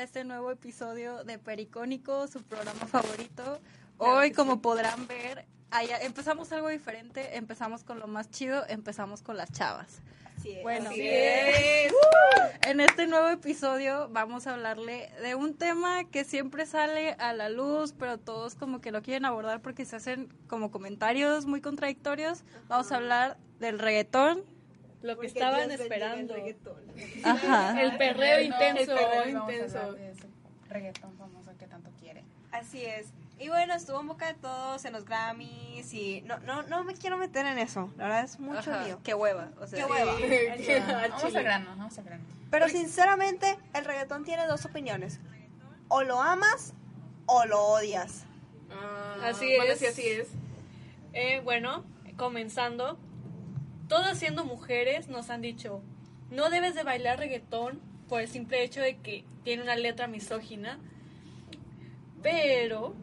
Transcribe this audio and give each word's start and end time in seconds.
a 0.00 0.04
este 0.04 0.24
nuevo 0.24 0.50
episodio 0.50 1.24
de 1.24 1.38
Pericónico, 1.38 2.26
su 2.26 2.42
programa 2.42 2.86
favorito. 2.86 3.60
Hoy, 3.98 4.32
como 4.32 4.62
podrán 4.62 5.06
ver, 5.06 5.44
empezamos 6.00 6.50
algo 6.52 6.70
diferente, 6.70 7.36
empezamos 7.36 7.84
con 7.84 7.98
lo 7.98 8.06
más 8.06 8.30
chido, 8.30 8.64
empezamos 8.68 9.20
con 9.20 9.36
las 9.36 9.52
chavas. 9.52 10.00
bueno, 10.62 10.90
en 12.62 12.80
este 12.80 13.06
nuevo 13.08 13.28
episodio 13.28 14.08
vamos 14.10 14.46
a 14.46 14.54
hablarle 14.54 15.12
de 15.20 15.34
un 15.34 15.54
tema 15.54 16.04
que 16.04 16.24
siempre 16.24 16.64
sale 16.64 17.12
a 17.18 17.34
la 17.34 17.50
luz, 17.50 17.92
pero 17.92 18.16
todos 18.16 18.54
como 18.54 18.80
que 18.80 18.92
lo 18.92 19.02
quieren 19.02 19.26
abordar 19.26 19.60
porque 19.60 19.84
se 19.84 19.96
hacen 19.96 20.32
como 20.46 20.70
comentarios 20.70 21.44
muy 21.44 21.60
contradictorios. 21.60 22.42
Vamos 22.68 22.90
a 22.90 22.96
hablar 22.96 23.36
del 23.58 23.78
reggaetón, 23.78 24.44
lo 25.02 25.18
que 25.18 25.26
estaban 25.26 25.70
esperando. 25.70 26.34
El, 26.34 26.56
Ajá. 27.24 27.80
el 27.80 27.96
perreo 27.96 28.40
intenso. 28.40 28.92
El 28.92 28.98
perreo 28.98 29.28
intenso. 29.28 29.96
Reggaetón 30.68 31.16
famoso 31.16 31.52
que 31.58 31.66
tanto 31.66 31.90
quiere. 31.98 32.24
Así 32.52 32.84
es. 32.84 33.12
Y 33.38 33.48
bueno, 33.48 33.74
estuvo 33.74 34.00
en 34.00 34.06
boca 34.06 34.26
de 34.26 34.34
todos 34.34 34.84
en 34.84 34.92
los 34.92 35.06
Grammys 35.06 35.94
y 35.94 36.20
no 36.26 36.38
no 36.40 36.62
no 36.64 36.84
me 36.84 36.94
quiero 36.94 37.16
meter 37.16 37.46
en 37.46 37.58
eso. 37.58 37.90
La 37.96 38.04
verdad 38.04 38.24
es 38.24 38.38
mucho 38.38 38.70
lío. 38.82 39.00
Qué 39.02 39.14
hueva, 39.14 39.50
o 39.58 39.66
sea, 39.66 39.78
qué 39.78 39.90
hueva. 39.90 40.12
vamos 41.10 41.34
a 41.34 41.40
grano, 41.40 41.70
vamos 41.70 41.98
a 41.98 42.02
grano. 42.02 42.24
Pero 42.50 42.68
sinceramente, 42.68 43.56
el 43.72 43.84
reggaetón 43.84 44.24
tiene 44.24 44.46
dos 44.46 44.66
opiniones. 44.66 45.20
O 45.88 46.02
lo 46.02 46.20
amas 46.20 46.74
o 47.26 47.46
lo 47.46 47.62
odias. 47.62 48.24
Ah, 48.70 49.28
así 49.28 49.50
es. 49.50 49.78
sí, 49.78 49.86
así 49.86 50.06
es. 50.06 50.28
Eh, 51.12 51.40
bueno, 51.42 51.84
comenzando, 52.16 52.98
todas 53.90 54.18
siendo 54.18 54.44
mujeres 54.44 55.08
nos 55.08 55.30
han 55.30 55.42
dicho, 55.42 55.82
no 56.30 56.48
debes 56.48 56.76
de 56.76 56.84
bailar 56.84 57.18
reggaetón 57.18 57.80
por 58.08 58.20
el 58.20 58.28
simple 58.28 58.62
hecho 58.62 58.80
de 58.80 58.96
que 58.96 59.24
tiene 59.42 59.64
una 59.64 59.74
letra 59.74 60.06
misógina. 60.06 60.78
Pero 62.22 62.94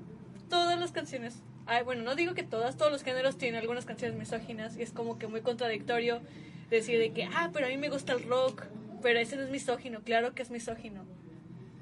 todas 0.50 0.80
las 0.80 0.92
canciones, 0.94 1.36
ay, 1.66 1.84
bueno, 1.84 2.03
no 2.03 2.16
digo 2.16 2.34
que 2.34 2.44
todas, 2.44 2.78
todos 2.78 2.92
los 2.92 3.03
géneros 3.03 3.38
tienen 3.38 3.59
algunas 3.59 3.86
canciones 3.86 4.17
misóginas 4.17 4.78
y 4.78 4.81
es 4.81 4.92
como 4.92 5.20
que 5.20 5.28
muy 5.28 5.42
contradictorio 5.42 6.22
decir 6.70 6.97
de 7.00 7.12
que, 7.12 7.25
ah, 7.25 7.50
pero 7.52 7.66
a 7.66 7.69
mí 7.69 7.78
me 7.78 7.90
gusta 7.90 8.14
el 8.14 8.23
rock, 8.23 8.64
pero 9.02 9.19
ese 9.19 9.36
no 9.36 9.44
es 9.44 9.50
misógino, 9.50 10.02
claro 10.02 10.34
que 10.34 10.42
es 10.42 10.52
misógino. 10.52 11.03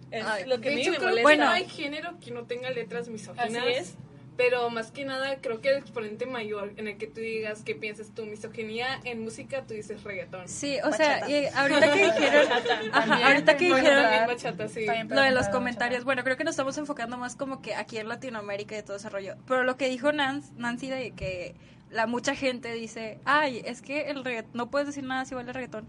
Es 0.10 0.48
lo 0.48 0.62
que 0.62 0.70
a 0.70 0.76
mí 0.76 0.90
me 0.90 0.98
molesta. 0.98 1.22
Bueno, 1.22 1.48
hay 1.50 1.68
género 1.70 2.18
que 2.20 2.32
no 2.32 2.46
tenga 2.46 2.72
letras 2.72 3.08
misóginas. 3.08 3.56
Así 3.56 3.72
es. 3.72 3.96
Pero 4.38 4.70
más 4.70 4.92
que 4.92 5.06
nada, 5.06 5.38
creo 5.42 5.62
que 5.62 5.70
el 5.70 5.78
exponente 5.78 6.26
mayor 6.26 6.74
en 6.78 6.88
el 6.88 6.98
que 6.98 7.08
tú 7.08 7.22
digas 7.22 7.64
que 7.64 7.74
piensas 7.74 8.14
tu 8.14 8.26
misoginia 8.26 9.00
en 9.04 9.22
música, 9.22 9.64
tú 9.66 9.74
dices 9.74 10.04
reggaetón. 10.04 10.48
Sí, 10.48 10.78
o 10.84 10.92
sea, 10.92 11.30
y 11.30 11.46
ahorita 11.46 11.94
que 11.94 12.06
dijeron, 12.06 12.48
ajá, 12.92 13.28
ahorita 13.28 13.58
que 13.58 13.66
dijeron 13.66 15.10
lo 15.10 15.22
de 15.22 15.32
los 15.32 15.48
comentarios, 15.50 16.04
bueno, 16.04 16.24
creo 16.24 16.36
que 16.36 16.44
nos 16.44 16.52
estamos 16.52 16.78
enfocando 16.78 17.18
más 17.18 17.36
como 17.36 17.62
que 17.62 17.76
aquí 17.76 17.98
en 17.98 18.10
Latinoamérica 18.10 18.78
y 18.78 18.84
todo 18.84 18.98
ese 18.98 19.10
rollo. 19.10 19.36
Pero 19.48 19.64
lo 19.64 19.78
que 19.78 19.88
dijo 19.88 20.12
Nancy 20.12 20.90
de 20.90 21.12
que 21.12 21.56
la 21.90 22.08
mucha 22.08 22.36
gente 22.36 22.74
dice, 22.74 23.20
ay, 23.24 23.62
es 23.64 23.82
que 23.82 24.10
el 24.10 24.26
reggaetón, 24.26 24.52
no 24.54 24.70
puedes 24.70 24.88
decir 24.88 25.04
nada 25.06 25.24
si 25.26 25.34
vale 25.34 25.54
reggaetón 25.54 25.88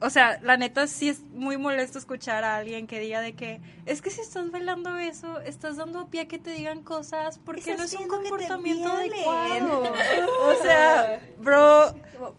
o 0.00 0.10
sea, 0.10 0.38
la 0.42 0.56
neta 0.56 0.86
sí 0.86 1.08
es 1.08 1.22
muy 1.32 1.56
molesto 1.56 1.98
escuchar 1.98 2.44
a 2.44 2.56
alguien 2.56 2.86
que 2.86 3.00
diga 3.00 3.20
de 3.20 3.34
que 3.34 3.60
es 3.84 4.00
que 4.00 4.10
si 4.10 4.20
estás 4.20 4.50
bailando 4.50 4.96
eso, 4.96 5.40
estás 5.40 5.76
dando 5.76 6.08
pie 6.08 6.22
a 6.22 6.28
que 6.28 6.38
te 6.38 6.50
digan 6.50 6.82
cosas 6.82 7.38
porque 7.38 7.76
no 7.76 7.84
es 7.84 7.94
un 7.94 8.06
comportamiento 8.06 8.88
adecuado. 8.88 9.82
o 10.44 10.62
sea, 10.62 11.20
bro, 11.38 11.94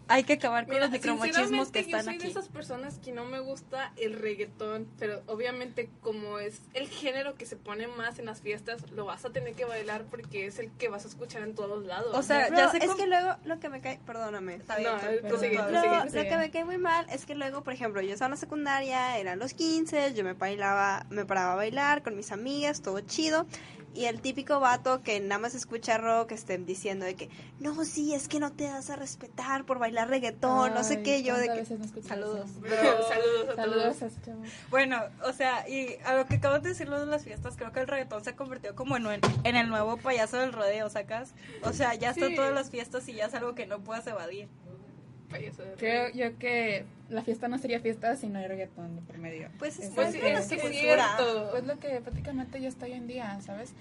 hay 0.08 0.24
que 0.24 0.34
acabar 0.34 0.66
con 0.66 0.80
los 0.80 0.90
micromachismos 0.90 1.70
que 1.70 1.80
están 1.80 2.00
yo 2.00 2.04
soy 2.04 2.14
aquí. 2.14 2.24
de 2.24 2.30
esas 2.30 2.48
personas 2.48 2.98
que 2.98 3.12
no 3.12 3.24
me 3.26 3.40
gusta 3.40 3.92
el 3.96 4.14
reggaetón, 4.14 4.88
pero 4.98 5.22
obviamente 5.26 5.90
como 6.00 6.38
es 6.38 6.62
el 6.72 6.88
género 6.88 7.34
que 7.34 7.44
se 7.44 7.56
pone 7.56 7.88
más 7.88 8.18
en 8.18 8.26
las 8.26 8.40
fiestas, 8.40 8.90
lo 8.92 9.04
vas 9.04 9.24
a 9.24 9.30
tener 9.30 9.54
que 9.54 9.66
bailar 9.66 10.04
porque 10.04 10.46
es 10.46 10.58
el 10.58 10.70
que 10.72 10.88
vas 10.88 11.04
a 11.04 11.08
escuchar 11.08 11.42
en 11.42 11.54
todos 11.54 11.84
lados. 11.84 12.16
O 12.16 12.22
sea, 12.22 12.48
ya 12.48 12.70
sé 12.70 12.78
es 12.78 12.94
que 12.94 13.06
luego 13.06 13.36
lo 13.44 13.60
que 13.60 13.68
me 13.68 13.80
cae, 13.82 14.00
perdóname. 14.06 14.54
Está 14.54 14.76
bien, 14.76 14.92
no, 14.92 15.30
lo, 15.30 16.04
lo 16.04 16.22
que 16.22 16.36
me 16.38 16.50
cae 16.50 16.64
muy 16.64 16.78
mal 16.78 17.06
es 17.10 17.26
que 17.26 17.34
luego 17.34 17.49
por 17.62 17.72
ejemplo, 17.72 18.00
yo 18.00 18.12
estaba 18.12 18.28
en 18.28 18.32
la 18.32 18.36
secundaria, 18.36 19.18
eran 19.18 19.38
los 19.38 19.54
15, 19.54 20.14
yo 20.14 20.24
me 20.24 20.34
bailaba, 20.34 21.06
me 21.10 21.24
paraba 21.24 21.52
a 21.52 21.56
bailar 21.56 22.02
con 22.02 22.16
mis 22.16 22.32
amigas, 22.32 22.82
todo 22.82 23.00
chido. 23.00 23.46
Y 23.92 24.04
el 24.04 24.20
típico 24.20 24.60
vato 24.60 25.02
que 25.02 25.18
nada 25.18 25.40
más 25.40 25.56
escucha 25.56 25.98
rock 25.98 26.30
estén 26.30 26.64
diciendo 26.64 27.04
de 27.04 27.16
que, 27.16 27.28
no, 27.58 27.84
sí, 27.84 28.14
es 28.14 28.28
que 28.28 28.38
no 28.38 28.52
te 28.52 28.64
das 28.64 28.88
a 28.88 28.94
respetar 28.94 29.66
por 29.66 29.80
bailar 29.80 30.08
reggaetón, 30.08 30.74
no 30.74 30.84
sé 30.84 31.02
qué, 31.02 31.24
yo 31.24 31.36
de 31.36 31.48
que... 31.48 31.64
Saludos. 32.02 32.50
saludos 33.56 34.02
a 34.02 34.08
todos. 34.08 34.48
Bueno, 34.70 35.00
o 35.24 35.32
sea, 35.32 35.68
y 35.68 35.96
a 36.04 36.14
lo 36.14 36.26
que 36.26 36.36
acabo 36.36 36.60
de 36.60 36.68
decirlo 36.68 37.00
de 37.00 37.06
las 37.06 37.24
fiestas, 37.24 37.56
creo 37.56 37.72
que 37.72 37.80
el 37.80 37.88
reggaetón 37.88 38.22
se 38.22 38.36
convirtió 38.36 38.76
como 38.76 38.96
en, 38.96 39.06
en 39.42 39.56
el 39.56 39.68
nuevo 39.68 39.96
payaso 39.96 40.36
del 40.36 40.52
rodeo, 40.52 40.88
¿sacas? 40.88 41.34
O 41.64 41.72
sea, 41.72 41.94
ya 41.94 42.10
está 42.10 42.32
todas 42.36 42.54
las 42.54 42.70
fiestas 42.70 43.08
y 43.08 43.14
ya 43.14 43.26
es 43.26 43.34
algo 43.34 43.56
que 43.56 43.66
no 43.66 43.80
puedes 43.80 44.06
evadir. 44.06 44.48
Creo 45.78 46.10
yo 46.12 46.38
que 46.38 46.84
la 47.08 47.22
fiesta 47.22 47.48
no 47.48 47.58
sería 47.58 47.80
fiesta 47.80 48.16
si 48.16 48.28
no 48.28 48.38
hay 48.38 48.46
reggaetón 48.46 48.96
de 48.96 49.02
por 49.02 49.18
medio. 49.18 49.48
Pues 49.58 49.78
es, 49.78 49.90
pues, 49.90 50.14
es, 50.14 50.46
cierto. 50.46 51.48
Pues 51.50 51.64
lo 51.64 51.78
que 51.78 52.00
prácticamente 52.00 52.60
ya 52.60 52.68
está 52.68 52.86
hoy 52.86 52.92
en 52.92 53.06
día, 53.06 53.38
¿sabes? 53.40 53.74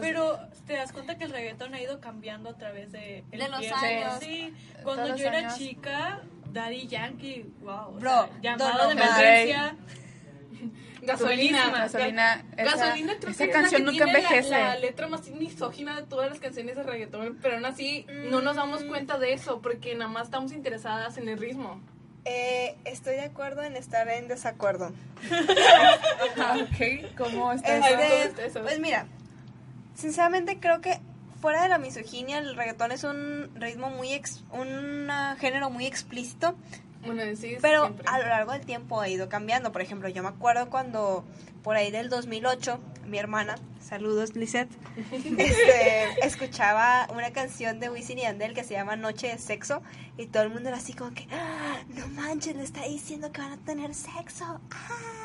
Pero 0.00 0.38
te 0.66 0.74
das 0.74 0.92
cuenta 0.92 1.16
que 1.16 1.24
el 1.24 1.30
reggaetón 1.30 1.74
ha 1.74 1.80
ido 1.80 2.00
cambiando 2.00 2.50
a 2.50 2.54
través 2.56 2.92
de, 2.92 3.24
de 3.30 3.48
los 3.48 3.72
años. 3.72 4.14
Sí, 4.20 4.52
cuando 4.82 5.16
yo 5.16 5.26
era 5.26 5.54
chica, 5.54 6.20
Daddy 6.52 6.86
Yankee, 6.86 7.46
wow. 7.62 7.92
Bro, 7.98 8.28
llamado 8.42 8.86
de 8.88 8.92
emergencia. 8.92 9.76
Gasolina. 11.08 11.70
Gasolina. 11.70 12.44
Esa, 12.56 12.76
gasolina 12.76 13.16
creo 13.18 13.30
esa 13.30 13.46
que 13.46 13.50
canción 13.50 13.84
nunca 13.84 14.04
envejece. 14.04 14.50
La, 14.50 14.68
la, 14.68 14.78
letra 14.78 15.08
más 15.08 15.28
misógina 15.28 15.96
de 16.00 16.06
todas 16.06 16.30
las 16.30 16.38
canciones 16.38 16.76
de 16.76 16.82
reggaetón, 16.82 17.38
pero 17.42 17.56
aún 17.56 17.66
así 17.66 18.06
no 18.30 18.40
nos 18.40 18.56
damos 18.56 18.84
mm. 18.84 18.88
cuenta 18.88 19.18
de 19.18 19.32
eso 19.32 19.60
porque 19.60 19.94
nada 19.94 20.10
más 20.10 20.24
estamos 20.24 20.52
interesadas 20.52 21.18
en 21.18 21.28
el 21.28 21.38
ritmo. 21.38 21.80
Eh, 22.24 22.76
estoy 22.84 23.14
de 23.14 23.22
acuerdo 23.22 23.62
en 23.62 23.76
estar 23.76 24.08
en 24.08 24.28
desacuerdo. 24.28 24.92
ok, 26.36 27.16
¿cómo 27.16 27.52
está 27.52 27.78
este, 27.78 28.46
eso? 28.46 28.60
Pues 28.62 28.78
mira, 28.80 29.06
sinceramente 29.94 30.58
creo 30.60 30.80
que 30.80 31.00
fuera 31.40 31.62
de 31.62 31.68
la 31.68 31.78
misoginia, 31.78 32.38
el 32.38 32.54
reggaetón 32.56 32.92
es 32.92 33.04
un 33.04 33.50
ritmo 33.54 33.90
muy, 33.90 34.12
ex, 34.12 34.42
un 34.52 35.08
género 35.38 35.70
muy 35.70 35.86
explícito 35.86 36.54
pero 37.60 37.94
a 38.06 38.18
lo 38.18 38.26
largo 38.26 38.52
del 38.52 38.64
tiempo 38.64 39.00
ha 39.00 39.08
ido 39.08 39.28
cambiando. 39.28 39.72
Por 39.72 39.82
ejemplo, 39.82 40.08
yo 40.08 40.22
me 40.22 40.28
acuerdo 40.28 40.70
cuando 40.70 41.24
por 41.62 41.76
ahí 41.76 41.90
del 41.90 42.08
2008, 42.08 42.78
mi 43.06 43.18
hermana, 43.18 43.56
saludos 43.80 44.34
Lisette, 44.36 44.70
este, 45.12 46.26
escuchaba 46.26 47.08
una 47.12 47.32
canción 47.32 47.80
de 47.80 47.90
Wisin 47.90 48.18
y 48.18 48.24
Andel 48.24 48.54
que 48.54 48.64
se 48.64 48.74
llama 48.74 48.96
Noche 48.96 49.28
de 49.28 49.38
Sexo 49.38 49.82
y 50.16 50.26
todo 50.26 50.42
el 50.42 50.50
mundo 50.50 50.68
era 50.68 50.78
así 50.78 50.94
como 50.94 51.12
que, 51.12 51.26
¡Ah, 51.30 51.78
no 51.88 52.08
manches, 52.08 52.56
le 52.56 52.64
está 52.64 52.84
diciendo 52.84 53.30
que 53.32 53.40
van 53.40 53.52
a 53.52 53.56
tener 53.58 53.94
sexo. 53.94 54.60
¡Ah! 54.70 55.18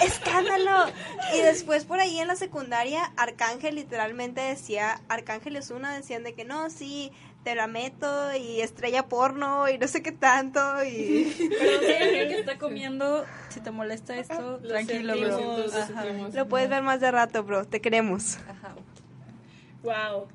¡Escándalo! 0.02 0.92
Y 1.34 1.40
después 1.40 1.84
por 1.84 2.00
ahí 2.00 2.18
en 2.18 2.26
la 2.26 2.36
secundaria, 2.36 3.12
Arcángel 3.16 3.76
literalmente 3.76 4.40
decía, 4.40 5.00
Arcángel 5.08 5.56
es 5.56 5.70
una, 5.70 5.94
decían 5.94 6.24
de 6.24 6.34
que 6.34 6.44
no, 6.44 6.70
sí, 6.70 7.12
te 7.46 7.54
la 7.54 7.68
meto 7.68 8.34
y 8.34 8.60
estrella 8.60 9.06
porno 9.06 9.68
y 9.68 9.78
no 9.78 9.86
sé 9.86 10.02
qué 10.02 10.10
tanto 10.10 10.58
y 10.84 11.32
pero 11.60 11.78
si 11.78 11.92
alguien 11.92 12.28
que 12.28 12.40
está 12.40 12.58
comiendo 12.58 13.24
si 13.50 13.60
te 13.60 13.70
molesta 13.70 14.18
esto 14.18 14.58
tranquilo 14.58 15.14
bro. 15.16 15.66
lo 16.34 16.48
puedes 16.48 16.68
ver 16.68 16.82
más 16.82 16.98
de 16.98 17.08
rato 17.12 17.44
bro. 17.44 17.64
Te 17.64 17.80
queremos. 17.80 18.38
Ajá. 18.48 18.74
wow 19.84 20.26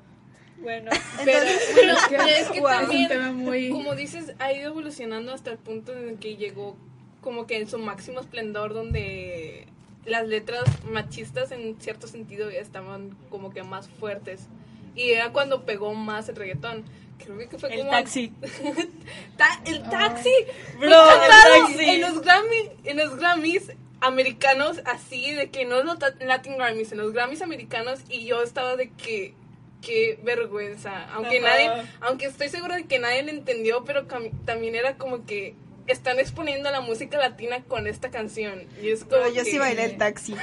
bueno, 0.62 0.90
pero 1.22 1.44
bueno, 1.74 1.92
es 2.28 2.48
que 2.48 2.62
también, 2.62 3.36
muy... 3.36 3.68
como 3.68 3.94
dices, 3.94 4.32
ha 4.38 4.50
ido 4.54 4.70
evolucionando 4.70 5.34
hasta 5.34 5.50
el 5.50 5.58
punto 5.58 5.92
en 5.92 6.08
el 6.08 6.18
que 6.18 6.36
llegó 6.36 6.78
como 7.20 7.46
que 7.46 7.58
en 7.58 7.68
su 7.68 7.78
máximo 7.78 8.20
esplendor 8.20 8.72
donde 8.72 9.66
las 10.06 10.26
letras 10.26 10.64
machistas 10.90 11.52
en 11.52 11.78
cierto 11.78 12.06
sentido 12.06 12.50
ya 12.50 12.60
estaban 12.60 13.18
como 13.28 13.50
que 13.50 13.62
más 13.64 13.86
fuertes. 13.88 14.48
Y 14.94 15.10
era 15.10 15.32
cuando 15.32 15.64
pegó 15.64 15.94
más 15.94 16.28
el 16.28 16.36
reggaetón 16.36 16.84
creo 17.24 17.48
que 17.48 17.58
fue 17.58 17.74
el 17.74 17.88
Taxi. 17.88 18.32
el 19.66 19.82
taxi. 19.90 20.34
Bro, 20.78 20.88
el 20.88 21.28
taxi. 21.28 21.84
En 21.84 22.00
los, 22.00 22.22
Grammy, 22.22 22.70
en 22.84 22.96
los 22.96 23.16
Grammys 23.16 23.72
americanos, 24.00 24.80
así 24.84 25.32
de 25.32 25.50
que 25.50 25.64
no 25.64 25.82
los 25.82 25.98
Latin 26.20 26.56
Grammys, 26.56 26.92
en 26.92 26.98
los 26.98 27.12
Grammys 27.12 27.42
americanos, 27.42 28.00
y 28.08 28.26
yo 28.26 28.42
estaba 28.42 28.76
de 28.76 28.90
que 28.90 29.34
qué 29.80 30.18
vergüenza. 30.22 31.08
Aunque 31.12 31.40
nadie, 31.40 31.70
aunque 32.00 32.26
estoy 32.26 32.48
segura 32.48 32.76
de 32.76 32.84
que 32.84 32.98
nadie 32.98 33.22
lo 33.22 33.30
entendió, 33.30 33.84
pero 33.84 34.06
también 34.44 34.74
era 34.74 34.96
como 34.96 35.26
que 35.26 35.54
están 35.86 36.18
exponiendo 36.18 36.70
la 36.70 36.80
música 36.80 37.18
latina 37.18 37.62
con 37.66 37.86
esta 37.86 38.10
canción. 38.10 38.62
Y 38.82 38.90
es 38.90 39.04
como 39.04 39.26
yo 39.28 39.44
sí 39.44 39.58
bailé 39.58 39.84
el 39.84 39.98
taxi. 39.98 40.34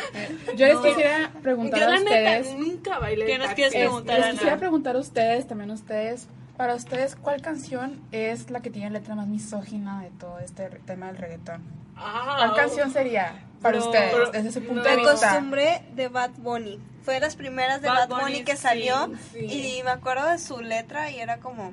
Yo 0.55 0.65
les 0.67 0.77
quisiera 0.77 1.31
preguntar 1.41 1.83
a 1.83 1.97
ustedes. 1.97 2.53
nunca 2.55 2.99
bailé 2.99 3.25
¿Qué 3.25 3.35
el 3.35 3.39
nos 3.39 3.53
quieres 3.53 3.73
preguntar, 3.73 4.19
Les 4.19 4.31
quisiera 4.31 4.57
preguntar 4.57 4.95
a 4.95 4.99
ustedes, 4.99 5.47
también 5.47 5.71
a 5.71 5.73
ustedes, 5.73 6.27
para 6.59 6.75
ustedes, 6.75 7.15
¿cuál 7.15 7.41
canción 7.41 8.01
es 8.11 8.51
la 8.51 8.59
que 8.59 8.69
tiene 8.69 8.89
letra 8.89 9.15
más 9.15 9.27
misógina 9.27 10.01
de 10.01 10.09
todo 10.09 10.39
este 10.39 10.67
tema 10.85 11.05
del 11.05 11.15
reggaetón? 11.15 11.63
Ah, 11.95 12.35
¿Cuál 12.35 12.53
canción 12.53 12.91
sería 12.91 13.45
para 13.61 13.79
ustedes 13.79 14.13
desde 14.33 14.49
ese 14.49 14.59
punto 14.59 14.83
de 14.83 14.97
vista? 14.97 15.13
Me 15.13 15.17
acostumbré 15.17 15.85
de 15.95 16.09
Bad 16.09 16.31
Bunny. 16.31 16.77
Fue 17.03 17.13
de 17.13 17.21
las 17.21 17.37
primeras 17.37 17.81
de 17.81 17.87
Bad, 17.87 18.09
Bunny, 18.09 18.43
que 18.43 18.57
salió 18.57 19.09
y 19.39 19.79
me 19.85 19.91
acuerdo 19.91 20.27
de 20.27 20.37
su 20.37 20.59
letra 20.59 21.09
y 21.09 21.19
era 21.21 21.37
como, 21.37 21.71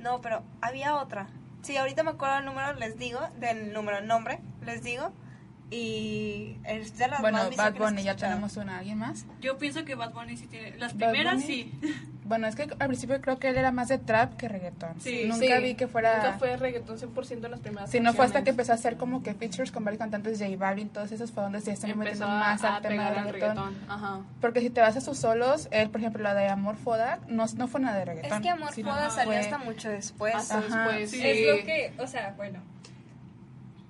no, 0.00 0.20
pero 0.20 0.42
había 0.60 0.96
otra. 0.96 1.28
Sí, 1.62 1.76
ahorita 1.76 2.02
me 2.02 2.10
acuerdo 2.10 2.34
del 2.34 2.46
número, 2.46 2.72
les 2.72 2.98
digo, 2.98 3.20
del 3.38 3.72
número, 3.72 3.98
el 3.98 4.08
nombre, 4.08 4.40
les 4.64 4.82
digo. 4.82 5.12
Y 5.70 6.56
es 6.64 6.98
de 6.98 7.06
las 7.06 7.20
bueno, 7.20 7.48
Bad 7.56 7.74
Bunny, 7.74 8.02
ya 8.02 8.16
tenemos 8.16 8.56
una. 8.56 8.78
¿Alguien 8.78 8.98
más? 8.98 9.24
Yo 9.40 9.56
pienso 9.56 9.84
que 9.84 9.94
Bad 9.94 10.12
Bunny 10.12 10.36
sí 10.36 10.48
tiene. 10.48 10.76
Las 10.78 10.94
primeras 10.94 11.42
sí. 11.42 11.78
Bueno, 12.26 12.46
es 12.46 12.56
que 12.56 12.62
al 12.78 12.88
principio 12.88 13.20
creo 13.20 13.38
que 13.38 13.48
él 13.48 13.56
era 13.56 13.70
más 13.70 13.88
de 13.88 13.98
trap 13.98 14.36
que 14.36 14.48
reggaetón. 14.48 15.00
Sí, 15.00 15.24
Nunca 15.26 15.58
vi 15.58 15.74
que 15.74 15.86
fuera. 15.86 16.16
Nunca 16.16 16.38
fue 16.38 16.56
reggaetón 16.56 16.98
100% 16.98 17.44
en 17.44 17.50
las 17.50 17.60
primeras. 17.60 17.90
Sí, 17.90 18.00
no 18.00 18.12
fue 18.12 18.24
hasta 18.24 18.42
que 18.42 18.50
empezó 18.50 18.72
a 18.72 18.74
hacer 18.74 18.96
como 18.96 19.22
que 19.22 19.34
features 19.34 19.70
con 19.70 19.84
varios 19.84 20.00
cantantes, 20.00 20.38
J 20.38 20.56
Balvin, 20.56 20.88
todos 20.88 21.12
esos 21.12 21.30
fue 21.30 21.42
donde 21.42 21.60
se 21.60 21.72
está 21.72 21.86
metiendo 21.94 22.26
más 22.26 22.62
al 22.64 22.82
tema 22.82 23.10
de 23.10 23.32
reggaetón. 23.32 23.76
Ajá. 23.88 24.20
Porque 24.40 24.60
si 24.60 24.70
te 24.70 24.80
vas 24.80 24.96
a 24.96 25.00
sus 25.00 25.18
solos, 25.18 25.68
él, 25.70 25.90
por 25.90 26.00
ejemplo, 26.00 26.22
la 26.22 26.34
de 26.34 26.48
Amor 26.48 26.76
Foda, 26.76 27.20
no, 27.28 27.46
no 27.56 27.68
fue 27.68 27.80
nada 27.80 27.98
de 27.98 28.04
reggaetón. 28.04 28.32
Es 28.32 28.42
que 28.42 28.48
Amor 28.48 28.72
Foda 28.72 29.10
salió 29.10 29.38
hasta 29.38 29.58
mucho 29.58 29.88
después. 29.88 30.34
Hasta 30.34 30.60
después, 30.60 31.10
sí. 31.10 31.22
Es 31.24 31.56
lo 31.56 31.64
que, 31.64 31.92
o 31.98 32.06
sea, 32.06 32.34
bueno 32.36 32.60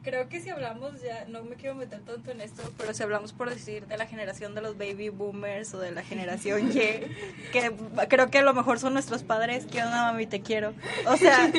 creo 0.07 0.29
que 0.29 0.41
si 0.41 0.51
hablamos 0.51 1.03
ya, 1.03 1.25
no 1.27 1.43
me 1.43 1.57
quiero 1.57 1.75
meter 1.75 1.99
tanto 1.99 2.31
en 2.31 2.41
esto, 2.41 2.63
pero 2.79 2.95
si 2.95 3.03
hablamos 3.03 3.33
por 3.33 3.51
decir 3.51 3.89
de 3.89 3.99
la 3.99 4.07
generación 4.07 4.55
de 4.55 4.63
los 4.63 4.79
baby 4.79 5.09
boomers 5.09 5.75
o 5.75 5.81
de 5.81 5.91
la 5.91 6.05
generación 6.05 6.71
Y, 6.71 6.75
que 7.53 7.75
creo 8.09 8.31
que 8.31 8.39
a 8.39 8.43
lo 8.43 8.55
mejor 8.55 8.79
son 8.79 8.93
nuestros 8.93 9.25
padres, 9.25 9.67
que 9.67 9.83
onda 9.83 10.13
mami, 10.13 10.29
te 10.29 10.43
quiero. 10.43 10.75
O 11.09 11.17
sea, 11.17 11.51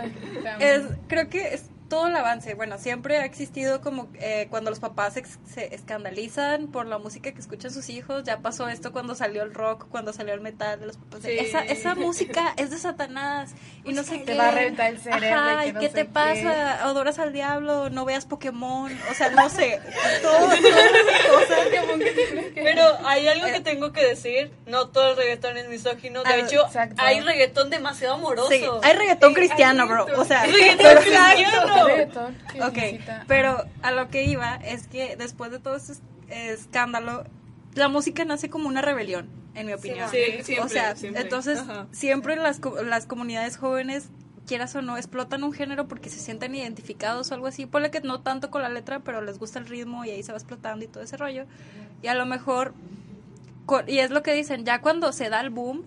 es, 0.60 0.84
creo 1.08 1.28
que 1.28 1.52
es 1.52 1.66
todo 1.90 2.06
el 2.06 2.16
avance. 2.16 2.54
Bueno, 2.54 2.78
siempre 2.78 3.18
ha 3.18 3.26
existido 3.26 3.82
como 3.82 4.08
eh, 4.14 4.46
cuando 4.48 4.70
los 4.70 4.78
papás 4.78 5.14
se 5.14 5.74
escandalizan 5.74 6.68
por 6.68 6.86
la 6.86 6.98
música 6.98 7.32
que 7.32 7.40
escuchan 7.40 7.70
sus 7.72 7.90
hijos. 7.90 8.22
Ya 8.24 8.38
pasó 8.38 8.68
esto 8.68 8.92
cuando 8.92 9.14
salió 9.14 9.42
el 9.42 9.52
rock, 9.52 9.86
cuando 9.90 10.14
salió 10.14 10.32
el 10.32 10.40
metal 10.40 10.80
de 10.80 10.86
los 10.86 10.96
papás. 10.96 11.24
Esa, 11.24 11.60
esa 11.60 11.94
música 11.96 12.54
es 12.56 12.70
de 12.70 12.78
Satanás 12.78 13.54
y 13.84 13.92
no 13.92 14.04
sé 14.04 14.20
qué. 14.20 14.30
Te 14.30 14.36
va 14.36 14.48
a 14.48 14.50
reventar 14.52 14.92
el 14.92 15.00
cerebro. 15.00 15.40
Ajá, 15.40 15.66
y, 15.66 15.72
qué 15.74 15.88
te 15.88 16.04
pasa? 16.04 16.84
Adoras 16.84 17.18
al 17.18 17.32
diablo, 17.32 17.90
no 17.90 18.04
veas 18.04 18.24
Pokémon. 18.24 18.96
O 19.10 19.14
sea, 19.14 19.30
no 19.30 19.48
sé. 19.50 19.80
todo, 20.22 20.48
Pero 22.54 22.82
hay 23.04 23.26
algo 23.26 23.46
que 23.46 23.60
tengo 23.60 23.92
que 23.92 24.06
decir. 24.06 24.52
No 24.66 24.88
todo 24.88 25.10
el 25.10 25.16
reggaetón 25.16 25.56
es 25.56 25.68
misógino. 25.68 26.22
De 26.22 26.32
ah, 26.32 26.36
hecho, 26.36 26.66
hay 26.98 27.20
reggaetón 27.20 27.68
demasiado 27.68 28.14
amoroso. 28.14 28.48
Sí, 28.48 28.64
hay 28.82 28.92
reggaetón 28.94 29.34
cristiano, 29.34 29.88
bro. 29.88 30.06
O 30.16 30.24
sea, 30.24 30.46
reggaetón 30.46 30.94
cristiano 31.02 31.79
ok, 32.62 32.78
pero 33.26 33.64
a 33.82 33.92
lo 33.92 34.08
que 34.08 34.24
iba 34.24 34.56
es 34.56 34.86
que 34.86 35.16
después 35.16 35.50
de 35.50 35.58
todo 35.58 35.76
este 35.76 35.94
escándalo, 36.28 37.24
la 37.74 37.88
música 37.88 38.24
nace 38.24 38.50
como 38.50 38.68
una 38.68 38.82
rebelión, 38.82 39.28
en 39.54 39.66
mi 39.66 39.72
opinión. 39.72 40.08
Sí, 40.10 40.18
siempre, 40.42 40.60
o 40.60 40.68
sea, 40.68 40.94
entonces 41.02 41.62
siempre 41.92 42.36
las, 42.36 42.60
las 42.84 43.06
comunidades 43.06 43.56
jóvenes 43.56 44.08
quieras 44.46 44.74
o 44.74 44.82
no, 44.82 44.96
explotan 44.96 45.44
un 45.44 45.52
género 45.52 45.86
porque 45.86 46.10
se 46.10 46.18
sienten 46.18 46.54
identificados 46.54 47.30
o 47.30 47.34
algo 47.34 47.46
así. 47.46 47.66
Ponle 47.66 47.92
que 47.92 48.00
no 48.00 48.20
tanto 48.20 48.50
con 48.50 48.62
la 48.62 48.68
letra, 48.68 48.98
pero 48.98 49.22
les 49.22 49.38
gusta 49.38 49.60
el 49.60 49.66
ritmo 49.66 50.04
y 50.04 50.10
ahí 50.10 50.22
se 50.22 50.32
va 50.32 50.38
explotando 50.38 50.84
y 50.84 50.88
todo 50.88 51.04
ese 51.04 51.16
rollo. 51.16 51.46
Y 52.02 52.08
a 52.08 52.14
lo 52.14 52.26
mejor, 52.26 52.74
y 53.86 53.98
es 53.98 54.10
lo 54.10 54.24
que 54.24 54.34
dicen, 54.34 54.64
ya 54.64 54.80
cuando 54.80 55.12
se 55.12 55.28
da 55.28 55.40
el 55.40 55.50
boom, 55.50 55.84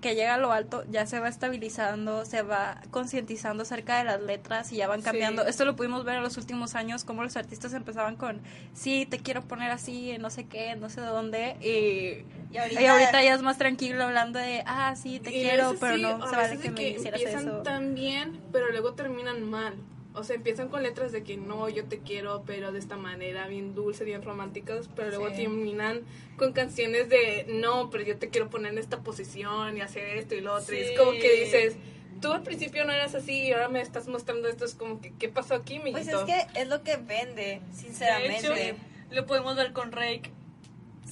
que 0.00 0.14
llega 0.14 0.34
a 0.34 0.38
lo 0.38 0.52
alto 0.52 0.84
ya 0.90 1.06
se 1.06 1.20
va 1.20 1.28
estabilizando, 1.28 2.24
se 2.24 2.42
va 2.42 2.80
concientizando 2.90 3.62
acerca 3.62 3.98
de 3.98 4.04
las 4.04 4.20
letras 4.20 4.72
y 4.72 4.76
ya 4.76 4.88
van 4.88 5.02
cambiando. 5.02 5.46
Esto 5.46 5.64
lo 5.64 5.76
pudimos 5.76 6.04
ver 6.04 6.16
en 6.16 6.22
los 6.22 6.36
últimos 6.36 6.74
años, 6.74 7.04
como 7.04 7.22
los 7.22 7.36
artistas 7.36 7.74
empezaban 7.74 8.16
con, 8.16 8.40
sí, 8.72 9.06
te 9.08 9.18
quiero 9.18 9.42
poner 9.42 9.70
así, 9.70 10.16
no 10.18 10.30
sé 10.30 10.44
qué, 10.46 10.74
no 10.76 10.88
sé 10.88 11.00
de 11.00 11.06
dónde, 11.08 11.56
y, 11.60 12.24
y, 12.54 12.58
ahorita, 12.58 13.22
ya 13.22 13.34
es 13.34 13.42
más 13.42 13.58
tranquilo 13.58 14.04
hablando 14.04 14.38
de, 14.38 14.62
ah, 14.66 14.94
sí, 14.96 15.20
te 15.20 15.30
quiero, 15.30 15.74
pero 15.78 15.96
no 15.98 16.28
se 16.28 16.36
vale 16.36 16.58
que, 16.58 16.70
me 16.70 16.88
hicieras 16.88 17.20
eso. 17.20 17.62
tan 17.62 17.94
bien, 17.94 18.40
pero 18.52 18.70
luego 18.70 18.94
terminan 18.94 19.42
mal. 19.42 19.74
O 20.12 20.24
sea, 20.24 20.34
empiezan 20.34 20.68
con 20.68 20.82
letras 20.82 21.12
de 21.12 21.22
que 21.22 21.36
no, 21.36 21.68
yo 21.68 21.84
te 21.84 22.00
quiero, 22.00 22.42
pero 22.44 22.72
de 22.72 22.80
esta 22.80 22.96
manera, 22.96 23.46
bien 23.46 23.74
dulce, 23.74 24.04
bien 24.04 24.22
románticas, 24.22 24.88
pero 24.96 25.10
luego 25.10 25.30
terminan 25.30 26.02
con 26.36 26.52
canciones 26.52 27.08
de 27.08 27.46
no, 27.48 27.90
pero 27.90 28.02
yo 28.02 28.18
te 28.18 28.28
quiero 28.28 28.50
poner 28.50 28.72
en 28.72 28.78
esta 28.78 29.02
posición 29.02 29.76
y 29.76 29.82
hacer 29.82 30.16
esto 30.18 30.34
y 30.34 30.40
lo 30.40 30.54
otro. 30.54 30.74
Y 30.74 30.80
es 30.80 30.98
como 30.98 31.12
que 31.12 31.44
dices, 31.44 31.76
tú 32.20 32.32
al 32.32 32.42
principio 32.42 32.84
no 32.84 32.92
eras 32.92 33.14
así 33.14 33.44
y 33.44 33.52
ahora 33.52 33.68
me 33.68 33.80
estás 33.80 34.08
mostrando 34.08 34.48
esto. 34.48 34.64
Es 34.64 34.74
como 34.74 35.00
que, 35.00 35.12
¿qué 35.14 35.28
pasó 35.28 35.54
aquí, 35.54 35.78
mi 35.78 35.92
Pues 35.92 36.08
es 36.08 36.18
que 36.20 36.46
es 36.54 36.68
lo 36.68 36.82
que 36.82 36.96
vende, 36.96 37.60
sinceramente. 37.72 38.74
lo 39.10 39.26
podemos 39.26 39.54
ver 39.56 39.72
con 39.72 39.92
Rake. 39.92 40.30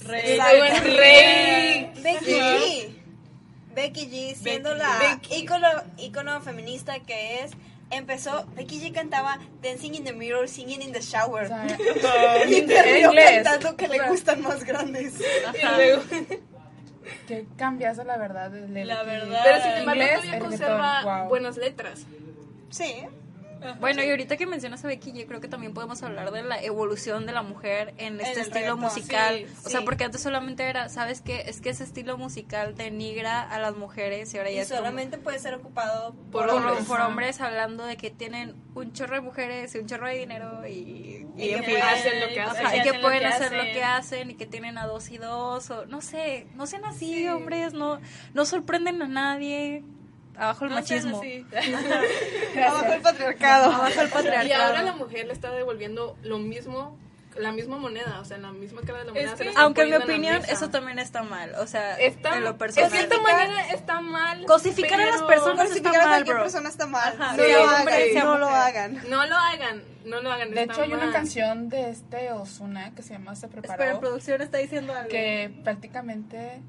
Rake. 0.03 0.37
Rake. 0.37 1.91
Becky 2.01 2.25
G. 2.25 2.99
Becky 3.75 4.07
G, 4.07 4.35
siendo 4.35 4.75
la 4.75 5.21
ícono, 5.31 5.67
ícono 5.97 6.41
feminista 6.41 6.99
que 6.99 7.43
es 7.43 7.51
empezó, 7.91 8.45
Becky 8.55 8.79
G 8.79 8.93
cantaba 8.93 9.39
Dancing 9.61 9.95
in 9.95 10.03
the 10.03 10.13
Mirror, 10.13 10.47
Singing 10.47 10.81
in 10.81 10.91
the 10.91 11.01
Shower. 11.01 11.49
y 12.47 12.61
terminó 12.61 13.11
cantando 13.13 13.75
que 13.75 13.87
le 13.87 14.07
gustan 14.07 14.41
más 14.41 14.63
grandes. 14.63 15.15
Ajá. 15.45 15.57
Y 15.57 15.75
luego... 15.75 16.03
Que 17.27 17.47
cambiazo, 17.57 18.03
la 18.03 18.17
verdad. 18.17 18.51
La 18.51 19.03
verdad. 19.03 19.41
Pero 19.43 19.63
sin 19.63 19.71
embargo, 19.71 20.03
todavía 20.21 20.39
conserva 20.39 21.23
buenas 21.27 21.57
letras. 21.57 22.05
Sí. 22.69 23.07
Bueno, 23.79 24.03
y 24.03 24.09
ahorita 24.09 24.37
que 24.37 24.45
mencionas 24.45 24.83
a 24.85 24.87
Becky, 24.87 25.11
yo 25.11 25.25
creo 25.27 25.41
que 25.41 25.47
también 25.47 25.73
podemos 25.73 26.01
hablar 26.03 26.31
de 26.31 26.43
la 26.43 26.61
evolución 26.61 27.25
de 27.25 27.33
la 27.33 27.41
mujer 27.41 27.93
en 27.97 28.19
este 28.21 28.41
estilo 28.41 28.77
musical. 28.77 29.45
o 29.65 29.69
sea, 29.69 29.81
porque 29.81 30.03
antes 30.03 30.21
solamente 30.21 30.63
era, 30.63 30.89
¿sabes 30.89 31.21
qué? 31.21 31.43
Es 31.47 31.61
que 31.61 31.69
ese 31.69 31.83
estilo 31.83 32.17
musical 32.17 32.75
denigra 32.75 33.41
a 33.41 33.59
las 33.59 33.75
mujeres 33.75 34.33
y 34.33 34.37
ahora 34.37 34.51
ya 34.51 34.65
solamente 34.65 35.17
puede 35.17 35.39
ser 35.39 35.55
ocupado 35.55 36.15
por, 36.31 36.49
hombres. 36.49 36.85
Por, 36.85 37.01
hombres 37.01 37.41
hablando 37.41 37.85
de 37.85 37.97
que 37.97 38.09
tienen 38.09 38.55
un 38.75 38.93
chorro 38.93 39.15
de 39.15 39.21
mujeres 39.21 39.75
y 39.75 39.79
un 39.79 39.87
chorro 39.87 40.07
de 40.07 40.15
dinero 40.15 40.67
y, 40.67 41.27
y, 41.37 41.49
que 41.49 41.63
pueden 41.63 41.83
hacer 41.83 42.27
lo 42.27 42.33
que 42.33 42.41
hacen. 42.41 42.79
y 42.79 42.83
que 42.83 42.99
pueden 42.99 43.25
hacer 43.25 43.51
lo 43.51 43.63
que 43.63 43.83
hacen 43.83 44.31
y 44.31 44.35
que 44.35 44.45
tienen 44.45 44.77
a 44.77 44.85
dos 44.85 45.09
y 45.09 45.17
dos 45.17 45.69
o 45.71 45.85
no 45.85 46.01
sé, 46.01 46.47
no 46.55 46.65
sean 46.67 46.85
así, 46.85 47.27
hombres, 47.27 47.73
no, 47.73 47.99
no 48.33 48.45
sorprenden 48.45 49.01
a 49.01 49.07
nadie 49.07 49.83
abajo 50.39 50.65
el 50.65 50.71
machismo. 50.71 51.21
abajo 52.67 52.93
el 52.93 53.01
patriarcado. 53.01 53.71
Abajo 53.71 54.01
el 54.01 54.09
patriarcado. 54.09 54.47
Y 54.47 54.51
ahora 54.51 54.83
la 54.83 54.93
mujer 54.93 55.27
le 55.27 55.33
está 55.33 55.51
devolviendo 55.51 56.17
lo 56.23 56.39
mismo 56.39 56.97
la 57.39 57.51
misma 57.51 57.77
moneda, 57.77 58.19
o 58.19 58.25
sea, 58.25 58.37
la 58.37 58.51
misma 58.51 58.81
cara 58.81 58.99
de 58.99 59.05
la 59.05 59.13
moneda. 59.13 59.35
aunque 59.57 59.81
en 59.81 59.89
mi 59.89 59.95
opinión 59.95 60.41
eso 60.49 60.69
también 60.69 60.99
está 60.99 61.23
mal, 61.23 61.53
o 61.55 61.67
sea, 61.67 61.97
está, 61.99 62.37
en 62.37 62.43
lo 62.43 62.57
personal. 62.57 62.91
De 62.91 62.97
cierta 62.97 63.21
manera 63.21 63.69
está 63.71 64.01
mal. 64.01 64.45
Cosificar 64.45 64.99
a 64.99 65.05
las 65.05 65.21
personas 65.23 65.71
está 65.71 65.91
mal, 65.91 66.01
a 66.01 66.07
cualquier 66.07 66.37
persona 66.37 66.69
está 66.69 66.87
mal. 66.87 67.17
no, 67.17 67.47
lo 67.47 67.69
hagan, 67.69 68.13
no 68.15 68.37
lo 68.37 68.47
hagan. 68.47 69.09
No 69.09 69.25
lo 69.25 69.35
hagan. 69.35 69.83
No 70.05 70.21
lo 70.21 70.31
hagan. 70.31 70.51
De 70.51 70.63
hecho, 70.63 70.81
hay 70.81 70.93
una 70.93 71.11
canción 71.11 71.69
de 71.69 71.89
este 71.89 72.31
Osuna 72.31 72.93
que 72.95 73.03
se 73.03 73.13
llama 73.13 73.35
Se 73.35 73.47
Preparó. 73.47 73.73
Espera, 73.73 73.99
producción 73.99 74.41
está 74.41 74.57
diciendo 74.57 74.93
algo. 74.93 75.09
Que 75.09 75.51
prácticamente 75.63 76.61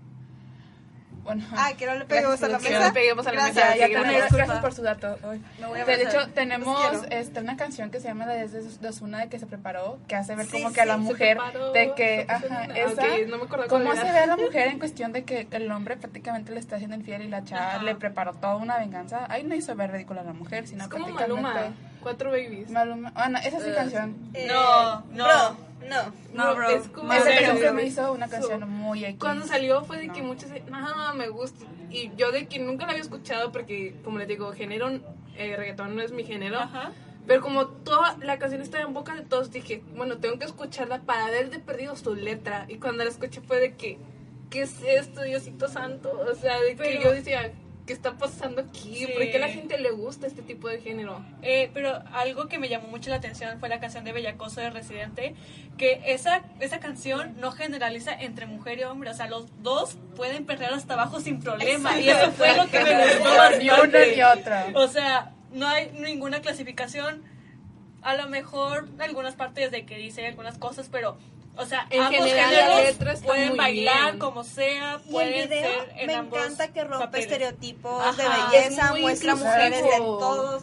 bueno, 1.23 1.45
ah, 1.53 1.73
que 1.77 1.87
no 1.87 1.95
le 1.95 2.05
peguemos 2.05 2.43
a 2.43 2.49
la 2.49 2.59
mesa. 2.59 2.79
No 2.79 2.85
le 2.87 2.93
peguemos 2.93 3.27
a 3.27 3.33
la 3.33 3.43
gracias, 3.43 3.65
mesa. 3.65 3.77
Ya, 3.77 3.87
tenemos, 3.87 4.33
gracias 4.33 4.59
por 4.59 4.73
su 4.73 4.83
dato. 4.83 5.19
de 5.87 6.03
hecho, 6.03 6.29
tenemos 6.35 7.03
este, 7.11 7.41
una 7.41 7.57
canción 7.57 7.91
que 7.91 8.01
se 8.01 8.09
llama 8.09 8.27
Desde 8.27 8.63
de 8.63 8.89
Osuna 8.89 9.21
de 9.21 9.29
que 9.29 9.39
se 9.39 9.47
preparó, 9.47 9.99
que 10.09 10.17
hace 10.17 10.35
ver 10.35 10.49
como 10.49 10.73
que 10.73 10.81
a 10.81 10.87
la 10.87 10.97
mujer 10.97 11.39
de 11.75 11.95
que, 11.95 12.27
ajá, 12.29 12.65
esa, 12.75 13.03
no 13.29 13.39
me 13.39 13.45
acuerdo 13.45 13.67
cómo 13.69 13.95
se 13.95 14.05
ve 14.05 14.19
a 14.19 14.27
la 14.27 14.37
mujer 14.37 14.69
en 14.73 14.79
cuestión 14.79 15.13
de 15.13 15.25
que 15.25 15.47
el 15.51 15.71
hombre 15.71 15.97
prácticamente 15.97 16.53
le 16.53 16.61
está 16.61 16.77
haciendo 16.77 16.97
infiel 16.97 17.23
y 17.23 17.29
la 17.29 17.45
chava 17.45 17.83
le 17.83 17.95
preparó 17.95 18.35
toda 18.35 18.57
una 18.57 18.79
venganza. 18.79 19.27
Ahí 19.29 19.45
no 19.45 19.55
hizo 19.55 19.75
ver 19.75 19.93
ridícula 19.93 20.23
a 20.23 20.25
la 20.25 20.33
mujer, 20.33 20.67
sino 20.67 20.85
es 20.85 20.91
como 20.91 21.09
Maluma, 21.09 21.75
Cuatro 22.03 22.31
Babies. 22.31 22.71
Maluma, 22.71 23.13
ah, 23.15 23.29
no, 23.29 23.39
esa 23.39 23.59
es 23.59 23.65
su 23.65 23.75
canción. 23.75 24.17
Eh, 24.35 24.47
no, 24.49 25.05
no. 25.13 25.70
No, 25.89 26.13
no, 26.35 26.55
bro. 26.55 26.71
Es 26.71 26.89
como 26.89 27.13
Ese 27.13 28.01
una 28.11 28.29
canción 28.29 28.69
muy 28.69 29.05
X. 29.05 29.19
Cuando 29.19 29.47
salió 29.47 29.85
fue 29.85 29.99
de 29.99 30.09
que 30.09 30.23
muchos, 30.23 30.51
no, 30.71 31.15
me 31.15 31.29
gusta. 31.29 31.65
Y 31.91 32.13
yo 32.17 32.31
de 32.31 32.47
que 32.47 32.59
nunca 32.59 32.85
la 32.85 32.93
había 32.93 33.03
escuchado 33.03 33.51
porque, 33.51 33.97
como 34.05 34.19
les 34.19 34.29
digo, 34.29 34.53
género, 34.53 34.89
eh, 35.37 35.57
reggaetón 35.57 35.97
no 35.97 36.03
es 36.03 36.13
mi 36.13 36.25
género. 36.25 36.59
Ajá. 36.59 36.93
Pero 37.27 37.43
como 37.43 37.69
toda 37.69 38.17
la 38.23 38.39
canción 38.39 38.63
estaba 38.63 38.85
en 38.85 38.95
boca 38.95 39.15
de 39.15 39.23
todos, 39.23 39.51
dije, 39.51 39.83
bueno, 39.95 40.19
tengo 40.19 40.39
que 40.39 40.47
escucharla 40.47 41.03
para 41.03 41.27
ver 41.31 41.51
de 41.51 41.59
perdido 41.59 41.97
su 41.97 42.15
letra. 42.15 42.65
Y 42.69 42.77
cuando 42.77 43.05
la 43.05 43.11
escuché 43.11 43.41
fue 43.41 43.61
de 43.61 43.75
que, 43.75 43.99
¿qué 44.49 44.63
es 44.63 44.83
esto, 44.83 45.23
Diosito 45.23 45.69
Santo? 45.69 46.11
O 46.29 46.35
sea, 46.35 46.61
de 46.61 46.77
que 46.77 47.01
yo 47.03 47.13
decía, 47.13 47.53
¿qué 47.91 47.95
está 47.95 48.13
pasando 48.13 48.61
aquí? 48.61 49.05
¿Por 49.09 49.29
qué 49.29 49.37
a 49.39 49.41
la 49.41 49.49
gente 49.49 49.77
le 49.77 49.91
gusta 49.91 50.29
este 50.29 50.43
tipo 50.43 50.69
de 50.69 50.81
género? 50.81 51.25
Eh, 51.43 51.73
pero 51.75 52.01
algo 52.13 52.47
que 52.47 52.61
me 52.61 52.69
llamó 52.69 52.87
mucho 52.87 53.11
la 53.11 53.17
atención 53.17 53.59
fue 53.59 53.69
la 53.69 53.81
canción 53.81 54.05
de 54.05 54.13
Bellacoso 54.13 54.61
de 54.61 54.71
Residente, 54.71 55.35
que 55.77 56.01
esa, 56.07 56.43
esa 56.61 56.79
canción 56.79 57.35
no 57.41 57.51
generaliza 57.51 58.13
entre 58.13 58.47
mujer 58.47 58.79
y 58.79 58.85
hombre, 58.85 59.11
o 59.11 59.15
sea, 59.15 59.27
los 59.27 59.49
dos 59.61 59.99
pueden 60.15 60.47
perder 60.47 60.73
hasta 60.73 60.95
abajo 60.95 61.19
sin 61.19 61.41
problema, 61.41 61.99
y 61.99 62.09
eso 62.09 62.31
fue 62.31 62.57
lo 62.57 62.69
que 62.71 62.79
me 62.79 62.95
gustó 62.95 63.59
Ni 63.59 63.71
una 63.71 64.07
ni 64.07 64.23
otra. 64.23 64.67
O 64.75 64.87
sea, 64.87 65.33
no 65.51 65.67
hay 65.67 65.91
ninguna 65.91 66.43
clasificación 66.43 67.25
a 68.03 68.15
lo 68.15 68.29
mejor 68.29 68.89
algunas 69.01 69.35
partes 69.35 69.73
de 69.73 69.85
que 69.85 69.97
dice 69.97 70.29
algunas 70.29 70.59
cosas, 70.59 70.89
pero 70.93 71.19
o 71.61 71.67
sea, 71.67 71.87
en 71.91 72.03
ambos 72.03 72.27
géneros 72.27 73.21
pueden 73.21 73.57
bailar 73.57 74.19
como 74.19 74.45
sea, 74.45 75.01
pueden 75.11 75.49
ser 75.49 75.93
en 75.97 76.07
me 76.07 76.15
encanta 76.15 76.69
que 76.69 76.85
rompe 76.85 77.21
estereotipos 77.21 78.17
de 78.17 78.25
belleza, 78.29 78.95
muestra 78.95 79.35
mujeres 79.35 79.83
de 79.83 79.99
todos 79.99 80.63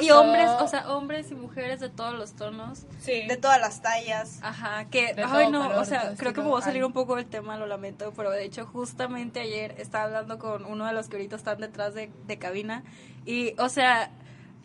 y, 0.00 0.10
hombres, 0.10 0.48
o 0.60 0.68
sea, 0.68 0.90
hombres 0.92 1.30
y 1.30 1.34
mujeres 1.34 1.80
de 1.80 1.90
todos 1.90 2.14
los 2.14 2.34
tonos. 2.34 2.86
Sí. 3.00 3.26
De 3.26 3.36
todas 3.36 3.60
las 3.60 3.82
tallas. 3.82 4.38
Ajá, 4.42 4.86
que, 4.86 5.14
ay 5.26 5.50
no, 5.50 5.78
o 5.78 5.84
sea, 5.84 6.14
creo 6.16 6.32
que 6.32 6.40
me 6.40 6.48
voy 6.48 6.60
a 6.60 6.64
salir 6.64 6.84
un 6.84 6.92
poco 6.92 7.16
del 7.16 7.26
tema, 7.26 7.56
lo 7.56 7.66
lamento, 7.66 8.12
pero 8.16 8.30
de 8.30 8.44
hecho 8.44 8.66
justamente 8.66 9.40
ayer 9.40 9.74
estaba 9.78 10.04
hablando 10.04 10.38
con 10.38 10.64
uno 10.64 10.86
de 10.86 10.92
los 10.92 11.08
que 11.08 11.16
ahorita 11.16 11.36
están 11.36 11.58
detrás 11.58 11.94
de, 11.94 12.10
de 12.26 12.38
cabina 12.38 12.82
y, 13.24 13.54
o 13.58 13.68
sea, 13.68 14.10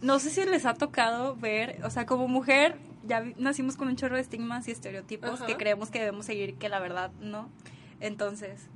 no 0.01 0.19
sé 0.19 0.29
si 0.29 0.45
les 0.45 0.65
ha 0.65 0.75
tocado 0.75 1.35
ver, 1.35 1.79
o 1.83 1.89
sea, 1.89 2.05
como 2.05 2.27
mujer 2.27 2.77
ya 3.07 3.23
nacimos 3.37 3.75
con 3.75 3.87
un 3.87 3.95
chorro 3.95 4.15
de 4.15 4.21
estigmas 4.21 4.67
y 4.67 4.71
estereotipos 4.71 5.41
que 5.41 5.57
creemos 5.57 5.89
que 5.89 5.99
debemos 5.99 6.25
seguir, 6.25 6.55
que 6.55 6.69
la 6.69 6.79
verdad 6.79 7.11
no. 7.19 7.49
Entonces, 7.99 8.69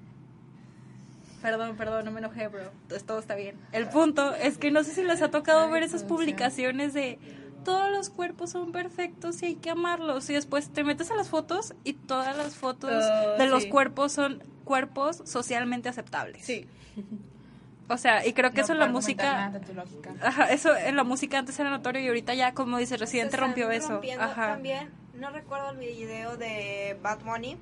Perdón, 1.42 1.76
perdón, 1.76 2.06
no 2.06 2.12
me 2.12 2.20
enojé, 2.20 2.48
bro. 2.48 2.72
Todo 3.06 3.20
está 3.20 3.34
bien. 3.36 3.56
El 3.72 3.90
punto 3.90 4.36
es 4.36 4.60
que 4.60 4.70
no 4.70 4.84
sé 4.84 4.94
si 4.94 5.04
les 5.04 5.24
ha 5.24 5.32
tocado 5.32 5.70
ver 5.72 5.82
esas 5.82 6.04
publicaciones 6.04 6.94
de 6.94 7.18
todos 7.66 7.92
los 7.92 8.10
cuerpos 8.10 8.52
son 8.52 8.72
perfectos 8.72 9.42
y 9.42 9.48
hay 9.48 9.56
que 9.56 9.72
amarlos. 9.72 10.30
Y 10.30 10.34
después 10.34 10.70
te 10.70 10.84
metes 10.84 11.10
a 11.10 11.16
las 11.16 11.30
fotos 11.30 11.74
y 11.84 11.94
todas 11.94 12.38
las 12.38 12.56
fotos 12.56 12.92
oh, 12.92 13.38
de 13.38 13.48
los 13.48 13.66
cuerpos 13.66 14.12
son 14.12 14.44
cuerpos 14.64 15.24
socialmente 15.26 15.90
aceptables. 15.90 16.46
Sí. 16.46 16.68
O 17.92 17.98
sea, 17.98 18.26
y 18.26 18.34
creo 18.34 18.52
que 18.52 18.62
eso 18.62 18.74
en 18.74 18.80
la 18.80 18.88
música. 18.88 19.52
Ajá, 20.22 20.46
eso 20.52 20.76
en 20.76 20.96
la 20.96 21.04
música 21.04 21.38
antes 21.38 21.60
era 21.60 21.70
notorio 21.70 22.02
y 22.02 22.08
ahorita 22.08 22.34
ya, 22.34 22.54
como 22.54 22.78
dice 22.78 22.98
Residente, 22.98 23.38
rompió 23.38 23.70
eso. 23.72 24.02
Ajá. 24.20 24.54
También, 24.54 24.90
no 25.14 25.30
recuerdo 25.30 25.72
el 25.72 25.78
video 25.78 26.38
de 26.38 26.98
Bad 27.02 27.22
Money 27.22 27.58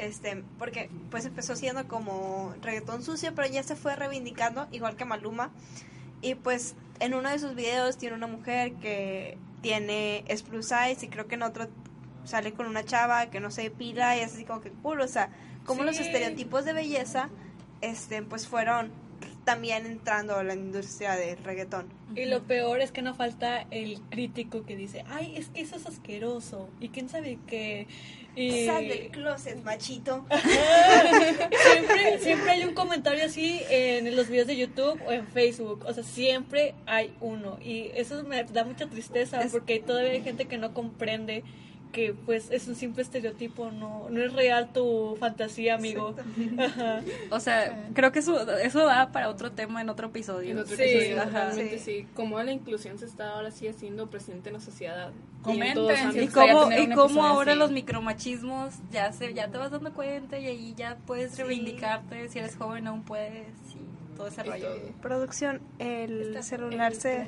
este, 0.00 0.42
porque 0.58 0.90
pues 1.10 1.26
empezó 1.26 1.54
siendo 1.56 1.86
como 1.86 2.54
reggaetón 2.62 3.02
sucio, 3.02 3.34
pero 3.34 3.48
ya 3.48 3.62
se 3.62 3.76
fue 3.76 3.96
reivindicando, 3.96 4.66
igual 4.72 4.96
que 4.96 5.04
Maluma. 5.04 5.50
Y 6.22 6.34
pues 6.36 6.74
en 7.00 7.14
uno 7.14 7.28
de 7.28 7.38
sus 7.38 7.54
videos 7.54 7.98
tiene 7.98 8.16
una 8.16 8.26
mujer 8.26 8.74
que 8.74 9.36
tiene 9.60 10.24
es 10.26 10.42
plus 10.42 10.66
size 10.66 11.04
y 11.04 11.08
creo 11.08 11.26
que 11.26 11.34
en 11.34 11.42
otro 11.42 11.68
sale 12.24 12.52
con 12.52 12.66
una 12.66 12.84
chava 12.84 13.26
que 13.26 13.40
no 13.40 13.50
se 13.50 13.70
pila 13.70 14.16
y 14.16 14.20
es 14.20 14.32
así 14.32 14.44
como 14.44 14.60
que 14.62 14.70
puro, 14.70 15.04
o 15.04 15.08
sea, 15.08 15.30
como 15.66 15.84
los 15.84 15.98
estereotipos 15.98 16.64
de 16.64 16.72
belleza 16.72 17.28
este 17.82 18.22
pues 18.22 18.46
fueron 18.46 18.90
también 19.50 19.84
entrando 19.84 20.36
a 20.36 20.44
la 20.44 20.54
industria 20.54 21.16
del 21.16 21.36
reggaetón. 21.42 21.88
Y 22.14 22.26
lo 22.26 22.40
peor 22.44 22.80
es 22.80 22.92
que 22.92 23.02
no 23.02 23.16
falta 23.16 23.66
el 23.72 24.00
crítico 24.08 24.64
que 24.64 24.76
dice, 24.76 25.04
ay, 25.08 25.34
es 25.36 25.48
que 25.48 25.60
eso 25.60 25.74
es 25.74 25.86
asqueroso. 25.86 26.68
Y 26.78 26.90
quién 26.90 27.08
sabe 27.08 27.36
que... 27.48 27.88
Y... 28.36 28.66
Sal 28.66 28.86
del 28.86 29.08
closet, 29.08 29.60
machito. 29.64 30.24
siempre, 31.72 32.20
siempre 32.20 32.50
hay 32.52 32.62
un 32.62 32.74
comentario 32.74 33.24
así 33.24 33.60
en 33.68 34.14
los 34.14 34.28
videos 34.28 34.46
de 34.46 34.56
YouTube 34.56 35.00
o 35.04 35.10
en 35.10 35.26
Facebook. 35.26 35.84
O 35.84 35.92
sea, 35.92 36.04
siempre 36.04 36.76
hay 36.86 37.12
uno. 37.20 37.58
Y 37.60 37.90
eso 37.96 38.22
me 38.22 38.44
da 38.44 38.62
mucha 38.62 38.88
tristeza 38.88 39.40
porque 39.50 39.80
todavía 39.80 40.12
hay 40.12 40.22
gente 40.22 40.46
que 40.46 40.58
no 40.58 40.72
comprende 40.72 41.42
que 41.92 42.14
pues 42.14 42.50
es 42.50 42.68
un 42.68 42.76
simple 42.76 43.02
estereotipo, 43.02 43.70
no, 43.70 44.08
no 44.10 44.20
es 44.20 44.32
real 44.32 44.72
tu 44.72 45.16
fantasía, 45.18 45.74
amigo. 45.74 46.14
o 47.30 47.40
sea, 47.40 47.90
creo 47.94 48.12
que 48.12 48.20
eso, 48.20 48.50
eso 48.58 48.84
da 48.84 49.12
para 49.12 49.28
otro 49.28 49.52
tema 49.52 49.80
en 49.80 49.88
otro 49.88 50.08
episodio. 50.08 50.64
sí, 50.66 50.74
realmente 51.14 51.78
sí. 51.78 52.06
Como 52.14 52.42
la 52.42 52.52
inclusión 52.52 52.98
se 52.98 53.06
está 53.06 53.34
ahora 53.34 53.50
sí 53.50 53.68
haciendo 53.68 54.08
presente 54.08 54.48
en 54.48 54.54
la 54.54 54.60
sociedad. 54.60 55.10
Comenten. 55.42 56.22
Y, 56.22 56.28
cómo, 56.28 56.70
y 56.70 56.90
cómo 56.90 57.24
ahora 57.24 57.54
los 57.54 57.70
micromachismos 57.70 58.74
ya 58.90 59.12
se 59.12 59.32
ya 59.34 59.48
te 59.48 59.58
vas 59.58 59.70
dando 59.70 59.92
cuenta 59.92 60.38
y 60.38 60.46
ahí 60.46 60.74
ya 60.76 60.96
puedes 61.06 61.36
reivindicarte, 61.38 62.28
si 62.28 62.38
eres 62.38 62.56
joven 62.56 62.86
aún 62.86 63.02
puedes, 63.02 63.48
y 63.74 64.16
todo 64.16 64.28
ese 64.28 64.42
rollo. 64.42 64.68
Producción, 65.00 65.60
el 65.78 66.42
celular 66.42 66.94
se... 66.94 67.26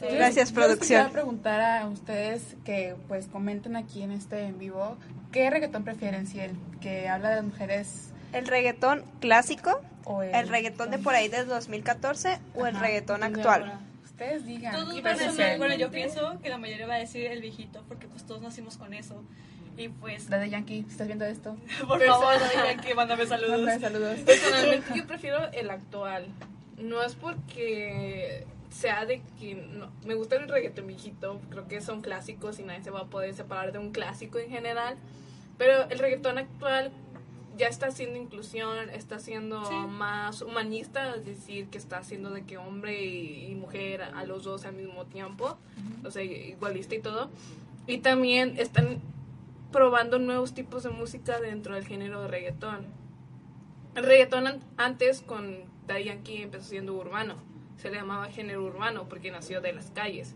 Gracias, 0.00 0.52
producción. 0.52 1.00
Quiero 1.00 1.12
preguntar 1.12 1.60
a 1.60 1.86
ustedes 1.86 2.56
que 2.64 2.96
pues 3.08 3.26
comenten 3.26 3.76
aquí 3.76 4.02
en 4.02 4.12
este 4.12 4.44
en 4.44 4.58
vivo, 4.58 4.96
¿qué 5.32 5.50
reggaetón 5.50 5.84
prefieren? 5.84 6.26
Si 6.26 6.40
el 6.40 6.52
que 6.80 7.08
habla 7.08 7.30
de 7.30 7.42
mujeres... 7.42 8.10
¿El 8.32 8.46
reggaetón 8.46 9.04
clásico? 9.20 9.80
O 10.04 10.22
el, 10.22 10.48
reggaetón 10.48 10.90
de 10.90 10.98
por 10.98 11.14
ahí 11.14 11.28
del 11.28 11.46
2014 11.46 12.38
o 12.54 12.66
el 12.66 12.78
reggaetón 12.78 13.22
actual? 13.22 13.80
Ustedes 14.04 14.46
digan. 14.46 14.74
bueno, 15.58 15.74
yo 15.74 15.90
pienso 15.90 16.38
que 16.42 16.48
la 16.48 16.58
mayoría 16.58 16.86
va 16.86 16.94
a 16.94 16.98
decir 16.98 17.26
el 17.26 17.40
viejito, 17.40 17.82
porque 17.88 18.06
pues 18.06 18.24
todos 18.24 18.40
nacimos 18.40 18.76
con 18.76 18.94
eso. 18.94 19.22
Y 19.76 19.88
pues... 19.88 20.28
La 20.28 20.38
de 20.38 20.50
Yankee, 20.50 20.84
¿estás 20.88 21.06
viendo 21.06 21.24
esto? 21.24 21.56
Por 21.88 22.04
favor, 22.04 22.34
la 22.38 22.48
de 22.48 22.68
Yankee, 22.68 22.94
mándame 22.94 23.26
saludos. 23.26 23.60
Mándame 23.60 23.80
saludos. 23.80 24.18
Personalmente 24.20 24.92
yo 24.94 25.06
prefiero 25.06 25.50
el 25.52 25.70
actual. 25.70 26.26
No 26.76 27.02
es 27.02 27.14
porque 27.14 28.46
sea 28.70 29.04
de 29.04 29.20
que 29.38 29.54
no, 29.54 29.90
me 30.06 30.14
gusta 30.14 30.36
el 30.36 30.48
reggaetón 30.48 30.86
viejito, 30.86 31.40
creo 31.50 31.66
que 31.66 31.80
son 31.80 32.00
clásicos 32.00 32.58
y 32.58 32.62
nadie 32.62 32.82
se 32.82 32.90
va 32.90 33.00
a 33.00 33.06
poder 33.06 33.34
separar 33.34 33.72
de 33.72 33.78
un 33.78 33.90
clásico 33.90 34.38
en 34.38 34.48
general, 34.48 34.96
pero 35.58 35.88
el 35.90 35.98
reggaetón 35.98 36.38
actual 36.38 36.92
ya 37.58 37.66
está 37.66 37.88
haciendo 37.88 38.18
inclusión, 38.18 38.88
está 38.90 39.18
siendo 39.18 39.60
más 39.88 40.40
humanista, 40.40 41.14
es 41.16 41.26
decir, 41.26 41.66
que 41.66 41.76
está 41.76 41.98
haciendo 41.98 42.30
de 42.30 42.42
que 42.44 42.56
hombre 42.56 43.04
y, 43.04 43.54
mujer 43.54 44.02
a, 44.02 44.24
los 44.24 44.44
dos 44.44 44.64
al 44.64 44.72
mismo 44.74 45.04
tiempo, 45.04 45.58
o 46.02 46.10
sea, 46.10 46.22
igualista 46.22 46.94
y 46.94 47.00
todo. 47.00 47.28
Y 47.86 47.98
también 47.98 48.54
están 48.56 49.00
probando 49.72 50.18
nuevos 50.18 50.54
tipos 50.54 50.84
de 50.84 50.90
música 50.90 51.38
dentro 51.40 51.74
del 51.74 51.86
género 51.86 52.22
de 52.22 52.28
reggaetón. 52.28 52.86
El 53.94 54.04
reggaetón 54.04 54.60
antes 54.78 55.20
con 55.20 55.58
Daddy 55.86 56.04
Yankee 56.04 56.42
empezó 56.42 56.70
siendo 56.70 56.94
urbano 56.94 57.49
se 57.80 57.90
le 57.90 57.96
llamaba 57.96 58.26
género 58.26 58.64
urbano 58.64 59.08
porque 59.08 59.30
nació 59.30 59.60
de 59.60 59.72
las 59.72 59.90
calles. 59.90 60.34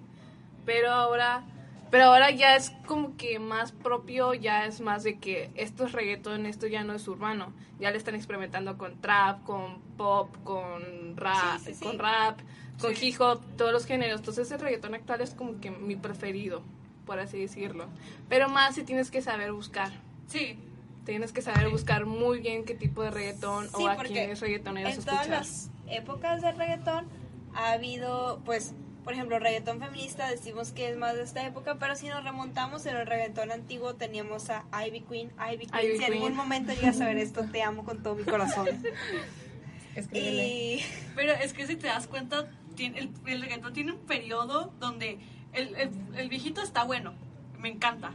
Pero 0.64 0.90
ahora, 0.90 1.44
pero 1.90 2.06
ahora 2.06 2.30
ya 2.30 2.56
es 2.56 2.70
como 2.86 3.16
que 3.16 3.38
más 3.38 3.72
propio, 3.72 4.32
ya 4.34 4.64
es 4.66 4.80
más 4.80 5.04
de 5.04 5.18
que 5.18 5.50
esto 5.54 5.84
es 5.84 5.92
reggaetón, 5.92 6.46
esto 6.46 6.66
ya 6.66 6.84
no 6.84 6.94
es 6.94 7.06
urbano. 7.06 7.52
Ya 7.78 7.90
le 7.90 7.98
están 7.98 8.14
experimentando 8.14 8.78
con 8.78 9.00
trap, 9.00 9.44
con 9.44 9.80
pop, 9.96 10.34
con 10.42 11.16
rap, 11.16 11.60
con 11.82 11.98
rap, 11.98 12.40
con 12.80 12.94
hip 12.98 13.20
hop, 13.20 13.42
todos 13.56 13.72
los 13.72 13.84
géneros. 13.84 14.20
Entonces 14.20 14.50
el 14.50 14.60
reggaetón 14.60 14.94
actual 14.94 15.20
es 15.20 15.34
como 15.34 15.60
que 15.60 15.70
mi 15.70 15.96
preferido, 15.96 16.62
por 17.04 17.18
así 17.18 17.40
decirlo. 17.40 17.88
Pero 18.28 18.48
más 18.48 18.74
si 18.74 18.84
tienes 18.84 19.10
que 19.10 19.20
saber 19.20 19.52
buscar. 19.52 19.92
Sí. 20.28 20.58
Tienes 21.04 21.32
que 21.32 21.42
saber 21.42 21.68
buscar 21.68 22.06
muy 22.06 22.38
bien 22.38 22.64
qué 22.64 22.74
tipo 22.74 23.02
de 23.02 23.10
reggaetón 23.10 23.68
o 23.74 23.86
a 23.86 23.96
quién 23.96 24.30
es 24.30 24.40
reggaetonero 24.40 24.88
en 24.88 25.04
todas 25.04 25.28
las 25.28 25.70
épocas 25.86 26.40
del 26.40 26.56
reggaetón 26.56 27.06
ha 27.54 27.72
habido, 27.72 28.40
pues, 28.44 28.74
por 29.04 29.12
ejemplo, 29.12 29.38
reggaetón 29.38 29.80
feminista, 29.80 30.28
decimos 30.28 30.72
que 30.72 30.88
es 30.88 30.96
más 30.96 31.14
de 31.14 31.22
esta 31.22 31.46
época, 31.46 31.76
pero 31.78 31.94
si 31.94 32.08
nos 32.08 32.24
remontamos 32.24 32.86
en 32.86 32.96
el 32.96 33.06
reggaetón 33.06 33.52
antiguo, 33.52 33.94
teníamos 33.94 34.50
a 34.50 34.64
Ivy 34.86 35.00
Queen. 35.02 35.32
Ivy 35.52 35.66
Queen, 35.66 35.98
si 35.98 36.04
en 36.04 36.12
algún 36.14 36.34
momento 36.34 36.72
llegas 36.72 37.00
a 37.00 37.06
ver 37.06 37.18
esto, 37.18 37.44
te 37.50 37.62
amo 37.62 37.84
con 37.84 38.02
todo 38.02 38.14
mi 38.14 38.24
corazón. 38.24 38.68
y... 40.12 40.80
Pero 41.14 41.32
es 41.32 41.52
que 41.52 41.66
si 41.66 41.76
te 41.76 41.86
das 41.86 42.06
cuenta, 42.06 42.48
tiene, 42.74 42.98
el, 42.98 43.10
el 43.26 43.42
reggaetón 43.42 43.72
tiene 43.72 43.92
un 43.92 44.00
periodo 44.00 44.72
donde 44.80 45.18
el, 45.52 45.74
el, 45.76 45.90
el 46.16 46.28
viejito 46.28 46.62
está 46.62 46.84
bueno, 46.84 47.14
me 47.58 47.68
encanta 47.68 48.14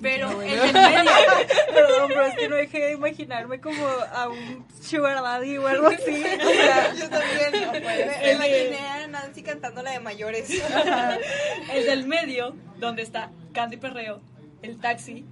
pero 0.00 0.42
en 0.42 0.58
el 0.58 0.72
medio. 0.72 1.10
Perdón, 1.74 2.08
pero 2.08 2.26
es 2.26 2.34
que 2.36 2.48
no 2.48 2.56
dejé 2.56 2.80
de 2.80 2.92
imaginarme 2.92 3.60
como 3.60 3.86
a 3.86 4.28
un 4.28 4.66
sugar 4.80 5.22
daddy 5.22 5.58
o 5.58 5.66
algo 5.66 5.88
así. 5.88 6.22
O 6.42 6.50
sea, 6.50 6.94
yo 6.94 7.08
también. 7.08 7.82
me, 8.22 8.32
imaginé 8.32 8.78
a 8.78 9.06
Nancy 9.08 9.42
cantando 9.42 9.82
la 9.82 9.92
de 9.92 10.00
mayores. 10.00 10.50
El 11.72 11.86
del 11.86 12.06
medio, 12.06 12.56
donde 12.78 13.02
está 13.02 13.30
Candy 13.52 13.76
Perreo, 13.76 14.20
El 14.62 14.78
Taxi, 14.78 15.24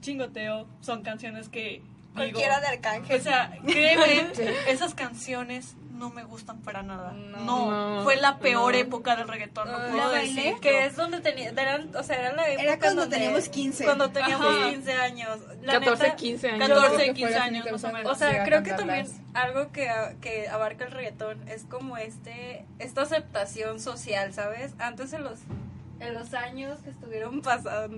Chingoteo, 0.00 0.68
son 0.80 1.02
canciones 1.02 1.48
que. 1.48 1.82
Cualquiera 2.14 2.60
de 2.60 2.66
Arcángel. 2.66 3.20
O 3.20 3.22
sea, 3.22 3.52
créeme, 3.64 4.32
esas 4.66 4.94
canciones 4.94 5.76
no 6.00 6.08
me 6.08 6.24
gustan 6.24 6.62
para 6.62 6.82
nada. 6.82 7.12
No, 7.12 8.00
fue 8.02 8.16
la 8.16 8.38
peor 8.38 8.74
época 8.74 9.16
del 9.16 9.28
reggaetón, 9.28 9.70
no 9.70 9.78
puedo 9.92 10.10
decir. 10.12 10.54
Que 10.60 10.86
es 10.86 10.96
donde 10.96 11.20
tenía, 11.20 11.50
eran, 11.50 11.94
o 11.94 12.02
sea, 12.02 12.18
era 12.18 12.32
la 12.32 12.48
época 12.48 12.62
era 12.62 12.78
cuando 12.78 13.08
teníamos 13.08 13.48
15. 13.50 13.84
Cuando 13.84 14.10
teníamos 14.10 14.70
15 14.70 14.92
años. 14.94 15.38
14, 15.66 16.14
15 16.16 16.50
años. 16.50 16.68
14, 16.68 17.12
15 17.12 17.36
años 17.36 17.66
más 17.70 17.84
o 17.84 17.92
menos. 17.92 18.12
O 18.12 18.14
sea, 18.14 18.44
creo 18.44 18.62
que 18.62 18.72
también 18.72 19.06
algo 19.34 19.70
que, 19.72 19.90
que 20.22 20.48
abarca 20.48 20.86
el 20.86 20.90
reggaetón 20.90 21.46
es 21.46 21.64
como 21.64 21.98
este, 21.98 22.64
esta 22.78 23.02
aceptación 23.02 23.78
social, 23.78 24.32
¿sabes? 24.32 24.72
Antes 24.78 25.12
en 25.12 25.22
los 25.22 25.38
en 26.00 26.14
los 26.14 26.32
años 26.34 26.80
que 26.80 26.90
estuvieron 26.90 27.42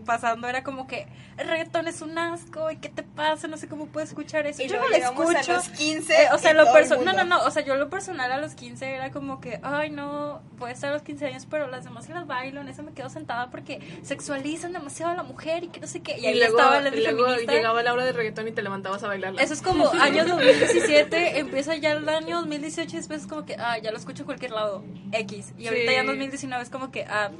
pasando 0.04 0.48
era 0.48 0.64
como 0.64 0.86
que 0.86 1.06
el 1.38 1.48
reggaetón 1.48 1.86
es 1.86 2.02
un 2.02 2.18
asco 2.18 2.70
y 2.70 2.76
qué 2.76 2.88
te 2.88 3.02
pasa, 3.02 3.46
no 3.46 3.56
sé 3.56 3.68
cómo 3.68 3.86
puedes 3.86 4.10
escuchar 4.10 4.46
eso. 4.46 4.62
Y 4.62 4.68
yo 4.68 4.78
no 4.78 4.88
lo 4.88 4.96
escucho. 4.96 5.52
A 5.52 5.56
los 5.56 5.68
15 5.68 6.12
eh, 6.12 6.28
o 6.32 6.38
sea, 6.38 6.52
lo 6.52 6.70
personal, 6.72 7.04
no, 7.04 7.12
no, 7.12 7.24
no, 7.24 7.44
o 7.44 7.50
sea, 7.50 7.64
yo 7.64 7.76
lo 7.76 7.88
personal 7.88 8.30
a 8.32 8.38
los 8.38 8.54
15 8.54 8.94
era 8.94 9.10
como 9.10 9.40
que, 9.40 9.60
ay, 9.62 9.90
no, 9.90 10.42
voy 10.58 10.70
a 10.70 10.72
estar 10.72 10.90
a 10.90 10.94
los 10.94 11.02
15 11.02 11.26
años, 11.26 11.46
pero 11.48 11.68
las 11.68 11.84
demás 11.84 12.06
se 12.06 12.12
las 12.12 12.26
bailo, 12.26 12.60
en 12.60 12.68
eso 12.68 12.82
me 12.82 12.92
quedo 12.92 13.08
sentada 13.08 13.50
porque 13.50 13.80
sexualizan 14.02 14.72
demasiado 14.72 15.12
a 15.12 15.14
la 15.14 15.22
mujer 15.22 15.64
y 15.64 15.68
que 15.68 15.80
no 15.80 15.86
sé 15.86 16.00
qué. 16.00 16.18
Y, 16.18 16.26
ahí 16.26 16.38
luego, 16.38 16.58
estaba 16.58 16.80
la 16.80 16.88
y 16.94 17.02
luego 17.02 17.36
llegaba 17.36 17.82
la 17.82 17.92
hora 17.92 18.04
de 18.04 18.12
reggaetón 18.12 18.48
y 18.48 18.52
te 18.52 18.62
levantabas 18.62 19.02
a 19.04 19.08
bailarla. 19.08 19.40
Eso 19.40 19.54
es 19.54 19.62
como 19.62 19.88
año 20.00 20.24
2017, 20.26 21.38
empieza 21.38 21.76
ya 21.76 21.92
el 21.92 22.08
año 22.08 22.38
2018 22.40 22.90
y 22.90 22.96
después 22.96 23.22
es 23.22 23.26
como 23.28 23.44
que, 23.44 23.56
ah, 23.58 23.78
ya 23.78 23.92
lo 23.92 23.98
escucho 23.98 24.24
a 24.24 24.26
cualquier 24.26 24.50
lado, 24.50 24.82
X. 25.12 25.52
Y 25.56 25.68
ahorita 25.68 25.92
ya 25.92 26.00
en 26.00 26.06
2019 26.06 26.62
es 26.62 26.70
como 26.70 26.90
que, 26.90 27.04
ah, 27.04 27.30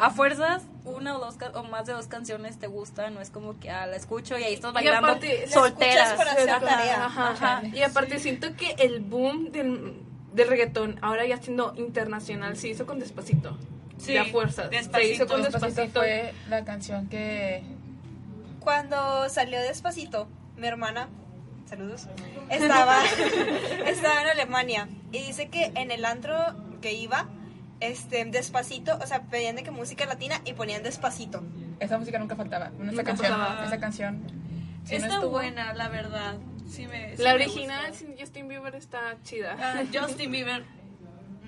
a 0.00 0.10
fuerzas 0.10 0.62
una 0.84 1.14
o 1.16 1.20
dos 1.20 1.36
o 1.54 1.62
más 1.64 1.86
de 1.86 1.92
dos 1.92 2.06
canciones 2.06 2.58
te 2.58 2.66
gustan, 2.66 3.12
no 3.14 3.20
es 3.20 3.28
como 3.28 3.60
que 3.60 3.70
ah, 3.70 3.86
la 3.86 3.96
escucho 3.96 4.38
y 4.38 4.44
ahí 4.44 4.54
estás 4.54 4.72
bailando 4.72 5.18
soltera. 5.46 6.16
Y 7.72 7.82
aparte 7.82 8.18
siento 8.18 8.56
que 8.56 8.70
el 8.78 9.00
boom 9.00 9.52
del, 9.52 10.02
del, 10.32 10.48
reggaetón 10.48 10.98
ahora 11.02 11.26
ya 11.26 11.36
siendo 11.36 11.74
internacional 11.76 12.56
se 12.56 12.68
hizo 12.68 12.86
con 12.86 12.98
Despacito. 12.98 13.58
Sí, 13.98 14.16
a 14.16 14.24
fuerzas. 14.24 14.70
Se 14.70 15.04
hizo 15.06 15.26
con 15.26 15.42
Despacito. 15.42 16.00
fue 16.00 16.32
la 16.48 16.64
canción 16.64 17.06
que 17.08 17.62
cuando 18.60 19.28
salió 19.28 19.60
Despacito, 19.60 20.28
mi 20.56 20.66
hermana 20.66 21.08
saludos, 21.68 22.08
estaba, 22.48 23.04
estaba 23.86 24.22
en 24.22 24.28
Alemania 24.28 24.88
y 25.12 25.18
dice 25.24 25.48
que 25.48 25.72
en 25.74 25.90
el 25.90 26.06
antro 26.06 26.34
que 26.80 26.94
iba 26.94 27.28
este, 27.80 28.24
despacito, 28.26 28.96
o 29.02 29.06
sea, 29.06 29.22
pedían 29.22 29.56
de 29.56 29.62
que 29.62 29.70
música 29.70 30.04
latina 30.06 30.40
y 30.44 30.52
ponían 30.52 30.82
despacito. 30.82 31.42
Esa 31.80 31.98
música 31.98 32.18
nunca 32.18 32.36
faltaba, 32.36 32.70
esa 32.90 33.04
canción, 33.04 33.32
esa 33.64 33.80
canción. 33.80 34.22
está 34.88 35.20
buena, 35.24 35.72
la 35.74 35.88
verdad. 35.88 36.36
Sí 36.68 36.86
me, 36.86 37.16
la 37.16 37.34
original 37.34 37.92
sin 37.94 38.16
Justin 38.16 38.46
Bieber 38.46 38.74
está 38.76 39.16
chida. 39.24 39.56
Ah, 39.58 39.82
Justin 39.92 40.30
Bieber. 40.30 40.64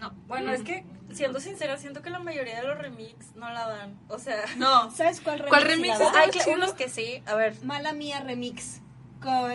No, 0.00 0.12
bueno, 0.26 0.52
es 0.52 0.62
que 0.62 0.84
siendo 1.12 1.38
sincera, 1.38 1.76
siento 1.76 2.02
que 2.02 2.10
la 2.10 2.18
mayoría 2.18 2.60
de 2.60 2.66
los 2.66 2.76
remix 2.76 3.36
no 3.36 3.48
la 3.50 3.68
dan. 3.68 3.98
O 4.08 4.18
sea, 4.18 4.42
no. 4.56 4.90
¿Sabes 4.90 5.20
cuál 5.20 5.38
remix? 5.38 5.50
¿Cuál 5.50 5.64
remix? 5.64 6.46
Hay 6.46 6.54
unos 6.54 6.72
que 6.72 6.88
sí. 6.88 7.22
A 7.26 7.36
ver. 7.36 7.54
Mala 7.62 7.92
Mía 7.92 8.20
remix. 8.20 8.80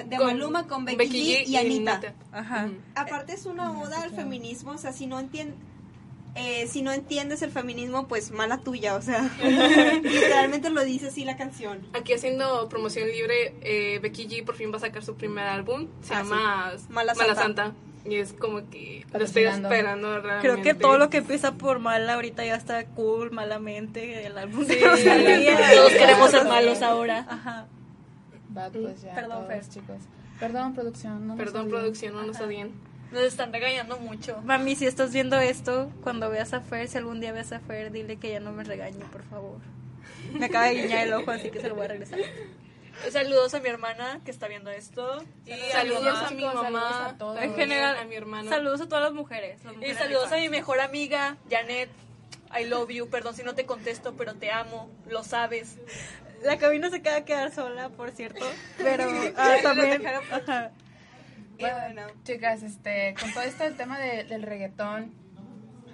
de 0.06 0.20
Maluma 0.20 0.68
con 0.68 0.86
Becky, 0.86 1.06
G 1.06 1.48
y, 1.48 1.58
Anita. 1.58 2.14
Ajá. 2.32 2.70
Aparte 2.96 3.34
es 3.34 3.46
una 3.46 3.72
oda 3.78 4.04
al 4.04 4.12
feminismo, 4.12 4.72
o 4.72 4.78
sea, 4.78 4.94
si 4.94 5.06
no 5.06 5.20
entiendes 5.20 5.58
eh, 6.38 6.68
si 6.68 6.82
no 6.82 6.92
entiendes 6.92 7.42
el 7.42 7.52
feminismo, 7.52 8.08
pues 8.08 8.32
mala 8.32 8.60
tuya, 8.60 8.96
o 8.96 9.02
sea, 9.02 9.30
literalmente 10.04 10.70
lo 10.70 10.84
dice 10.84 11.08
así 11.08 11.26
la 11.26 11.38
canción. 11.38 11.88
Aquí 11.94 12.14
haciendo 12.14 12.70
promoción 12.70 13.08
libre, 13.10 13.56
eh, 13.62 14.00
Becky 14.00 14.28
G 14.28 14.46
por 14.46 14.56
fin 14.56 14.72
va 14.72 14.78
a 14.78 14.82
sacar 14.82 15.04
su 15.04 15.16
primer 15.16 15.46
álbum, 15.46 15.88
se 16.02 16.14
ah, 16.14 16.20
llama 16.20 16.74
Mala, 16.90 17.16
Santa. 17.16 17.74
Y 18.06 18.16
es 18.16 18.32
como 18.32 18.70
que 18.70 19.06
lo 19.12 19.26
estoy 19.26 19.44
esperando 19.44 20.22
realmente. 20.22 20.48
Creo 20.48 20.62
que 20.64 20.74
todo 20.74 20.98
lo 20.98 21.10
que 21.10 21.18
empieza 21.18 21.56
por 21.56 21.80
mala 21.80 22.14
ahorita 22.14 22.46
ya 22.46 22.56
está 22.56 22.86
cool, 22.86 23.32
malamente. 23.32 24.26
El 24.26 24.38
álbum 24.38 24.66
sí, 24.66 24.78
Todos 24.80 25.92
queremos 25.92 26.32
ser 26.32 26.46
malos 26.46 26.82
ahora. 26.82 27.26
Ajá. 27.28 27.68
pues 28.72 29.02
ya, 29.02 29.14
Perdón, 29.14 29.48
chicos. 29.70 29.98
Perdón, 30.40 30.74
producción. 30.74 31.28
No 31.28 31.36
Perdón, 31.36 31.68
producción, 31.68 32.14
no 32.14 32.24
nos 32.24 32.40
odien. 32.40 32.72
Nos 33.12 33.24
están 33.24 33.54
regañando 33.54 33.98
mucho. 33.98 34.42
Mami, 34.44 34.76
si 34.76 34.86
estás 34.86 35.14
viendo 35.14 35.40
esto, 35.40 35.92
cuando 36.04 36.30
veas 36.30 36.54
a 36.54 36.62
Fer, 36.62 36.88
si 36.88 36.98
algún 36.98 37.22
día 37.22 37.32
veas 37.32 37.52
a 37.54 37.60
Fer, 37.60 37.92
dile 37.92 38.18
que 38.18 38.32
ya 38.32 38.40
no 38.40 38.52
me 38.52 38.64
regañe, 38.64 39.04
por 39.06 39.24
favor. 39.24 39.60
Me 40.34 40.46
acaba 40.46 40.66
de 40.66 40.76
guiñar 40.76 41.08
el 41.08 41.14
ojo, 41.14 41.32
así 41.32 41.50
que 41.50 41.62
se 41.62 41.70
lo 41.70 41.76
voy 41.76 41.86
a 41.86 41.90
regresar. 41.90 42.20
Saludos 43.12 43.54
a 43.54 43.60
mi 43.60 43.70
hermana 43.70 44.20
que 44.26 44.32
está 44.32 44.48
viendo 44.48 44.72
esto. 44.72 45.24
Y 45.46 45.52
saludos, 45.72 46.20
a, 46.24 46.32
mi 46.32 46.44
mamá. 46.44 47.16
en 47.40 47.56
general, 47.56 47.98
a 47.98 48.06
mi 48.06 48.16
hermana. 48.16 48.50
Saludos 48.50 48.82
a 48.82 48.88
todas 48.88 49.04
las 49.04 49.14
mujeres. 49.14 49.62
y 49.82 49.94
saludos 49.94 50.32
a 50.32 50.38
mi 50.38 50.50
mejor 50.50 50.82
amiga, 50.82 51.38
Janet. 51.50 51.90
I 52.58 52.66
love 52.66 52.90
you. 52.90 53.10
Perdón 53.10 53.36
si 53.36 53.44
no 53.44 53.56
te 53.56 53.66
contesto, 53.66 54.16
pero 54.16 54.34
te 54.34 54.52
amo. 54.52 54.90
Lo 55.08 55.24
sabes. 55.24 55.78
La 56.44 56.58
cabina 56.58 56.90
se 56.90 57.02
queda 57.02 57.18
a 57.18 57.26
quedar 57.26 57.54
sola, 57.54 57.90
por 57.90 58.12
cierto. 58.12 58.46
Pero 58.78 59.10
ah, 59.38 59.56
también. 59.62 60.04
Bueno, 61.60 62.04
chicas, 62.24 62.64
este, 62.64 63.16
con 63.20 63.34
todo 63.34 63.44
esto 63.44 63.64
el 63.64 63.76
tema 63.76 64.00
del 64.00 64.44
reggaetón, 64.44 65.14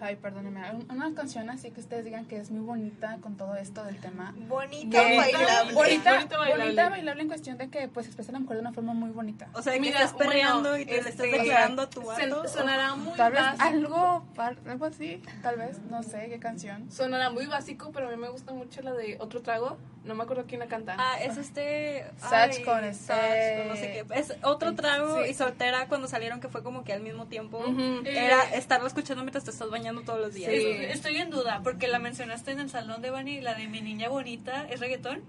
ay, 0.04 0.18
perdónenme, 0.18 0.62
una 0.90 1.14
canción 1.16 1.50
así 1.50 1.72
que 1.72 1.80
ustedes 1.80 2.04
digan 2.04 2.26
que 2.26 2.38
es 2.38 2.52
muy 2.52 2.62
bonita 2.62 3.18
con 3.22 3.38
todo 3.38 3.56
esto 3.56 3.84
del 3.86 3.98
tema. 4.00 4.34
Bonita, 4.48 5.02
bailable. 5.02 5.74
Bonita, 5.74 6.14
bonita, 6.14 6.90
bailable. 6.90 7.22
en 7.22 7.28
cuestión 7.28 7.58
de 7.58 7.70
que 7.70 7.88
pues 7.88 8.08
expresa 8.08 8.32
la 8.34 8.40
mujer 8.40 8.58
de 8.58 8.62
una 8.62 8.74
forma 8.74 8.94
muy 8.94 9.12
bonita. 9.12 9.48
O 9.54 9.62
sea, 9.62 9.74
que 9.74 9.80
Mira, 9.80 10.04
estás 10.04 10.14
perreando 10.14 10.78
y 10.78 10.86
te 10.86 11.02
le 11.02 11.10
estás 11.10 11.32
declarando 11.32 11.84
a 11.84 11.90
tu 11.90 12.02
vato. 12.02 12.48
Sonará 12.48 12.96
muy 12.96 13.18
Tal 13.18 13.32
vez 13.32 13.44
algo, 13.60 14.26
algo 14.38 14.86
así, 14.86 15.22
tal 15.42 15.58
vez, 15.58 15.80
no 15.90 16.04
sé 16.04 16.28
qué 16.30 16.40
canción. 16.40 16.92
Sonará 16.92 17.30
muy 17.30 17.46
básico, 17.46 17.92
pero 17.94 18.08
a 18.08 18.12
mí 18.12 18.18
me 18.18 18.30
gusta 18.30 18.54
mucho 18.54 18.82
la 18.82 18.94
de 18.94 19.18
Otro 19.20 19.42
Trago. 19.42 19.78
No 20.04 20.16
me 20.16 20.24
acuerdo 20.24 20.44
quién 20.46 20.60
la 20.60 20.68
canta. 20.68 20.98
Ah, 21.00 21.18
es 21.22 21.38
este... 21.38 22.06
Satch 22.18 22.66
con 22.66 22.84
este... 22.84 23.66
no 23.70 23.76
sé 23.76 24.06
qué. 24.06 24.20
Es 24.20 24.34
Otro 24.44 24.76
Trago 24.76 25.26
y 25.26 25.34
Soltera 25.34 25.88
cuando 25.88 26.10
salieron 26.10 26.42
que 26.42 26.50
fue 26.50 26.62
como 26.62 26.84
que 26.84 26.92
al 26.92 27.02
mismo 27.02 27.28
tiempo. 27.28 27.64
Era 28.06 28.44
estarlo 28.54 28.88
escuchando 28.88 29.24
mientras 29.24 29.46
te 29.46 29.52
estás 29.52 29.70
bañando 29.70 29.93
todos 30.02 30.20
los 30.20 30.34
días. 30.34 30.52
Sí. 30.52 30.66
Estoy 30.66 31.18
en 31.18 31.30
duda 31.30 31.62
porque 31.64 31.88
la 31.88 32.00
mencionaste 32.00 32.52
en 32.52 32.60
el 32.60 32.70
salón 32.70 33.02
de 33.02 33.12
Bani, 33.12 33.42
la 33.42 33.54
de 33.54 33.68
Mi 33.68 33.82
Niña 33.82 34.10
Bonita, 34.10 34.68
¿es 34.70 34.80
reggaetón? 34.80 35.22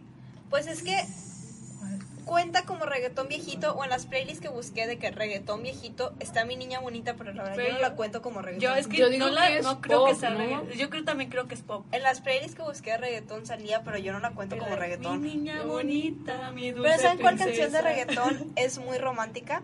Pues 0.50 0.66
es 0.66 0.82
que 0.82 1.04
cuenta 2.24 2.62
como 2.64 2.86
reggaetón 2.86 3.28
viejito 3.28 3.72
o 3.74 3.84
en 3.84 3.90
las 3.90 4.06
playlists 4.06 4.40
que 4.40 4.48
busqué 4.48 4.86
de 4.86 4.98
que 4.98 5.10
reggaetón 5.10 5.62
viejito 5.62 6.14
está 6.20 6.44
mi 6.44 6.56
niña 6.56 6.80
bonita, 6.80 7.14
pero 7.14 7.32
la 7.32 7.44
verdad 7.44 7.64
yo 7.64 7.72
no 7.74 7.80
la 7.80 7.94
cuento 7.94 8.22
como 8.22 8.42
reggaetón. 8.42 8.70
Yo 8.70 8.74
es 8.76 8.88
que 8.88 8.96
yo 8.96 9.10
no, 9.10 9.30
la, 9.30 9.60
no 9.60 9.80
creo 9.80 10.06
que 10.06 10.14
sea 10.14 10.30
reggaetón. 10.30 10.70
Yo 10.70 10.90
creo, 10.90 11.04
también 11.04 11.30
creo 11.30 11.46
que 11.46 11.54
es 11.54 11.62
pop. 11.62 11.84
En 11.92 12.02
las 12.02 12.20
playlists 12.20 12.56
que 12.56 12.62
busqué 12.62 12.92
de 12.92 12.98
reggaetón 12.98 13.46
salía, 13.46 13.82
pero 13.82 13.98
yo 13.98 14.12
no 14.12 14.20
la 14.20 14.30
cuento 14.30 14.56
como 14.58 14.74
reggaetón. 14.74 15.20
Mi 15.20 15.34
niña 15.36 15.62
bonita, 15.62 16.50
mi 16.52 16.70
dulce 16.70 16.90
Pero 16.90 17.02
¿saben 17.02 17.18
cuál 17.18 17.38
canción 17.38 17.72
de 17.72 17.82
reggaetón 17.82 18.52
es 18.56 18.78
muy 18.78 18.98
romántica? 18.98 19.62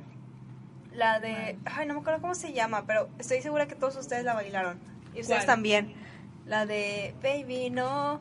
La 0.94 1.20
de... 1.20 1.58
Ay, 1.64 1.86
no 1.86 1.94
me 1.94 2.00
acuerdo 2.00 2.20
cómo 2.20 2.34
se 2.34 2.52
llama, 2.52 2.84
pero 2.86 3.08
estoy 3.18 3.42
segura 3.42 3.68
que 3.68 3.74
todos 3.74 3.96
ustedes 3.96 4.24
la 4.24 4.34
bailaron. 4.34 4.78
Y 5.14 5.20
ustedes 5.20 5.46
también. 5.46 5.94
La 6.46 6.66
de 6.66 7.14
Baby, 7.22 7.70
no... 7.70 8.20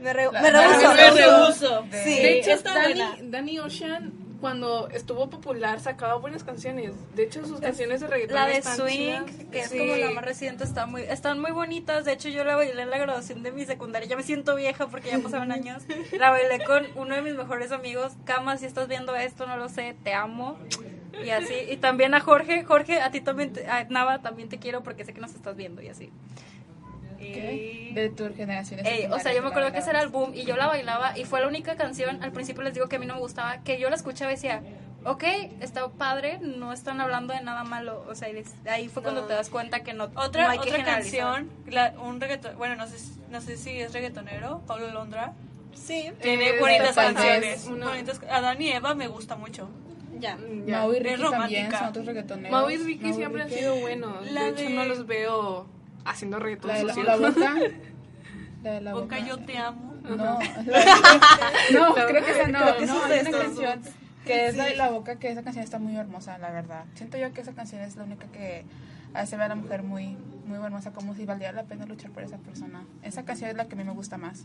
Me, 0.00 0.12
re 0.12 0.30
me 0.30 0.50
rehuso. 0.50 0.94
Me 0.94 1.10
rehuso. 1.10 1.86
Sí. 1.90 2.10
De 2.10 2.38
hecho, 2.38 2.62
Danny, 2.62 3.02
Danny 3.30 3.58
Ocean 3.58 4.27
cuando 4.40 4.88
estuvo 4.90 5.28
popular 5.30 5.80
sacaba 5.80 6.16
buenas 6.16 6.44
canciones. 6.44 6.92
De 7.14 7.24
hecho, 7.24 7.46
sus 7.46 7.60
canciones 7.60 8.00
de 8.00 8.06
reggaetón 8.06 8.34
La 8.34 8.46
de 8.46 8.62
Swing, 8.62 9.50
que 9.50 9.60
es 9.60 9.70
como 9.70 9.96
la 9.96 10.10
más 10.10 10.24
reciente, 10.24 10.64
está 10.64 10.86
muy, 10.86 11.02
están 11.02 11.40
muy 11.40 11.50
bonitas. 11.50 12.04
De 12.04 12.12
hecho, 12.12 12.28
yo 12.28 12.44
la 12.44 12.56
bailé 12.56 12.82
en 12.82 12.90
la 12.90 12.98
graduación 12.98 13.42
de 13.42 13.52
mi 13.52 13.64
secundaria. 13.64 14.08
Ya 14.08 14.16
me 14.16 14.22
siento 14.22 14.54
vieja 14.54 14.86
porque 14.88 15.10
ya 15.10 15.18
pasaron 15.18 15.52
años. 15.52 15.82
La 16.18 16.30
bailé 16.30 16.64
con 16.64 16.86
uno 16.96 17.14
de 17.14 17.22
mis 17.22 17.34
mejores 17.34 17.72
amigos. 17.72 18.12
Cama, 18.24 18.56
si 18.56 18.66
estás 18.66 18.88
viendo 18.88 19.14
esto, 19.16 19.46
no 19.46 19.56
lo 19.56 19.68
sé, 19.68 19.96
te 20.02 20.14
amo. 20.14 20.58
Y 21.24 21.30
así. 21.30 21.54
Y 21.68 21.76
también 21.76 22.14
a 22.14 22.20
Jorge. 22.20 22.64
Jorge, 22.64 23.00
a 23.00 23.10
ti 23.10 23.20
también, 23.20 23.52
a 23.68 23.84
Nava, 23.84 24.20
también 24.20 24.48
te 24.48 24.58
quiero 24.58 24.82
porque 24.82 25.04
sé 25.04 25.12
que 25.12 25.20
nos 25.20 25.34
estás 25.34 25.56
viendo 25.56 25.82
y 25.82 25.88
así. 25.88 26.10
De 27.18 28.12
tu 28.14 28.32
generación. 28.34 28.80
o 29.10 29.18
sea, 29.18 29.34
yo 29.34 29.42
me 29.42 29.48
acuerdo 29.48 29.72
que 29.72 29.78
ese 29.78 29.90
era 29.90 30.02
el 30.02 30.08
boom 30.08 30.32
y 30.34 30.44
yo 30.44 30.56
la 30.56 30.66
bailaba 30.66 31.18
y 31.18 31.24
fue 31.24 31.40
la 31.40 31.48
única 31.48 31.76
canción, 31.76 32.22
al 32.22 32.32
principio 32.32 32.62
les 32.62 32.74
digo 32.74 32.88
que 32.88 32.96
a 32.96 32.98
mí 32.98 33.06
no 33.06 33.14
me 33.14 33.20
gustaba, 33.20 33.58
que 33.58 33.78
yo 33.80 33.90
la 33.90 33.96
escuchaba 33.96 34.30
y 34.30 34.34
decía, 34.34 34.62
ok, 35.04 35.24
está 35.60 35.88
padre, 35.88 36.38
no 36.40 36.72
están 36.72 37.00
hablando 37.00 37.34
de 37.34 37.40
nada 37.40 37.64
malo, 37.64 38.04
o 38.08 38.14
sea, 38.14 38.28
ahí 38.70 38.88
fue 38.88 39.02
cuando 39.02 39.24
te 39.24 39.34
das 39.34 39.50
cuenta 39.50 39.82
que 39.82 39.94
no, 39.94 40.04
otra, 40.14 40.54
otra 40.54 40.84
canción, 40.84 41.50
un 42.00 42.20
reggaeton, 42.20 42.56
bueno, 42.56 42.76
no 42.76 42.86
sé, 42.86 42.96
no 43.30 43.40
sé 43.40 43.56
si 43.56 43.80
es 43.80 43.92
reggaetonero, 43.92 44.62
Pablo 44.66 44.90
Londra. 44.90 45.34
Sí. 45.74 46.10
Tiene 46.20 46.48
eh, 46.48 46.60
bonitas 46.60 46.94
canciones. 46.94 47.68
Bonitas, 47.68 48.20
a 48.28 48.40
Dani 48.40 48.66
y 48.66 48.72
Eva 48.72 48.94
me 48.94 49.06
gusta 49.06 49.36
mucho. 49.36 49.68
Ya. 50.18 50.36
ya. 50.66 50.80
Mau 50.80 50.92
y 50.92 50.98
Ricky 50.98 51.22
también 51.22 51.70
son 51.70 51.88
otros 51.88 52.06
reggaetoneros. 52.06 52.50
Mau 52.50 52.68
y 52.68 52.76
Ricky 52.76 53.12
siempre 53.12 53.42
han 53.42 53.50
sido 53.50 53.76
buenos. 53.76 54.24
de 54.24 54.48
hecho, 54.48 54.70
no 54.70 54.84
los 54.84 55.06
veo 55.06 55.66
haciendo 56.10 56.38
reggaetón 56.38 56.70
la, 56.70 56.82
la, 56.82 57.16
la 57.16 57.16
boca. 57.16 57.54
La 58.62 58.72
de 58.72 58.80
la 58.80 58.92
boca. 58.92 59.18
yo 59.20 59.38
te 59.38 59.56
amo. 59.56 59.94
No, 60.02 60.16
no, 61.72 61.94
creo 61.94 62.24
que 62.24 62.30
esa 62.32 62.48
no. 62.48 62.58
no, 62.58 63.04
hay 63.04 63.20
una 63.20 63.30
canción 63.30 63.82
que 64.24 64.46
es 64.46 64.56
la 64.56 64.64
de 64.64 64.76
la 64.76 64.90
boca, 64.90 65.16
que 65.16 65.30
esa 65.30 65.42
canción 65.42 65.64
está 65.64 65.78
muy 65.78 65.96
hermosa, 65.96 66.38
la 66.38 66.50
verdad. 66.50 66.84
Siento 66.94 67.16
yo 67.18 67.32
que 67.32 67.40
esa 67.40 67.52
canción 67.52 67.82
es 67.82 67.96
la 67.96 68.04
única 68.04 68.26
que 68.26 68.64
hace 69.14 69.36
ver 69.36 69.46
a 69.46 69.48
la 69.48 69.54
mujer 69.54 69.82
muy, 69.82 70.16
muy 70.44 70.58
hermosa, 70.58 70.92
como 70.92 71.14
si 71.14 71.24
valiera 71.24 71.52
la 71.52 71.64
pena 71.64 71.86
luchar 71.86 72.10
por 72.10 72.22
esa 72.22 72.36
persona. 72.38 72.84
Esa 73.02 73.24
canción 73.24 73.50
es 73.50 73.56
la 73.56 73.66
que 73.68 73.74
a 73.74 73.78
mí 73.78 73.84
me 73.84 73.92
gusta 73.92 74.18
más. 74.18 74.44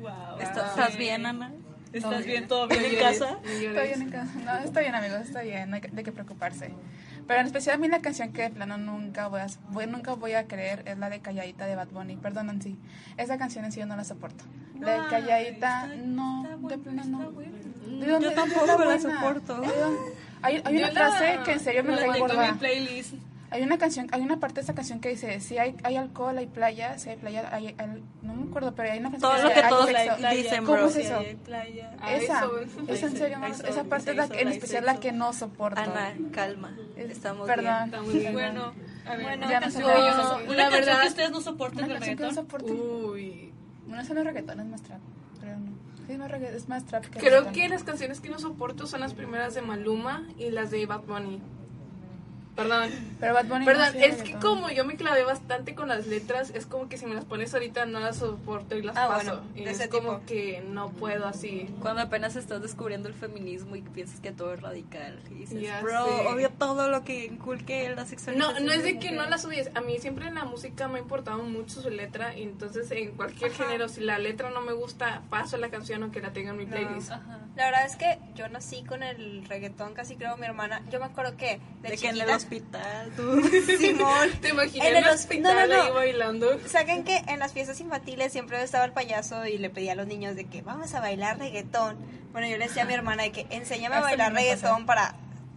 Wow. 0.00 0.38
¿Estás 0.40 0.96
bien, 0.96 1.26
Ana? 1.26 1.52
¿Estás 1.92 2.24
bien? 2.24 2.48
¿Todo 2.48 2.68
bien 2.68 2.84
en 2.84 2.98
casa? 2.98 3.38
Estoy 3.44 3.86
bien 3.88 4.02
en 4.02 4.10
casa. 4.10 4.32
No, 4.44 4.58
estoy 4.58 4.84
bien, 4.84 4.94
amigos, 4.94 5.20
estoy 5.20 5.46
bien, 5.46 5.70
no 5.70 5.76
hay 5.76 5.82
de 5.82 6.02
qué 6.02 6.12
preocuparse. 6.12 6.70
Pero 7.30 7.42
en 7.42 7.46
especial 7.46 7.76
a 7.76 7.78
mí 7.78 7.86
la 7.86 8.00
canción 8.00 8.32
que 8.32 8.42
de 8.42 8.50
plano 8.50 8.76
nunca 8.76 9.28
voy 9.28 9.40
a, 9.40 9.46
voy, 9.68 9.86
nunca 9.86 10.14
voy 10.14 10.32
a 10.32 10.48
creer 10.48 10.82
es 10.84 10.98
la 10.98 11.08
de 11.08 11.20
Calladita 11.20 11.64
de 11.64 11.76
Bad 11.76 11.86
Bunny. 11.90 12.16
Perdón, 12.16 12.48
Nancy. 12.48 12.76
Esa 13.16 13.38
canción 13.38 13.64
en 13.64 13.70
sí 13.70 13.78
yo 13.78 13.86
no 13.86 13.94
la 13.94 14.02
soporto. 14.02 14.42
La 14.80 15.00
de 15.00 15.08
Calladita, 15.10 15.86
no, 15.94 16.58
de 16.62 16.76
plano 16.76 17.04
no. 17.04 17.32
Yo 18.04 18.32
tampoco 18.32 18.84
la 18.84 18.98
soporto. 18.98 19.62
Hay, 20.42 20.60
hay 20.64 20.76
una 20.78 20.88
frase 20.88 21.38
que 21.44 21.52
en 21.52 21.60
serio 21.60 21.84
me 21.84 21.94
recuerda. 21.94 22.58
Hay 23.52 23.62
una 23.62 23.78
canción, 23.78 24.06
hay 24.12 24.20
una 24.22 24.38
parte 24.38 24.56
de 24.56 24.60
esa 24.60 24.74
canción 24.74 25.00
que 25.00 25.08
dice, 25.08 25.40
si 25.40 25.58
hay, 25.58 25.74
hay 25.82 25.96
alcohol, 25.96 26.38
hay 26.38 26.46
playa, 26.46 26.98
si 26.98 27.10
hay 27.10 27.16
playa, 27.16 27.48
hay, 27.52 27.74
no 28.22 28.34
me 28.34 28.44
acuerdo, 28.44 28.74
pero 28.76 28.92
hay 28.92 29.00
una 29.00 29.10
canción 29.10 29.32
Todo 29.32 29.42
lo 29.42 29.52
que 29.52 29.62
todos 29.68 29.88
dicen, 30.32 30.64
¿Cómo 30.64 30.86
es 30.86 30.96
eso? 30.96 31.18
Ah, 32.00 32.14
esa, 32.14 32.46
es 32.86 33.02
en 33.02 33.16
serio, 33.16 33.38
esa 33.68 33.84
parte 33.84 34.12
es 34.12 34.16
la 34.16 34.28
que, 34.28 34.40
en 34.40 34.48
especial 34.48 34.86
la 34.86 35.00
que 35.00 35.10
no 35.10 35.32
soporto. 35.32 35.80
Ana, 35.80 36.14
calma, 36.30 36.76
estamos 36.96 37.48
Perdón. 37.48 37.90
bien. 37.90 38.02
Muy 38.04 38.32
bueno, 38.32 38.72
a 39.04 39.16
ver, 39.16 39.22
bueno, 39.22 39.50
ya 39.50 39.60
no 39.60 39.70
sé 39.70 39.84
Una 39.84 40.70
verdad 40.70 41.02
que 41.02 41.08
ustedes 41.08 41.30
no 41.32 41.40
soportan 41.40 41.90
el 41.90 42.00
reggaetón. 42.00 42.46
Uy. 42.70 43.52
Bueno, 43.86 44.04
son 44.04 44.16
los 44.16 44.24
reggaetones 44.24 44.66
más 44.66 44.82
trap, 44.82 45.00
pero 45.40 45.58
no. 45.58 45.70
Es 46.08 46.18
más, 46.18 46.30
es 46.32 46.68
más 46.68 46.84
trap 46.86 47.04
que 47.06 47.18
Creo 47.18 47.50
que 47.50 47.68
las 47.68 47.82
canciones 47.82 48.20
que 48.20 48.30
no 48.30 48.38
soporto 48.38 48.86
son 48.86 49.00
las 49.00 49.14
primeras 49.14 49.54
de 49.54 49.62
Maluma 49.62 50.28
y 50.38 50.50
las 50.50 50.70
de 50.70 50.86
Bad 50.86 51.02
Bunny. 51.02 51.40
Perdón. 52.62 52.90
Pero 53.18 53.34
Bad 53.34 53.46
Bunny 53.46 53.64
Perdón, 53.64 53.94
es 53.96 54.22
que 54.22 54.34
como 54.34 54.70
yo 54.70 54.84
me 54.84 54.96
clavé 54.96 55.24
bastante 55.24 55.74
con 55.74 55.88
las 55.88 56.06
letras, 56.06 56.50
es 56.50 56.66
como 56.66 56.88
que 56.88 56.98
si 56.98 57.06
me 57.06 57.14
las 57.14 57.24
pones 57.24 57.52
ahorita 57.54 57.86
no 57.86 58.00
las 58.00 58.16
soporto 58.16 58.76
y 58.76 58.82
las 58.82 58.96
ah, 58.96 59.08
paso. 59.08 59.42
y 59.54 59.64
es 59.64 59.88
como 59.88 60.24
que 60.26 60.62
no 60.66 60.90
puedo 60.90 61.26
así. 61.26 61.68
Cuando 61.80 62.02
apenas 62.02 62.36
estás 62.36 62.62
descubriendo 62.62 63.08
el 63.08 63.14
feminismo 63.14 63.76
y 63.76 63.82
piensas 63.82 64.20
que 64.20 64.32
todo 64.32 64.54
es 64.54 64.60
radical. 64.60 65.18
Y 65.30 65.34
dices, 65.34 65.82
bro, 65.82 66.04
obvio 66.30 66.50
todo 66.50 66.88
lo 66.88 67.04
que 67.04 67.26
inculque 67.26 67.92
la 67.94 68.06
sexualidad. 68.06 68.54
No, 68.54 68.60
no 68.60 68.72
es 68.72 68.82
de 68.82 68.98
que 68.98 69.10
no 69.10 69.26
las 69.28 69.44
odies. 69.44 69.70
A 69.74 69.80
mí 69.80 69.98
siempre 69.98 70.28
en 70.28 70.34
la 70.34 70.44
música 70.44 70.88
me 70.88 70.98
ha 70.98 71.02
importado 71.02 71.42
mucho 71.42 71.80
su 71.80 71.90
letra. 71.90 72.36
Y 72.36 72.42
entonces 72.42 72.90
en 72.90 73.12
cualquier 73.12 73.52
género, 73.52 73.88
si 73.88 74.00
la 74.00 74.18
letra 74.18 74.50
no 74.50 74.60
me 74.60 74.72
gusta, 74.72 75.22
paso 75.30 75.56
la 75.56 75.70
canción 75.70 76.02
aunque 76.02 76.20
la 76.20 76.32
tenga 76.32 76.50
en 76.50 76.56
mi 76.56 76.66
playlist. 76.66 77.10
La 77.56 77.66
verdad 77.66 77.86
es 77.86 77.96
que 77.96 78.18
yo 78.34 78.48
nací 78.48 78.82
con 78.84 79.02
el 79.02 79.44
reggaetón, 79.46 79.94
casi 79.94 80.16
creo 80.16 80.36
mi 80.36 80.46
hermana. 80.46 80.82
Yo 80.90 80.98
me 80.98 81.06
acuerdo 81.06 81.36
que 81.36 81.60
de, 81.82 81.90
de 81.90 81.96
que 81.96 82.12
en 82.56 82.62
el 82.62 83.40
hospital, 83.40 83.78
Simón. 83.78 84.30
¿Te 84.40 84.48
imaginas 84.48 84.86
en 84.88 84.96
el 84.96 85.08
hospital 85.08 85.72
ahí 85.72 85.90
bailando? 85.92 86.60
Saben 86.66 87.04
que 87.04 87.16
en 87.28 87.38
las 87.38 87.52
fiestas 87.52 87.80
infantiles 87.80 88.32
siempre 88.32 88.62
estaba 88.62 88.84
el 88.84 88.92
payaso 88.92 89.46
y 89.46 89.58
le 89.58 89.70
pedía 89.70 89.92
a 89.92 89.94
los 89.94 90.06
niños 90.06 90.36
de 90.36 90.46
que 90.46 90.62
vamos 90.62 90.94
a 90.94 91.00
bailar 91.00 91.38
reggaetón. 91.38 91.96
Bueno, 92.32 92.48
yo 92.48 92.58
le 92.58 92.66
decía 92.66 92.82
a 92.82 92.86
mi 92.86 92.94
hermana 92.94 93.22
de 93.24 93.32
que 93.32 93.46
enséñame 93.50 93.96
a 93.96 94.00
bailar 94.00 94.32
reggaetón 94.32 94.86
para 94.86 95.14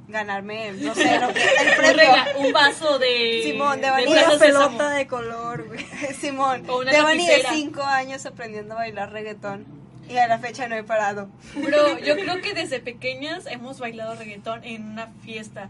ganarme, 0.08 0.74
no 0.74 0.94
sé, 0.94 1.20
lo 1.22 1.34
que, 1.34 1.44
el 1.44 1.76
premio. 1.78 2.14
un 2.38 2.54
vaso 2.54 3.00
de 3.00 3.42
Simón, 3.44 3.82
de 3.82 3.90
Una 4.08 4.38
pelota 4.38 4.90
de 4.92 5.08
color, 5.08 5.68
güey. 5.68 5.86
Simón, 6.20 6.64
de 6.64 7.02
Bani 7.02 7.28
de 7.28 7.44
5 7.50 7.84
años 7.84 8.26
aprendiendo 8.26 8.76
a 8.76 8.78
bailar 8.78 9.12
reggaetón. 9.12 9.84
Y 10.10 10.18
a 10.18 10.28
la 10.28 10.38
fecha 10.38 10.68
no 10.68 10.76
he 10.76 10.84
parado. 10.84 11.30
Bro, 11.56 11.98
yo 12.00 12.16
creo 12.16 12.42
que 12.42 12.54
desde 12.54 12.82
pequeñas 12.82 13.46
hemos 13.46 13.80
bailado 13.80 14.16
reggaetón 14.16 14.64
en 14.66 14.84
una 14.84 15.08
fiesta. 15.24 15.70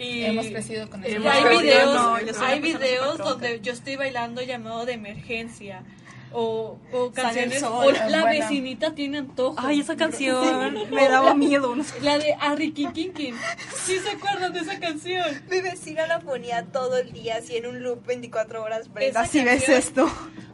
Y 0.00 0.24
hemos 0.24 0.46
crecido 0.46 0.88
con 0.88 1.04
eso. 1.04 1.28
hay 1.28 1.58
videos, 1.58 2.38
hay 2.40 2.60
videos 2.60 3.18
donde 3.18 3.60
yo 3.60 3.72
estoy 3.72 3.96
bailando 3.96 4.42
llamado 4.42 4.86
de 4.86 4.94
emergencia. 4.94 5.84
O, 6.32 6.78
o 6.92 7.10
canciones 7.10 7.60
o 7.64 7.90
la 7.90 8.24
vecinita 8.24 8.94
tiene 8.94 9.18
antojo 9.18 9.56
ay 9.58 9.80
esa 9.80 9.96
canción 10.04 10.88
me 10.88 11.08
daba 11.08 11.34
miedo 11.34 11.74
la 12.02 12.18
de 12.18 12.72
King 12.72 13.10
¿sí 13.84 13.98
se 13.98 14.10
acuerdan 14.10 14.52
de 14.52 14.60
esa 14.60 14.78
canción? 14.78 15.26
mi 15.50 15.60
vecina 15.60 16.06
la 16.06 16.20
ponía 16.20 16.66
todo 16.66 16.98
el 16.98 17.10
día 17.10 17.38
así 17.38 17.56
en 17.56 17.66
un 17.66 17.82
loop 17.82 18.06
24 18.06 18.62
horas 18.62 18.92
Brenda. 18.92 19.26
Si 19.26 19.42
ves 19.42 19.68
esto 19.68 20.08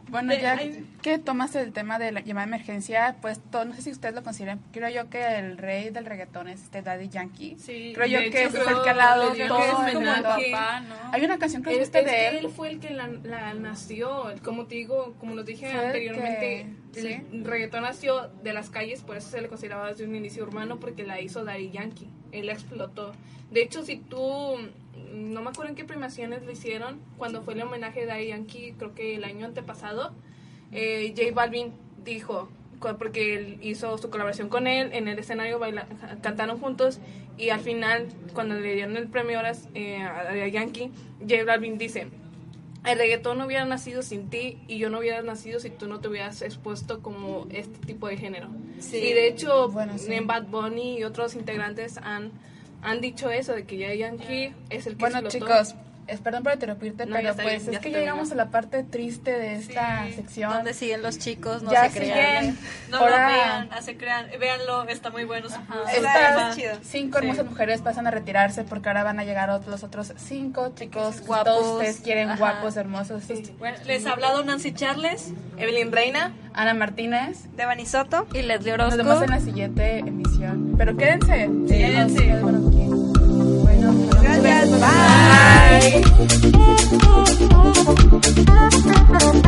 bueno, 0.09 0.33
ya 0.33 0.59
que 1.01 1.19
tomas 1.19 1.55
el 1.55 1.73
tema 1.73 1.99
de 1.99 2.11
la 2.11 2.21
llamada 2.21 2.47
de 2.47 2.55
emergencia, 2.55 3.17
pues 3.21 3.39
todo, 3.51 3.65
no 3.65 3.73
sé 3.73 3.81
si 3.81 3.91
ustedes 3.91 4.15
lo 4.15 4.23
consideran, 4.23 4.59
creo 4.71 4.89
yo 4.89 5.09
que 5.09 5.39
el 5.39 5.57
rey 5.57 5.89
del 5.89 6.05
reggaetón 6.05 6.47
es 6.47 6.63
este 6.63 6.81
Daddy 6.81 7.09
Yankee. 7.09 7.57
Sí, 7.59 7.91
creo 7.93 8.07
yo 8.07 8.19
que 8.31 8.43
es 8.45 8.53
el 8.53 8.83
que 8.83 8.89
ha 8.89 8.93
dado 8.93 9.33
todo 9.47 9.87
el 9.87 10.23
Papá, 10.23 10.79
¿no? 10.81 10.95
Hay 11.11 11.23
una 11.23 11.37
canción 11.37 11.63
que 11.63 11.81
es, 11.81 11.91
de 11.91 11.99
él. 11.99 12.37
él 12.45 12.49
fue 12.49 12.69
el 12.69 12.79
que 12.79 12.91
la, 12.91 13.07
nació, 13.53 14.33
como 14.43 14.65
te 14.65 14.75
digo, 14.75 15.15
como 15.19 15.35
lo 15.35 15.43
dije 15.43 15.71
anteriormente, 15.71 16.67
el 16.95 17.45
reggaetón 17.45 17.83
nació 17.83 18.29
de 18.43 18.53
las 18.53 18.69
calles, 18.69 19.01
por 19.01 19.17
eso 19.17 19.29
se 19.29 19.41
le 19.41 19.47
consideraba 19.47 19.89
desde 19.89 20.05
un 20.05 20.15
inicio 20.15 20.43
urbano, 20.43 20.79
porque 20.79 21.03
la 21.03 21.21
hizo 21.21 21.43
Daddy 21.43 21.71
Yankee, 21.71 22.09
él 22.31 22.47
la 22.47 22.53
explotó. 22.53 23.13
De 23.51 23.61
hecho, 23.61 23.83
si 23.83 23.97
tú 23.97 24.57
no 25.13 25.41
me 25.41 25.49
acuerdo 25.49 25.69
en 25.69 25.75
qué 25.75 25.85
premiaciones 25.85 26.43
lo 26.43 26.51
hicieron, 26.51 26.99
cuando 27.17 27.41
fue 27.41 27.53
el 27.53 27.61
homenaje 27.61 28.05
de 28.05 28.27
Yankee, 28.27 28.73
creo 28.77 28.93
que 28.93 29.15
el 29.15 29.23
año 29.23 29.45
antepasado, 29.45 30.13
eh, 30.71 31.13
J 31.15 31.33
Balvin 31.33 31.73
dijo, 32.03 32.49
porque 32.79 33.35
él 33.35 33.57
hizo 33.61 33.97
su 33.97 34.09
colaboración 34.09 34.49
con 34.49 34.67
él, 34.67 34.91
en 34.93 35.07
el 35.07 35.17
escenario 35.19 35.59
cantaron 36.21 36.59
juntos 36.59 36.99
y 37.37 37.49
al 37.49 37.59
final, 37.59 38.07
cuando 38.33 38.55
le 38.55 38.73
dieron 38.73 38.97
el 38.97 39.07
premio 39.07 39.39
horas 39.39 39.69
eh, 39.75 39.97
a, 39.97 40.47
Yankee, 40.47 40.91
J 41.19 41.43
Balvin 41.45 41.77
dice, 41.77 42.07
el 42.85 42.97
reggaetón 42.97 43.37
no 43.37 43.45
hubiera 43.45 43.65
nacido 43.65 44.01
sin 44.01 44.29
ti 44.29 44.59
y 44.67 44.77
yo 44.77 44.89
no 44.89 44.99
hubiera 44.99 45.21
nacido 45.21 45.59
si 45.59 45.69
tú 45.69 45.87
no 45.87 45.99
te 45.99 46.07
hubieras 46.07 46.41
expuesto 46.41 47.01
como 47.01 47.47
este 47.51 47.85
tipo 47.85 48.07
de 48.07 48.17
género. 48.17 48.47
Y 48.93 49.13
de 49.13 49.27
hecho, 49.27 49.69
bueno, 49.69 49.93
Bad 50.23 50.47
Bunny 50.47 50.99
y 50.99 51.03
otros 51.03 51.35
integrantes 51.35 51.97
han 51.97 52.31
han 52.81 53.01
dicho 53.01 53.29
eso, 53.31 53.53
de 53.53 53.65
que 53.65 53.77
ya 53.77 53.93
Yankee 53.93 54.53
es 54.69 54.87
el 54.87 54.97
que 54.97 54.99
Bueno, 54.99 55.27
chicos, 55.27 55.75
es, 56.07 56.19
perdón 56.21 56.43
por 56.43 56.53
interrumpirte, 56.53 57.05
pero 57.07 57.35
pues 57.35 57.67
es 57.67 57.79
que 57.79 57.91
ya 57.91 57.99
llegamos 57.99 58.31
a 58.31 58.35
la 58.35 58.49
parte 58.49 58.83
triste 58.83 59.31
de 59.31 59.55
esta 59.55 60.05
sección. 60.15 60.51
Donde 60.51 60.73
siguen 60.73 61.01
los 61.01 61.17
chicos, 61.17 61.63
no 61.63 61.71
se 61.71 61.89
crean. 61.91 62.57
No 62.89 62.99
lo 62.99 63.15
vean, 63.15 63.69
se 63.81 63.97
crean, 63.97 64.27
véanlo, 64.39 64.87
está 64.87 65.09
muy 65.09 65.25
bueno. 65.25 65.47
Está 65.47 66.51
chido. 66.55 66.73
Cinco 66.83 67.19
hermosas 67.19 67.45
mujeres 67.45 67.81
pasan 67.81 68.07
a 68.07 68.11
retirarse 68.11 68.63
porque 68.63 68.89
ahora 68.89 69.03
van 69.03 69.19
a 69.19 69.23
llegar 69.23 69.47
los 69.67 69.83
otros 69.83 70.13
cinco 70.17 70.73
chicos 70.75 71.21
guapos. 71.21 71.45
Todos 71.45 71.73
ustedes 71.73 71.99
quieren 72.01 72.35
guapos, 72.37 72.77
hermosos. 72.77 73.23
Bueno, 73.59 73.77
les 73.85 74.05
ha 74.05 74.11
hablado 74.11 74.43
Nancy 74.43 74.73
Charles, 74.73 75.31
Evelyn 75.57 75.91
Reina, 75.91 76.33
Ana 76.53 76.73
Martínez, 76.73 77.45
Devani 77.55 77.85
Soto 77.85 78.27
y 78.33 78.41
Leslie 78.41 78.73
Orozco. 78.73 78.97
Nos 78.97 79.05
vemos 79.05 79.23
en 79.23 79.29
la 79.29 79.39
siguiente 79.39 79.99
emisión. 79.99 80.75
Pero 80.77 80.95
quédense. 80.97 81.49
Quédense. 81.67 82.39
Bueno, 82.41 82.69
gracias. 84.21 84.71
Bye. 84.71 85.16
¿Cómo 89.19 89.46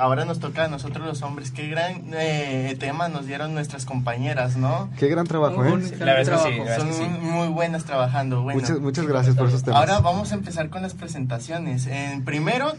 ahora 0.00 0.24
nos 0.24 0.40
toca 0.40 0.64
a 0.64 0.68
nosotros 0.68 1.06
los 1.06 1.22
hombres. 1.22 1.50
Qué 1.50 1.68
gran 1.68 2.04
eh, 2.12 2.76
tema 2.78 3.08
nos 3.08 3.26
dieron 3.26 3.54
nuestras 3.54 3.84
compañeras, 3.84 4.56
¿no? 4.56 4.90
Qué 4.98 5.08
gran 5.08 5.26
trabajo, 5.26 5.64
¿eh? 5.64 5.96
La 5.98 6.14
verdad 6.14 6.40
sí, 6.44 6.58
Son 6.76 7.22
muy 7.22 7.48
buenas 7.48 7.84
trabajando. 7.84 8.42
muchas, 8.42 8.80
muchas 8.80 9.06
gracias 9.06 9.36
por 9.36 9.48
esos 9.48 9.62
temas. 9.62 9.80
Ahora 9.80 10.00
vamos 10.00 10.32
a 10.32 10.34
empezar 10.34 10.68
con 10.70 10.82
las 10.82 10.94
presentaciones. 10.94 11.86
En 11.86 12.24
primero, 12.24 12.72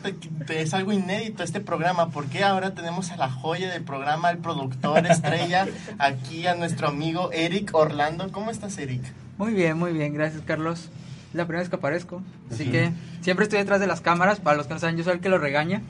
es 0.49 0.73
algo 0.73 0.91
inédito 0.91 1.43
este 1.43 1.60
programa, 1.60 2.10
porque 2.10 2.43
ahora 2.43 2.73
tenemos 2.73 3.12
a 3.12 3.17
la 3.17 3.30
joya 3.30 3.71
del 3.71 3.84
programa, 3.84 4.30
el 4.30 4.38
productor 4.38 5.06
estrella, 5.08 5.67
aquí 5.99 6.47
a 6.47 6.56
nuestro 6.56 6.88
amigo 6.88 7.32
Eric 7.32 7.71
Orlando. 7.73 8.32
¿Cómo 8.32 8.51
estás, 8.51 8.77
Eric? 8.77 9.01
Muy 9.38 9.53
bien, 9.53 9.77
muy 9.77 9.93
bien. 9.93 10.13
Gracias, 10.13 10.41
Carlos 10.43 10.89
la 11.34 11.45
primera 11.45 11.62
vez 11.62 11.69
que 11.69 11.75
aparezco. 11.75 12.21
Así 12.51 12.65
que 12.65 12.91
siempre 13.21 13.43
estoy 13.43 13.60
detrás 13.60 13.80
de 13.80 13.88
las 13.88 14.01
cámaras. 14.01 14.39
Para 14.39 14.58
los 14.58 14.67
que 14.67 14.73
no 14.73 14.80
saben, 14.80 14.97
yo 14.97 15.03
soy 15.03 15.13
el 15.13 15.19
que 15.19 15.30
lo 15.30 15.38
regaña 15.38 15.82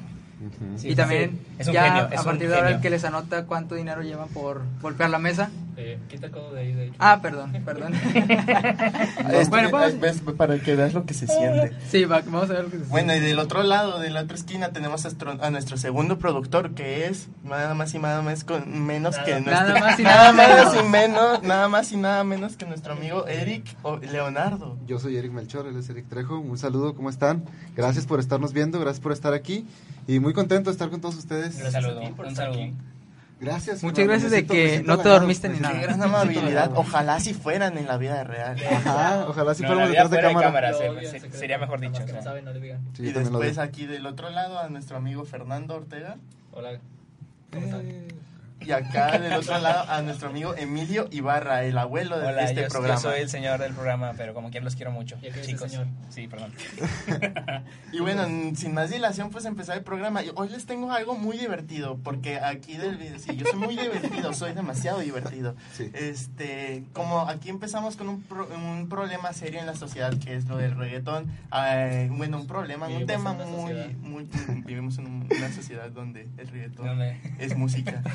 y 0.83 0.95
también 0.95 1.39
ya 1.59 2.03
a 2.05 2.23
partir 2.23 2.49
de 2.49 2.55
ahora 2.55 2.71
el 2.71 2.81
que 2.81 2.89
les 2.89 3.03
anota 3.03 3.45
cuánto 3.45 3.75
dinero 3.75 4.01
llevan 4.01 4.29
por 4.29 4.61
golpear 4.81 5.09
la 5.09 5.19
mesa. 5.19 5.49
Eh, 5.79 5.99
quita 6.09 6.31
codo 6.31 6.53
de 6.53 6.61
ahí, 6.61 6.73
de 6.73 6.87
hecho. 6.87 6.95
Ah, 6.97 7.19
perdón, 7.21 7.53
perdón. 7.63 7.93
bueno, 9.49 9.69
pues, 9.69 10.21
para 10.35 10.57
que 10.57 10.75
veas 10.75 10.95
lo 10.95 11.05
que 11.05 11.13
se 11.13 11.27
siente. 11.27 11.71
Sí, 11.87 12.05
vamos 12.05 12.49
a 12.49 12.53
ver 12.53 12.63
lo 12.63 12.71
que 12.71 12.79
se 12.79 12.85
Bueno, 12.85 13.15
y 13.15 13.19
del 13.19 13.37
otro 13.37 13.61
lado, 13.61 13.99
de 13.99 14.09
la 14.09 14.21
otra 14.21 14.35
esquina, 14.35 14.69
tenemos 14.69 15.05
a 15.05 15.49
nuestro, 15.51 15.77
segundo 15.77 16.17
productor, 16.17 16.73
que 16.73 17.05
es 17.05 17.27
nada 17.43 17.75
más 17.75 17.93
y 17.93 17.99
nada 17.99 18.23
más 18.23 18.43
con 18.43 18.87
menos 18.87 19.19
que 19.19 19.39
nuestro, 19.39 19.51
nada 19.51 19.79
más 19.79 19.99
y 19.99 20.03
nada, 20.03 20.33
menos 20.33 20.75
y 20.75 20.83
menos, 20.83 21.43
nada 21.43 21.67
más 21.69 21.91
y 21.91 21.97
nada 21.97 22.23
menos 22.23 22.57
que 22.57 22.65
nuestro 22.65 22.93
amigo 22.93 23.27
Eric 23.27 23.77
Leonardo. 24.11 24.79
Yo 24.87 24.97
soy 24.97 25.15
Eric 25.17 25.31
Melchor, 25.31 25.67
él 25.67 25.77
es 25.77 25.87
Eric 25.89 26.07
Trejo. 26.09 26.39
Un 26.39 26.57
saludo, 26.57 26.95
¿cómo 26.95 27.11
están? 27.11 27.45
Gracias 27.75 28.07
por 28.07 28.19
estarnos 28.19 28.51
viendo, 28.51 28.79
gracias 28.79 28.99
por 28.99 29.11
estar 29.11 29.35
aquí 29.35 29.67
y 30.07 30.19
muy 30.19 30.33
contento 30.33 30.71
de 30.71 30.73
estar 30.73 30.89
con 30.89 31.01
todos 31.01 31.17
ustedes. 31.17 31.61
Un 31.63 31.71
saludo, 31.71 32.01
un 32.01 32.35
saludo. 32.35 32.71
Gracias. 33.39 33.83
Muchas 33.83 34.07
gracias 34.07 34.31
de 34.31 34.45
que 34.45 34.81
no 34.83 34.97
te 34.97 35.09
dormiste 35.09 35.47
ni 35.49 35.59
nada. 35.59 35.75
Qué 35.75 35.81
gran 35.81 36.01
amabilidad. 36.01 36.71
Ojalá 36.75 37.19
si 37.19 37.33
fueran 37.33 37.77
en 37.77 37.87
la 37.87 37.97
vida 37.97 38.23
real. 38.23 38.57
Ajá, 38.71 39.25
ojalá 39.27 39.53
si 39.53 39.63
fuéramos 39.63 39.89
detrás 39.89 40.09
de 40.09 40.21
cámara. 40.21 40.73
sería 41.31 41.57
mejor 41.57 41.79
dicho. 41.79 42.03
y 42.97 43.11
después 43.11 43.57
aquí 43.57 43.85
del 43.85 44.05
otro 44.05 44.29
lado 44.29 44.59
a 44.59 44.69
nuestro 44.69 44.97
amigo 44.97 45.25
Fernando 45.25 45.75
Ortega. 45.75 46.17
Hola. 46.51 46.79
Y 48.67 48.73
acá 48.73 49.17
del 49.17 49.31
otro 49.31 49.57
lado 49.61 49.89
a 49.89 50.01
nuestro 50.01 50.27
amigo 50.27 50.53
Emilio 50.53 51.07
Ibarra, 51.09 51.63
el 51.63 51.77
abuelo 51.77 52.19
de 52.19 52.43
este 52.43 52.67
programa. 52.67 52.95
Yo 52.95 53.09
soy 53.09 53.21
el 53.21 53.29
señor 53.29 53.61
del 53.61 53.73
programa, 53.73 54.11
pero 54.17 54.33
como 54.33 54.49
quieran 54.49 54.65
los 54.65 54.75
quiero 54.75 54.91
mucho. 54.91 55.15
Chicos. 55.45 55.71
Señor? 55.71 55.87
Sí, 56.09 56.27
perdón. 56.27 56.51
y 57.93 57.99
bueno, 57.99 58.25
sin 58.57 58.73
más 58.73 58.89
dilación, 58.89 59.29
pues 59.29 59.45
empezar 59.45 59.77
el 59.77 59.83
programa. 59.83 60.21
Hoy 60.35 60.49
les 60.49 60.65
tengo 60.65 60.91
algo 60.91 61.15
muy 61.15 61.37
divertido, 61.37 61.97
porque 62.03 62.39
aquí 62.39 62.75
del 62.75 62.97
video, 62.97 63.17
sí, 63.19 63.37
yo 63.37 63.45
soy 63.45 63.57
muy 63.57 63.77
divertido, 63.77 64.33
soy 64.33 64.51
demasiado 64.51 64.99
divertido. 64.99 65.55
Este, 65.93 66.83
como 66.91 67.21
aquí 67.21 67.49
empezamos 67.49 67.95
con 67.95 68.09
un, 68.09 68.25
un 68.53 68.89
problema 68.89 69.31
serio 69.31 69.61
en 69.61 69.65
la 69.65 69.75
sociedad, 69.75 70.13
que 70.19 70.35
es 70.35 70.45
lo 70.45 70.57
del 70.57 70.75
reggaetón. 70.75 71.31
Eh, 71.55 72.09
bueno, 72.11 72.37
un 72.41 72.47
problema, 72.47 72.89
un 72.89 73.05
tema 73.05 73.31
muy, 73.31 73.95
muy, 74.01 74.27
Vivimos 74.65 74.97
en 74.97 75.07
una 75.31 75.51
sociedad 75.53 75.89
donde 75.89 76.27
el 76.37 76.47
reggaetón 76.49 77.01
es 77.39 77.55
música. 77.55 78.03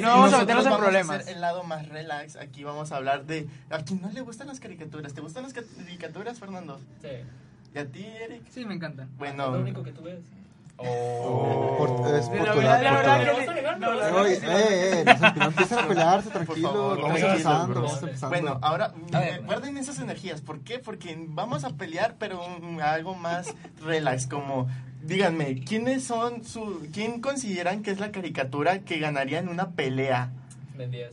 no 0.00 0.08
vamos 0.08 0.32
a 0.32 0.38
meternos 0.38 0.66
en 0.66 0.76
problemas. 0.76 1.28
el 1.28 1.40
lado 1.40 1.62
más 1.64 1.88
relax. 1.88 2.36
Aquí 2.36 2.64
vamos 2.64 2.92
a 2.92 2.96
hablar 2.96 3.24
de. 3.26 3.48
¿A 3.70 3.78
quién 3.78 4.00
no 4.00 4.10
le 4.10 4.20
gustan 4.20 4.48
las 4.48 4.60
caricaturas? 4.60 5.14
¿Te 5.14 5.20
gustan 5.20 5.42
las 5.44 5.52
caricaturas, 5.52 6.38
Fernando? 6.38 6.80
Sí. 7.00 7.08
¿Y 7.74 7.78
a 7.78 7.86
ti, 7.86 8.04
Eric? 8.04 8.42
Sí, 8.50 8.64
me 8.64 8.74
encantan. 8.74 9.08
Bueno. 9.16 9.50
lo 9.50 9.60
único 9.60 9.82
que 9.82 9.92
tú 9.92 10.02
ves. 10.02 10.20
Oh. 10.82 11.76
Por, 11.76 12.14
es 12.14 12.26
por 12.26 12.40
la, 12.40 12.52
tu 12.54 12.60
lado. 12.62 13.78
No, 13.78 14.24
eh, 14.26 14.40
eh, 14.42 15.04
empiezan 15.06 15.78
a 15.78 15.88
pelearse, 15.88 16.30
tranquilo. 16.30 16.96
Vamos 16.96 17.20
empezando, 17.20 17.82
vamos 17.82 18.02
empezando. 18.02 18.28
Bueno, 18.28 18.58
ahora 18.62 18.94
guarden 19.44 19.76
esas 19.76 19.98
energías. 19.98 20.40
¿Por 20.40 20.60
qué? 20.60 20.78
Porque 20.78 21.22
vamos 21.28 21.64
a 21.64 21.70
pelear, 21.70 22.16
pero 22.18 22.40
algo 22.82 23.14
más 23.14 23.54
relax, 23.82 24.26
como 24.26 24.68
díganme, 25.10 25.56
¿quiénes 25.66 26.04
son 26.04 26.44
su, 26.44 26.88
quién 26.92 27.20
consideran 27.20 27.82
que 27.82 27.90
es 27.90 27.98
la 27.98 28.12
caricatura 28.12 28.80
que 28.80 28.98
ganaría 29.00 29.40
en 29.40 29.48
una 29.48 29.70
pelea? 29.70 30.30
Ben 30.78 30.90
10. 30.90 31.10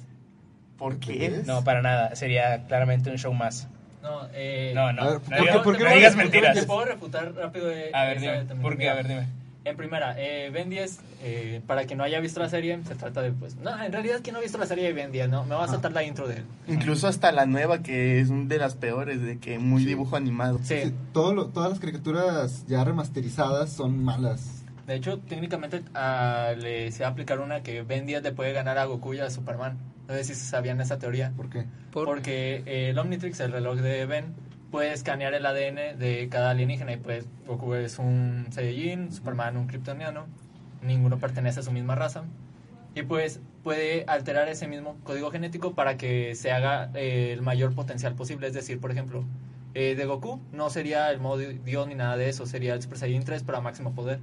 ¿Por 0.77 0.99
qué? 0.99 1.41
No, 1.45 1.63
para 1.63 1.81
nada, 1.81 2.15
sería 2.15 2.67
claramente 2.67 3.09
un 3.09 3.17
show 3.17 3.33
más. 3.33 3.67
No, 4.03 4.27
eh, 4.33 4.71
no, 4.75 4.93
no. 4.93 5.19
¿por, 5.19 5.35
qué, 5.35 5.59
¿por 5.63 5.77
qué 5.77 5.83
no 5.83 5.89
digas 5.89 6.15
mentiras? 6.15 6.55
Te 6.55 6.63
puedo 6.63 6.85
refutar 6.85 7.33
rápido. 7.33 7.71
Eh, 7.71 7.89
a 7.91 8.05
ver, 8.05 8.19
dime. 8.21 8.45
¿Por 8.61 8.77
qué? 8.77 8.87
A 8.87 8.93
ver, 8.93 9.07
dime. 9.07 9.27
En 9.67 9.75
primera, 9.75 10.15
eh, 10.17 10.49
Ben 10.49 10.69
10, 10.69 10.99
eh, 11.23 11.61
para 11.67 11.83
quien 11.83 11.97
no 11.97 12.05
haya 12.05 12.21
visto 12.21 12.39
la 12.39 12.47
serie, 12.47 12.79
se 12.87 12.95
trata 12.95 13.21
de, 13.21 13.33
pues, 13.33 13.57
no, 13.57 13.83
en 13.83 13.91
realidad 13.91 14.21
quien 14.23 14.33
no 14.33 14.39
ha 14.39 14.41
visto 14.41 14.57
la 14.57 14.65
serie 14.65 14.85
de 14.85 14.93
Ben 14.93 15.11
10, 15.11 15.29
¿no? 15.29 15.43
Me 15.43 15.55
va 15.55 15.65
a 15.65 15.67
saltar 15.67 15.91
la 15.91 16.03
intro 16.03 16.25
de 16.25 16.37
él. 16.37 16.43
Incluso 16.67 17.07
hasta 17.07 17.33
la 17.33 17.45
nueva, 17.45 17.83
que 17.83 18.21
es 18.21 18.29
una 18.29 18.45
de 18.45 18.57
las 18.59 18.75
peores, 18.75 19.21
de 19.21 19.39
que 19.39 19.59
muy 19.59 19.83
dibujo 19.83 20.15
animado. 20.15 20.59
Sí. 20.63 20.93
todo 21.11 21.47
todas 21.47 21.69
las 21.69 21.79
caricaturas 21.79 22.65
ya 22.67 22.83
remasterizadas 22.83 23.73
son 23.73 24.01
malas. 24.03 24.63
De 24.87 24.95
hecho, 24.95 25.19
técnicamente 25.19 25.83
uh, 25.93 26.57
le 26.57 26.91
se 26.93 27.03
va 27.03 27.09
a 27.09 27.11
aplicar 27.11 27.41
una 27.41 27.61
que 27.61 27.81
Ben 27.81 28.05
10 28.05 28.23
le 28.23 28.31
puede 28.31 28.53
ganar 28.53 28.77
a 28.77 28.85
Goku 28.85 29.15
y 29.15 29.19
a 29.19 29.29
Superman. 29.29 29.77
No 30.07 30.13
sé 30.13 30.23
si 30.23 30.35
sabían 30.35 30.79
esa 30.79 30.97
teoría. 30.97 31.33
¿Por 31.35 31.49
qué? 31.49 31.65
Porque 31.91 32.63
eh, 32.65 32.89
el 32.91 32.97
Omnitrix, 32.97 33.41
el 33.41 33.51
reloj 33.51 33.79
de 33.79 34.05
Ben, 34.05 34.33
puede 34.71 34.93
escanear 34.93 35.33
el 35.33 35.45
ADN 35.45 35.97
de 35.97 36.27
cada 36.29 36.51
alienígena 36.51 36.93
y 36.93 36.97
pues 36.97 37.25
Goku 37.45 37.73
es 37.75 37.99
un 37.99 38.47
Saiyajin, 38.49 39.11
Superman 39.11 39.57
un 39.57 39.67
Kryptoniano, 39.67 40.27
ninguno 40.81 41.17
pertenece 41.19 41.59
a 41.59 41.63
su 41.63 41.71
misma 41.71 41.95
raza. 41.95 42.23
Y 42.95 43.03
pues 43.03 43.39
puede 43.63 44.05
alterar 44.07 44.47
ese 44.49 44.67
mismo 44.67 44.97
código 45.03 45.29
genético 45.29 45.73
para 45.73 45.97
que 45.97 46.33
se 46.35 46.51
haga 46.51 46.89
eh, 46.95 47.31
el 47.31 47.41
mayor 47.41 47.75
potencial 47.75 48.15
posible, 48.15 48.47
es 48.47 48.53
decir, 48.53 48.79
por 48.79 48.91
ejemplo, 48.91 49.23
eh, 49.75 49.93
de 49.95 50.05
Goku 50.05 50.41
no 50.51 50.71
sería 50.71 51.11
el 51.11 51.19
modo 51.19 51.37
Dios 51.37 51.87
ni 51.87 51.93
nada 51.93 52.17
de 52.17 52.29
eso, 52.29 52.47
sería 52.47 52.73
el 52.73 52.81
Super 52.81 52.97
Saiyan 52.97 53.23
3 53.23 53.43
para 53.43 53.61
máximo 53.61 53.93
poder. 53.93 54.19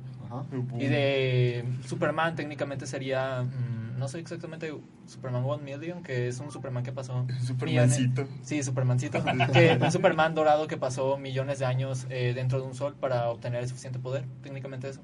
Y 0.78 0.86
de 0.86 1.64
Superman 1.86 2.34
técnicamente 2.34 2.86
sería... 2.86 3.42
Mm, 3.42 3.73
no 3.96 4.08
sé 4.08 4.18
exactamente 4.18 4.72
Superman 5.06 5.44
One 5.44 5.62
Million, 5.62 6.02
que 6.02 6.28
es 6.28 6.40
un 6.40 6.50
Superman 6.50 6.84
que 6.84 6.92
pasó... 6.92 7.26
Supermancito. 7.46 8.26
sí, 8.42 8.62
Supermancito. 8.62 9.22
que, 9.52 9.78
un 9.82 9.92
Superman 9.92 10.34
dorado 10.34 10.66
que 10.66 10.76
pasó 10.76 11.16
millones 11.16 11.58
de 11.58 11.66
años 11.66 12.06
eh, 12.10 12.32
dentro 12.34 12.60
de 12.60 12.66
un 12.66 12.74
sol 12.74 12.94
para 12.94 13.28
obtener 13.30 13.62
el 13.62 13.68
suficiente 13.68 13.98
poder, 13.98 14.24
técnicamente 14.42 14.88
eso. 14.88 15.00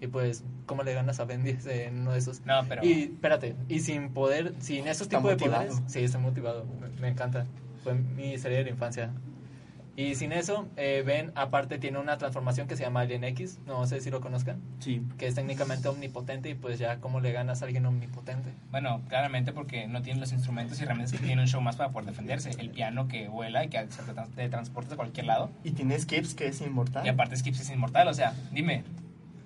Y 0.00 0.06
pues, 0.08 0.44
¿cómo 0.66 0.82
le 0.82 0.92
ganas 0.92 1.20
a 1.20 1.24
Ben 1.24 1.44
10 1.44 1.66
en 1.66 2.00
uno 2.00 2.12
de 2.12 2.18
esos? 2.18 2.44
No, 2.44 2.60
pero... 2.68 2.84
Y 2.84 3.04
espérate, 3.04 3.56
y 3.68 3.80
sin 3.80 4.10
poder, 4.10 4.54
sin 4.58 4.86
esos 4.88 5.08
tipos 5.08 5.30
de 5.30 5.36
poderes... 5.36 5.80
Sí, 5.86 6.00
está 6.00 6.18
motivado, 6.18 6.66
me 7.00 7.08
encanta. 7.08 7.46
Fue 7.82 7.94
mi 7.94 8.36
serie 8.38 8.58
de 8.58 8.64
la 8.64 8.70
infancia. 8.70 9.12
Y 9.96 10.16
sin 10.16 10.32
eso, 10.32 10.66
eh, 10.76 11.02
Ben 11.06 11.30
aparte 11.36 11.78
tiene 11.78 11.98
una 11.98 12.18
transformación 12.18 12.66
que 12.66 12.76
se 12.76 12.82
llama 12.82 13.00
Alien 13.00 13.22
X, 13.24 13.60
no 13.66 13.86
sé 13.86 14.00
si 14.00 14.10
lo 14.10 14.20
conozcan. 14.20 14.60
Sí. 14.80 15.02
Que 15.18 15.28
es 15.28 15.34
técnicamente 15.34 15.86
omnipotente 15.88 16.50
y 16.50 16.54
pues 16.54 16.78
ya 16.78 16.98
cómo 16.98 17.20
le 17.20 17.32
ganas 17.32 17.62
a 17.62 17.66
alguien 17.66 17.86
omnipotente. 17.86 18.50
Bueno, 18.70 19.02
claramente 19.08 19.52
porque 19.52 19.86
no 19.86 20.02
tiene 20.02 20.20
los 20.20 20.32
instrumentos 20.32 20.80
y 20.80 20.82
herramientas 20.82 21.12
que 21.12 21.24
tiene 21.24 21.42
un 21.42 21.48
show 21.48 21.60
más 21.60 21.76
para 21.76 21.90
poder 21.90 22.08
defenderse. 22.08 22.50
El 22.58 22.70
piano 22.70 23.06
que 23.06 23.28
vuela 23.28 23.64
y 23.64 23.68
que 23.68 23.86
te 24.34 24.48
transporta 24.48 24.94
a 24.94 24.96
cualquier 24.96 25.26
lado. 25.26 25.50
Y 25.62 25.72
tiene 25.72 25.98
Skips 25.98 26.34
que 26.34 26.48
es 26.48 26.60
inmortal. 26.60 27.06
Y 27.06 27.08
aparte 27.08 27.36
Skips 27.36 27.60
es 27.60 27.70
inmortal, 27.70 28.08
o 28.08 28.14
sea, 28.14 28.34
dime, 28.50 28.82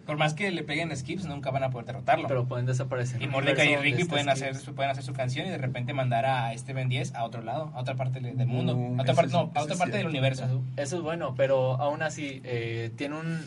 por 0.09 0.17
más 0.17 0.33
que 0.33 0.51
le 0.51 0.63
peguen 0.63 0.97
skips, 0.97 1.27
nunca 1.27 1.51
van 1.51 1.65
a 1.65 1.71
poder 1.71 1.89
derrotarlo. 1.89 2.29
Pero 2.29 2.47
pueden 2.47 2.65
desaparecer. 2.65 3.21
Y 3.21 3.27
Mordecai 3.27 3.75
y 3.75 3.77
Ricky 3.77 4.01
este 4.01 4.11
pueden 4.11 4.31
hacer, 4.31 4.57
pueden 4.75 4.91
hacer 4.91 5.05
su 5.05 5.13
canción 5.13 5.47
y 5.47 5.51
de 5.51 5.59
repente 5.59 5.93
mandar 5.93 6.25
a 6.25 6.55
este 6.55 6.73
Ben 6.73 6.89
10 6.89 7.15
a 7.15 7.25
otro 7.25 7.43
lado, 7.43 7.71
a 7.75 7.81
otra 7.81 7.95
parte 7.95 8.19
del 8.19 8.47
mundo. 8.47 8.73
a 8.97 9.03
otra 9.03 9.13
parte, 9.13 9.33
no, 9.33 9.53
a 9.55 9.63
otra 9.63 9.77
parte 9.77 9.99
del 9.99 10.07
universo. 10.07 10.45
Eso, 10.79 10.97
es 10.97 11.03
bueno, 11.03 11.35
pero 11.37 11.75
aún 11.75 12.01
así, 12.01 12.41
eh, 12.45 12.91
tiene 12.97 13.17
un... 13.17 13.39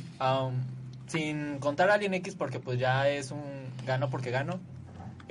sin 1.07 1.57
contar 1.57 1.89
a 1.89 1.95
Alien 1.95 2.13
X, 2.13 2.35
porque 2.35 2.59
pues 2.59 2.77
ya 2.77 3.09
es 3.09 3.31
un 3.31 3.41
gano 3.87 4.11
porque 4.11 4.29
gano, 4.29 4.59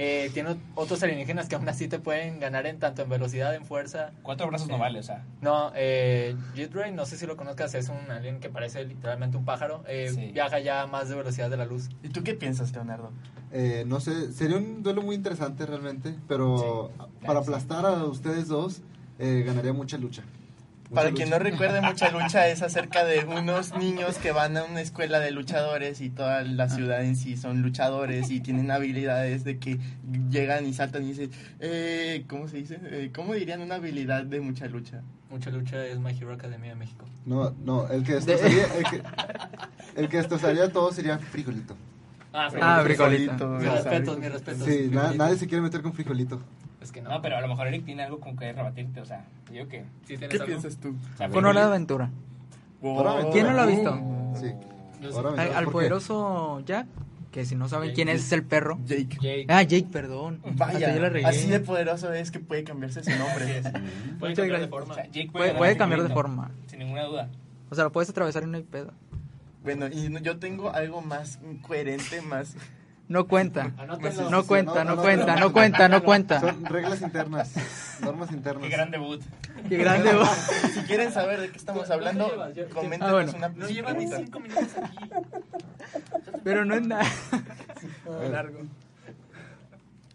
eh, 0.02 0.30
tiene 0.32 0.56
otros 0.76 1.02
alienígenas 1.02 1.46
que 1.46 1.56
aún 1.56 1.68
así 1.68 1.86
te 1.86 1.98
pueden 1.98 2.40
ganar 2.40 2.66
en 2.66 2.78
tanto 2.78 3.02
en 3.02 3.10
velocidad, 3.10 3.54
en 3.54 3.66
fuerza. 3.66 4.12
Cuatro 4.22 4.46
brazos 4.46 4.66
no 4.68 4.78
vale, 4.78 4.98
o 4.98 5.02
sea. 5.02 5.26
No, 5.42 5.72
eh, 5.74 6.34
Ray, 6.72 6.90
no 6.92 7.04
sé 7.04 7.18
si 7.18 7.26
lo 7.26 7.36
conozcas, 7.36 7.74
es 7.74 7.90
un 7.90 8.10
alien 8.10 8.40
que 8.40 8.48
parece 8.48 8.82
literalmente 8.86 9.36
un 9.36 9.44
pájaro. 9.44 9.84
Eh, 9.86 10.30
Viaja 10.32 10.58
ya 10.58 10.86
más 10.86 11.10
de 11.10 11.16
velocidad 11.16 11.50
de 11.50 11.58
la 11.58 11.66
luz. 11.66 11.90
¿Y 12.02 12.08
tú 12.08 12.22
qué 12.22 12.32
piensas, 12.32 12.72
Leonardo? 12.72 13.10
Eh, 13.52 13.84
no 13.86 14.00
sé, 14.00 14.32
sería 14.32 14.56
un 14.56 14.82
duelo 14.82 15.02
muy 15.02 15.16
interesante 15.16 15.66
realmente, 15.66 16.14
pero 16.26 16.92
para 17.26 17.40
aplastar 17.40 17.84
a 17.84 18.04
ustedes 18.06 18.48
dos, 18.48 18.80
eh, 19.18 19.42
ganaría 19.44 19.74
mucha 19.74 19.98
lucha. 19.98 20.22
Para 20.92 21.12
quien 21.12 21.31
no 21.31 21.38
recuerde, 21.38 21.81
mucha 21.81 22.11
lucha 22.12 22.48
es 22.48 22.62
acerca 22.62 23.05
de 23.05 23.24
unos 23.24 23.76
niños 23.76 24.16
que 24.18 24.33
van 24.33 24.57
a 24.57 24.64
una 24.64 24.81
escuela 24.81 25.20
de 25.20 25.31
luchadores 25.31 26.00
y 26.00 26.11
toda 26.11 26.42
la 26.42 26.68
ciudad 26.68 27.05
en 27.05 27.16
sí 27.16 27.37
son 27.37 27.62
luchadores 27.62 28.31
y 28.31 28.40
tienen 28.40 28.70
habilidades 28.70 29.44
de 29.44 29.59
que 29.59 29.79
llegan 30.31 30.66
y 30.66 30.72
saltan 30.72 31.05
y 31.05 31.09
dicen, 31.09 31.31
eh, 31.61 32.24
¿cómo 32.29 32.48
se 32.48 32.57
dice? 32.57 32.81
Eh, 32.85 33.11
¿Cómo 33.14 33.35
dirían 33.35 33.61
una 33.61 33.76
habilidad 33.76 34.24
de 34.24 34.40
mucha 34.40 34.66
lucha? 34.66 35.03
Mucha 35.31 35.50
lucha 35.50 35.87
es 35.87 35.98
My 36.00 36.11
Hero 36.11 36.33
Academia 36.33 36.70
de 36.70 36.76
México. 36.76 37.05
No, 37.24 37.55
no, 37.64 37.88
el 37.88 38.03
que 38.03 38.14
destrozaría, 38.14 38.64
el 38.76 38.85
que, 38.85 39.03
el 39.96 40.09
que 40.09 40.16
destrozaría 40.16 40.72
todo 40.72 40.92
sería 40.92 41.18
Frijolito. 41.18 41.76
Ah, 42.33 42.81
Frijolito. 42.83 43.57
Ah, 43.57 43.59
Mi 43.61 43.66
respeto, 43.68 44.18
mi 44.18 44.29
respeto. 44.29 44.64
Sí, 44.64 44.90
nadie 44.92 45.37
se 45.37 45.46
quiere 45.46 45.62
meter 45.62 45.83
con 45.83 45.92
Frijolito. 45.92 46.40
Es 46.81 46.93
que 46.93 47.03
no. 47.03 47.21
pero 47.21 47.37
a 47.37 47.40
lo 47.40 47.49
mejor 47.49 47.66
Eric 47.66 47.85
tiene 47.85 48.05
algo 48.05 48.21
con 48.21 48.37
que 48.37 48.53
rebatirte, 48.53 49.01
o 49.01 49.05
sea, 49.05 49.25
yo 49.53 49.69
que... 49.69 49.85
¿Qué 50.07 50.19
piensas 50.19 50.77
tú? 50.79 50.95
Con 51.33 51.45
Hora 51.45 51.61
de 51.61 51.66
Aventura. 51.66 52.11
¿Quién 53.33 53.47
no 53.47 53.53
lo 53.53 53.61
ha 53.61 53.66
visto? 53.66 53.99
Sí. 54.40 54.53
Al, 55.37 55.66
poderoso 55.66 56.61
Jack, 56.64 56.87
que 57.31 57.45
si 57.45 57.55
no 57.55 57.69
saben 57.69 57.95
quién 57.95 58.09
es, 58.09 58.23
es 58.23 58.33
el 58.33 58.45
perro. 58.45 58.79
Jake. 58.85 59.47
Ah, 59.49 59.62
Jake, 59.62 59.88
perdón. 59.90 60.40
Vaya, 60.55 60.95
así 61.27 61.49
de 61.49 61.61
poderoso 61.61 62.12
es 62.12 62.31
que 62.31 62.40
puede 62.40 62.64
cambiarse 62.64 63.03
su 63.03 63.11
nombre. 63.11 63.62
puede 64.19 64.35
cambiar 64.35 64.61
de 64.61 64.69
forma. 64.69 64.95
puede, 65.33 65.77
cambiar 65.77 66.03
de 66.03 66.09
forma. 66.11 66.51
Sin 66.66 66.81
ninguna 66.81 67.05
duda. 67.05 67.29
O 67.71 67.75
sea, 67.75 67.85
lo 67.85 67.93
puedes 67.93 68.11
atravesar 68.11 68.43
en 68.43 68.51
una 68.51 68.61
pedo. 68.61 68.93
Bueno, 69.62 69.88
y 69.88 70.11
yo 70.23 70.38
tengo 70.38 70.71
algo 70.71 71.03
más 71.03 71.38
coherente, 71.62 72.23
más 72.23 72.57
no 73.11 73.27
cuenta. 73.27 73.73
No 73.87 73.99
cuenta, 73.99 74.85
no 74.85 74.96
cuenta, 74.96 75.35
no 75.35 75.53
cuenta, 75.53 75.88
no 75.88 76.03
cuenta. 76.05 76.40
Son 76.40 76.64
reglas 76.64 77.03
internas, 77.03 77.55
normas 78.01 78.31
internas. 78.31 78.62
Qué 78.62 78.70
gran 78.70 78.90
debut. 78.92 79.20
Qué 79.68 79.77
gran 79.79 80.05
debut. 80.05 80.29
Si 80.73 80.81
quieren 80.83 81.12
saber 81.12 81.40
de 81.40 81.51
qué 81.51 81.59
estamos 81.59 81.90
hablando, 81.90 82.31
comenten 82.73 83.09
ah, 83.09 83.25
una 83.37 83.49
No 83.49 83.68
lleva 83.68 83.92
ni 83.94 84.07
cinco 84.07 84.38
minutos 84.38 84.68
aquí. 84.81 85.11
Pero 86.44 86.64
no 86.64 86.77
es 86.77 86.87
nada. 86.87 87.05
Largo. 88.31 88.61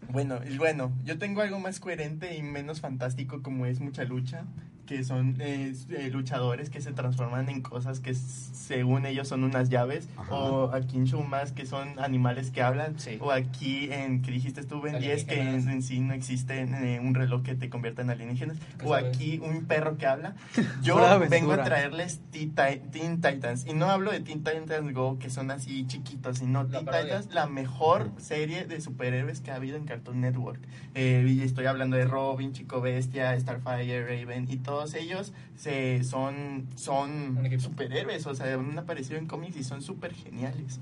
Bueno, 0.08 0.40
y 0.48 0.56
bueno, 0.56 0.90
yo 1.04 1.18
tengo 1.18 1.42
algo 1.42 1.60
más 1.60 1.80
coherente 1.80 2.34
y 2.34 2.42
menos 2.42 2.80
fantástico 2.80 3.42
como 3.42 3.66
es 3.66 3.78
mucha 3.80 4.04
lucha. 4.04 4.44
Que 4.86 5.04
son 5.04 5.36
eh, 5.40 5.74
luchadores 6.12 6.70
que 6.70 6.80
se 6.80 6.92
transforman 6.92 7.48
en 7.48 7.60
cosas 7.60 8.00
que 8.00 8.14
según 8.14 9.06
ellos 9.06 9.28
son 9.28 9.44
unas 9.44 9.68
llaves, 9.68 10.08
o 10.30 10.70
aquí 10.72 10.96
en 10.96 11.04
Shumas 11.04 11.52
que 11.52 11.66
son 11.66 11.98
animales 11.98 12.50
que 12.50 12.62
hablan, 12.62 12.96
o 13.20 13.30
aquí 13.30 13.92
en 13.92 14.22
que 14.22 14.30
dijiste 14.30 14.62
tú 14.64 14.80
Ben 14.80 14.98
10 14.98 15.24
que 15.24 15.40
en, 15.40 15.82
sí 15.82 16.00
no 16.00 16.14
existe 16.14 16.64
un 17.00 17.14
reloj 17.14 17.42
que 17.42 17.54
te 17.54 17.68
convierta 17.68 18.02
en 18.02 18.10
alienígenas, 18.10 18.56
o 18.84 18.94
aquí 18.94 19.40
un 19.42 19.66
perro 19.66 19.98
que 19.98 20.06
habla. 20.06 20.34
Yo 20.82 20.96
vengo 21.28 21.52
a 21.52 21.62
traerles 21.62 22.20
Teen 22.30 23.20
Titans, 23.20 23.66
y 23.66 23.74
no 23.74 23.86
hablo 23.86 24.12
de 24.12 24.20
Teen 24.20 24.42
Titans 24.42 24.92
Go 24.92 25.18
que 25.18 25.30
son 25.30 25.50
así 25.50 25.86
chiquitos, 25.86 26.38
sino 26.38 26.66
Teen 26.66 26.86
Titans, 26.86 27.32
la 27.32 27.46
mejor 27.46 28.10
serie 28.18 28.64
de 28.64 28.80
superhéroes 28.80 29.40
que 29.40 29.50
ha 29.50 29.56
habido 29.56 29.76
en 29.76 29.84
Cartoon 29.84 30.20
Network. 30.20 30.60
Eh, 30.94 31.26
y 31.28 31.42
estoy 31.42 31.66
hablando 31.66 31.96
de 31.96 32.04
Robin, 32.04 32.52
Chico 32.52 32.80
Bestia, 32.80 33.38
Starfire, 33.38 34.04
Raven, 34.04 34.46
y 34.50 34.56
todos 34.76 34.94
ellos 34.94 35.32
se, 35.56 36.04
son, 36.04 36.66
son 36.74 37.38
superhéroes, 37.58 38.26
o 38.26 38.34
sea, 38.34 38.52
han 38.52 38.78
aparecido 38.78 39.18
en 39.18 39.26
cómics 39.26 39.56
y 39.56 39.64
son 39.64 39.80
súper 39.80 40.12
geniales. 40.12 40.80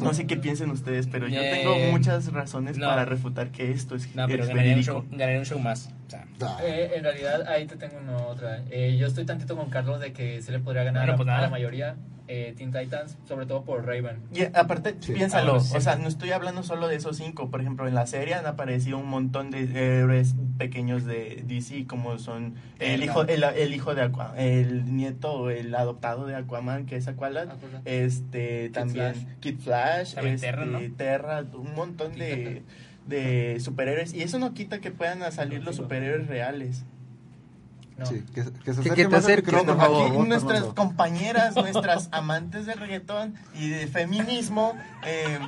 No 0.00 0.14
sé 0.14 0.26
qué 0.26 0.38
piensen 0.38 0.70
ustedes, 0.70 1.06
pero 1.06 1.28
yo 1.28 1.42
tengo 1.42 1.76
muchas 1.90 2.32
razones 2.32 2.78
para 2.78 3.04
refutar 3.04 3.50
que 3.50 3.70
esto 3.70 3.96
es 3.96 4.14
No, 4.16 4.26
pero 4.26 4.46
ganaría 4.46 4.76
un, 4.76 4.82
show, 4.82 5.04
un 5.10 5.44
show 5.44 5.58
más. 5.58 5.90
Eh, 6.62 6.92
en 6.94 7.04
realidad, 7.04 7.46
ahí 7.48 7.66
te 7.66 7.76
tengo 7.76 7.98
una 7.98 8.16
otra. 8.18 8.62
Eh, 8.70 8.96
yo 8.98 9.06
estoy 9.06 9.24
tantito 9.24 9.56
con 9.56 9.70
Carlos 9.70 10.00
de 10.00 10.12
que 10.12 10.42
se 10.42 10.52
le 10.52 10.58
podría 10.58 10.84
ganar 10.84 11.16
pues 11.16 11.28
a 11.28 11.40
la 11.40 11.48
mayoría 11.48 11.96
eh, 12.26 12.54
Teen 12.56 12.72
Titans, 12.72 13.18
sobre 13.28 13.44
todo 13.44 13.64
por 13.64 13.84
Raven. 13.84 14.22
Y 14.32 14.44
aparte, 14.44 14.94
piénsalo, 14.94 15.56
o 15.56 15.60
sea, 15.60 15.96
no 15.96 16.08
estoy 16.08 16.32
hablando 16.32 16.62
solo 16.62 16.88
de 16.88 16.96
esos 16.96 17.18
cinco. 17.18 17.50
Por 17.50 17.60
ejemplo, 17.60 17.86
en 17.86 17.94
la 17.94 18.06
serie 18.06 18.34
han 18.34 18.46
aparecido 18.46 18.96
un 18.98 19.08
montón 19.08 19.50
de 19.50 19.64
héroes 19.98 20.34
pequeños 20.56 21.04
de 21.04 21.42
DC, 21.46 21.86
como 21.86 22.18
son 22.18 22.54
el 22.78 23.02
hijo, 23.02 23.24
el, 23.24 23.74
hijo 23.74 23.94
de 23.94 24.02
Aquaman, 24.02 24.38
el 24.38 24.96
nieto 24.96 25.32
o 25.32 25.50
el 25.50 25.74
adoptado 25.74 26.26
de 26.26 26.34
Aquaman, 26.36 26.86
que 26.86 26.96
es 26.96 27.08
Aqualad, 27.08 27.48
este, 27.84 28.70
también 28.70 29.14
Kid 29.40 29.58
Flash, 29.58 30.16
este, 30.16 30.90
Terra, 30.96 31.44
un 31.52 31.74
montón 31.74 32.14
de, 32.14 32.62
de 33.06 33.58
superhéroes. 33.60 34.14
Y 34.14 34.22
eso 34.22 34.38
no 34.38 34.54
quita 34.54 34.80
que 34.80 34.90
puedan 34.90 35.30
salir 35.32 35.62
los 35.62 35.76
superhéroes 35.76 36.26
reales. 36.26 36.84
Sí, 38.02 38.24
que, 38.34 38.42
que 38.64 38.74
se 38.74 38.82
te 38.82 39.08
nuestras 40.26 40.64
compañeras, 40.74 41.54
nuestras 41.54 42.08
amantes 42.10 42.66
del 42.66 42.80
reggaetón 42.80 43.36
y 43.54 43.68
de 43.68 43.86
feminismo. 43.86 44.76
Eh, 45.06 45.38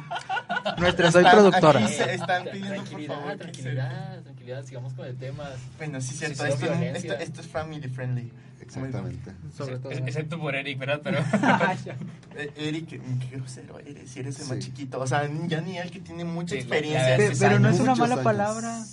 Nuestra 0.79 1.11
soy 1.11 1.25
productora. 1.25 1.81
están 1.81 2.45
pidiendo, 2.45 2.75
tranquilidad, 2.75 3.15
por 3.15 3.25
favor, 3.25 3.39
tranquilidad, 3.39 4.23
tranquilidad, 4.23 4.23
sigamos 4.65 4.93
con 4.95 5.07
el 5.07 5.17
tema. 5.17 5.45
Bueno, 5.79 6.01
sí, 6.01 6.15
cierto. 6.15 6.45
esto, 6.45 6.67
esto, 6.73 7.15
esto, 7.15 7.41
es 7.41 7.47
family 7.47 7.89
friendly. 7.89 8.31
Exactamente. 8.61 9.33
Sobre 9.57 9.79
todo. 9.79 9.93
Excepto 9.93 10.39
por 10.39 10.55
Eric, 10.55 10.79
¿verdad? 10.79 11.01
Pero. 11.03 11.19
Eh, 12.39 12.53
Eric, 12.55 12.89
qué 12.89 13.37
grosero 13.37 13.79
eres, 13.79 14.11
si 14.11 14.21
eres 14.21 14.39
el 14.41 14.49
más 14.49 14.59
chiquito. 14.59 15.01
O 15.01 15.07
sea, 15.07 15.27
ya 15.47 15.63
ni 15.63 15.79
él 15.79 15.91
que 15.91 16.01
tiene 16.01 16.23
mucha 16.23 16.55
experiencia. 16.55 17.17
Pero, 17.17 17.35
pero 17.39 17.59
no 17.59 17.71
es 17.71 17.81
una 17.81 17.95
mala 17.95 18.23
palabra. 18.23 18.85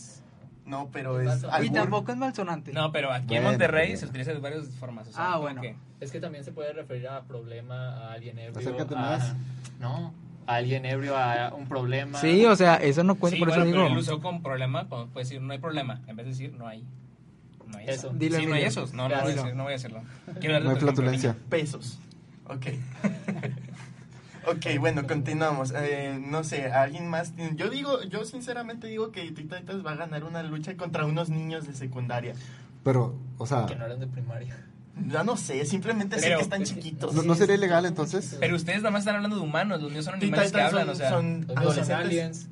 No, 0.65 0.89
pero 0.93 1.19
es. 1.19 1.45
Y 1.61 1.69
tampoco 1.71 2.13
es 2.13 2.17
malsonante. 2.17 2.71
No, 2.71 2.91
pero 2.91 3.11
aquí 3.11 3.35
en 3.35 3.43
Monterrey 3.43 3.97
se 3.97 4.05
utiliza 4.05 4.31
de 4.31 4.39
varias 4.39 4.67
formas. 4.79 5.09
ah, 5.15 5.37
bueno. 5.37 5.61
Es 5.99 6.11
que 6.11 6.19
también 6.19 6.43
se 6.43 6.51
puede 6.51 6.73
referir 6.73 7.07
a 7.07 7.23
problema, 7.23 7.89
a 7.97 8.13
alguien 8.13 8.37
ebrio. 8.39 8.59
Acércate 8.59 8.95
más. 8.95 9.35
No. 9.79 10.13
A 10.45 10.55
alguien 10.55 10.85
ebrio, 10.85 11.17
a 11.17 11.53
un 11.53 11.67
problema. 11.67 12.19
Sí, 12.19 12.45
o 12.45 12.55
sea, 12.55 12.75
eso 12.75 13.03
no 13.03 13.15
cuenta, 13.15 13.39
por 13.39 13.49
eso 13.49 13.63
digo. 13.63 13.77
Pero 13.77 13.87
él 13.87 13.97
usó 13.97 14.19
con 14.19 14.41
problema, 14.41 14.87
puede 14.87 15.07
decir 15.15 15.41
no 15.41 15.53
hay 15.53 15.59
problema. 15.59 16.01
En 16.07 16.15
vez 16.15 16.25
de 16.25 16.31
decir 16.31 16.53
no 16.53 16.67
hay. 16.67 16.83
No 17.67 17.77
hay 17.77 17.89
eso. 17.89 18.09
Dile, 18.13 18.39
sí, 18.39 18.45
no 18.45 18.55
hay 18.55 18.63
esos. 18.63 18.93
No, 18.93 19.09
no, 19.09 19.15
voy 19.21 19.31
a 19.31 19.35
decir, 19.35 19.55
no 19.55 19.63
voy 19.63 19.73
a 19.73 19.75
hacerlo. 19.75 20.01
Quiero 20.39 20.59
no 20.59 20.71
hay 20.71 20.75
flatulencia. 20.75 21.35
Pesos. 21.49 21.99
Ok. 22.47 22.67
Ok, 24.45 24.77
bueno, 24.79 25.07
continuamos. 25.07 25.73
Eh, 25.75 26.19
no 26.21 26.43
sé, 26.43 26.71
alguien 26.71 27.07
más. 27.07 27.33
Yo 27.55 27.69
digo, 27.69 28.03
yo 28.03 28.25
sinceramente 28.25 28.87
digo 28.87 29.11
que 29.11 29.31
Titanitas 29.31 29.85
va 29.85 29.91
a 29.91 29.95
ganar 29.95 30.23
una 30.25 30.43
lucha 30.43 30.75
contra 30.75 31.05
unos 31.05 31.29
niños 31.29 31.65
de 31.65 31.73
secundaria. 31.73 32.33
Pero, 32.83 33.15
o 33.37 33.45
sea. 33.45 33.65
Que 33.65 33.75
no 33.75 33.85
eran 33.85 33.99
de 33.99 34.07
primaria. 34.07 34.57
Ya 35.09 35.23
no 35.23 35.37
sé, 35.37 35.65
simplemente 35.65 36.19
sé 36.19 36.27
que 36.27 36.41
están 36.41 36.63
chiquitos. 36.63 37.13
¿No, 37.25 37.35
sería 37.35 37.55
ilegal 37.55 37.85
entonces? 37.85 38.37
Pero 38.39 38.55
ustedes 38.55 38.79
nada 38.79 38.91
más 38.91 39.01
están 39.01 39.15
hablando 39.15 39.37
de 39.37 39.41
humanos, 39.41 39.81
los 39.81 39.89
niños 39.89 40.05
son 40.05 40.15
animales 40.15 40.51
que 40.51 40.61
hablan, 40.61 40.89
o 40.89 40.95
sea. 40.95 41.09
Son, 41.09 41.47
son 41.47 41.91
aliens. 41.91 42.49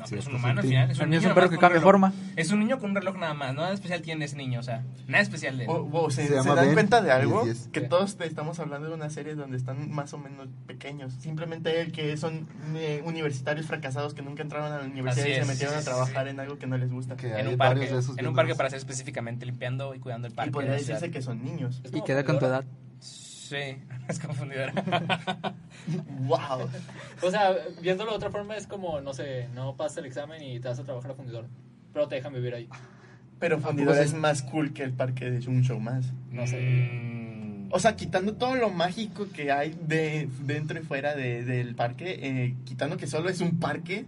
No, 0.00 0.06
pero 0.08 0.20
es 0.20 0.26
un 0.26 0.34
humano 0.36 0.60
al 0.60 0.66
final. 0.66 0.90
Es 0.90 0.98
un 0.98 1.10
niño, 1.10 1.34
que 1.50 1.58
cambia 1.58 1.80
forma. 1.80 2.12
Es 2.36 2.50
un 2.50 2.60
niño 2.60 2.78
con 2.78 2.90
un 2.90 2.96
reloj 2.96 3.16
nada 3.18 3.34
más. 3.34 3.54
Nada 3.54 3.72
especial 3.72 4.00
tiene 4.00 4.24
ese 4.24 4.36
niño, 4.36 4.60
o 4.60 4.62
sea, 4.62 4.82
nada 5.06 5.22
especial 5.22 5.58
de 5.58 5.64
él. 5.64 5.70
¿Se, 6.10 6.28
dan 6.28 6.72
cuenta 6.72 7.02
de 7.02 7.12
algo? 7.12 7.44
Que 7.70 7.82
todos 7.82 8.16
estamos 8.20 8.58
hablando 8.60 8.88
de 8.88 8.94
una 8.94 9.10
serie 9.10 9.34
donde 9.34 9.58
están 9.58 9.90
más 9.90 10.14
o 10.14 10.18
menos 10.18 10.48
pequeños. 10.66 11.12
Simplemente 11.12 11.82
el 11.82 11.92
que 11.92 12.16
son 12.16 12.48
eh, 12.76 13.02
universitarios 13.04 13.66
fracasados 13.66 14.14
que 14.14 14.22
nunca 14.22 14.42
entraron 14.42 14.72
a 14.72 14.78
la 14.78 14.84
universidad 14.84 15.26
y 15.26 15.34
se 15.34 15.44
metieron 15.44 15.76
a 15.76 15.82
trabajar 15.82 16.28
en 16.28 16.40
algo 16.40 16.58
que 16.58 16.66
no 16.66 16.78
les 16.78 16.90
gusta. 16.90 17.16
en 17.22 17.48
un 17.48 17.58
parque, 17.58 17.90
en 18.16 18.26
un 18.26 18.34
parque 18.34 18.54
para 18.54 18.70
ser 18.70 18.78
específicamente 18.78 19.44
limpiando 19.44 19.94
y 19.94 19.98
cuidando 19.98 20.28
el 20.28 20.34
parque. 20.34 20.48
Y 20.48 20.52
podría 20.52 20.72
decirse 20.72 21.10
que 21.10 21.20
son 21.20 21.44
niños. 21.44 21.82
Y 21.92 22.00
queda 22.02 22.24
con 22.24 22.38
tu 22.38 22.46
edad. 22.46 22.64
Sí, 23.50 23.56
es 24.08 24.20
confundidora. 24.20 24.72
wow. 26.20 26.68
O 27.20 27.30
sea, 27.32 27.56
viéndolo 27.82 28.12
de 28.12 28.16
otra 28.16 28.30
forma 28.30 28.56
es 28.56 28.68
como, 28.68 29.00
no 29.00 29.12
sé, 29.12 29.48
no 29.56 29.74
pasas 29.74 29.98
el 29.98 30.04
examen 30.04 30.40
y 30.40 30.60
te 30.60 30.68
vas 30.68 30.78
a 30.78 30.84
trabajar 30.84 31.10
a 31.10 31.14
fundidor, 31.14 31.46
pero 31.92 32.06
te 32.06 32.14
dejan 32.14 32.32
vivir 32.32 32.54
ahí. 32.54 32.68
Pero 33.40 33.58
fundidor 33.58 33.96
es 33.98 34.14
más 34.14 34.42
cool 34.42 34.72
que 34.72 34.84
el 34.84 34.92
parque 34.92 35.32
de 35.32 35.48
un 35.48 35.62
show 35.62 35.80
más. 35.80 36.12
No 36.30 36.46
sé. 36.46 36.60
Mm. 36.60 37.70
O 37.72 37.80
sea, 37.80 37.96
quitando 37.96 38.34
todo 38.34 38.54
lo 38.54 38.70
mágico 38.70 39.26
que 39.32 39.50
hay 39.50 39.76
de 39.82 40.28
dentro 40.42 40.78
y 40.78 40.84
fuera 40.84 41.16
de, 41.16 41.44
del 41.44 41.74
parque, 41.74 42.20
eh, 42.22 42.54
quitando 42.64 42.98
que 42.98 43.08
solo 43.08 43.30
es 43.30 43.40
un 43.40 43.58
parque, 43.58 44.04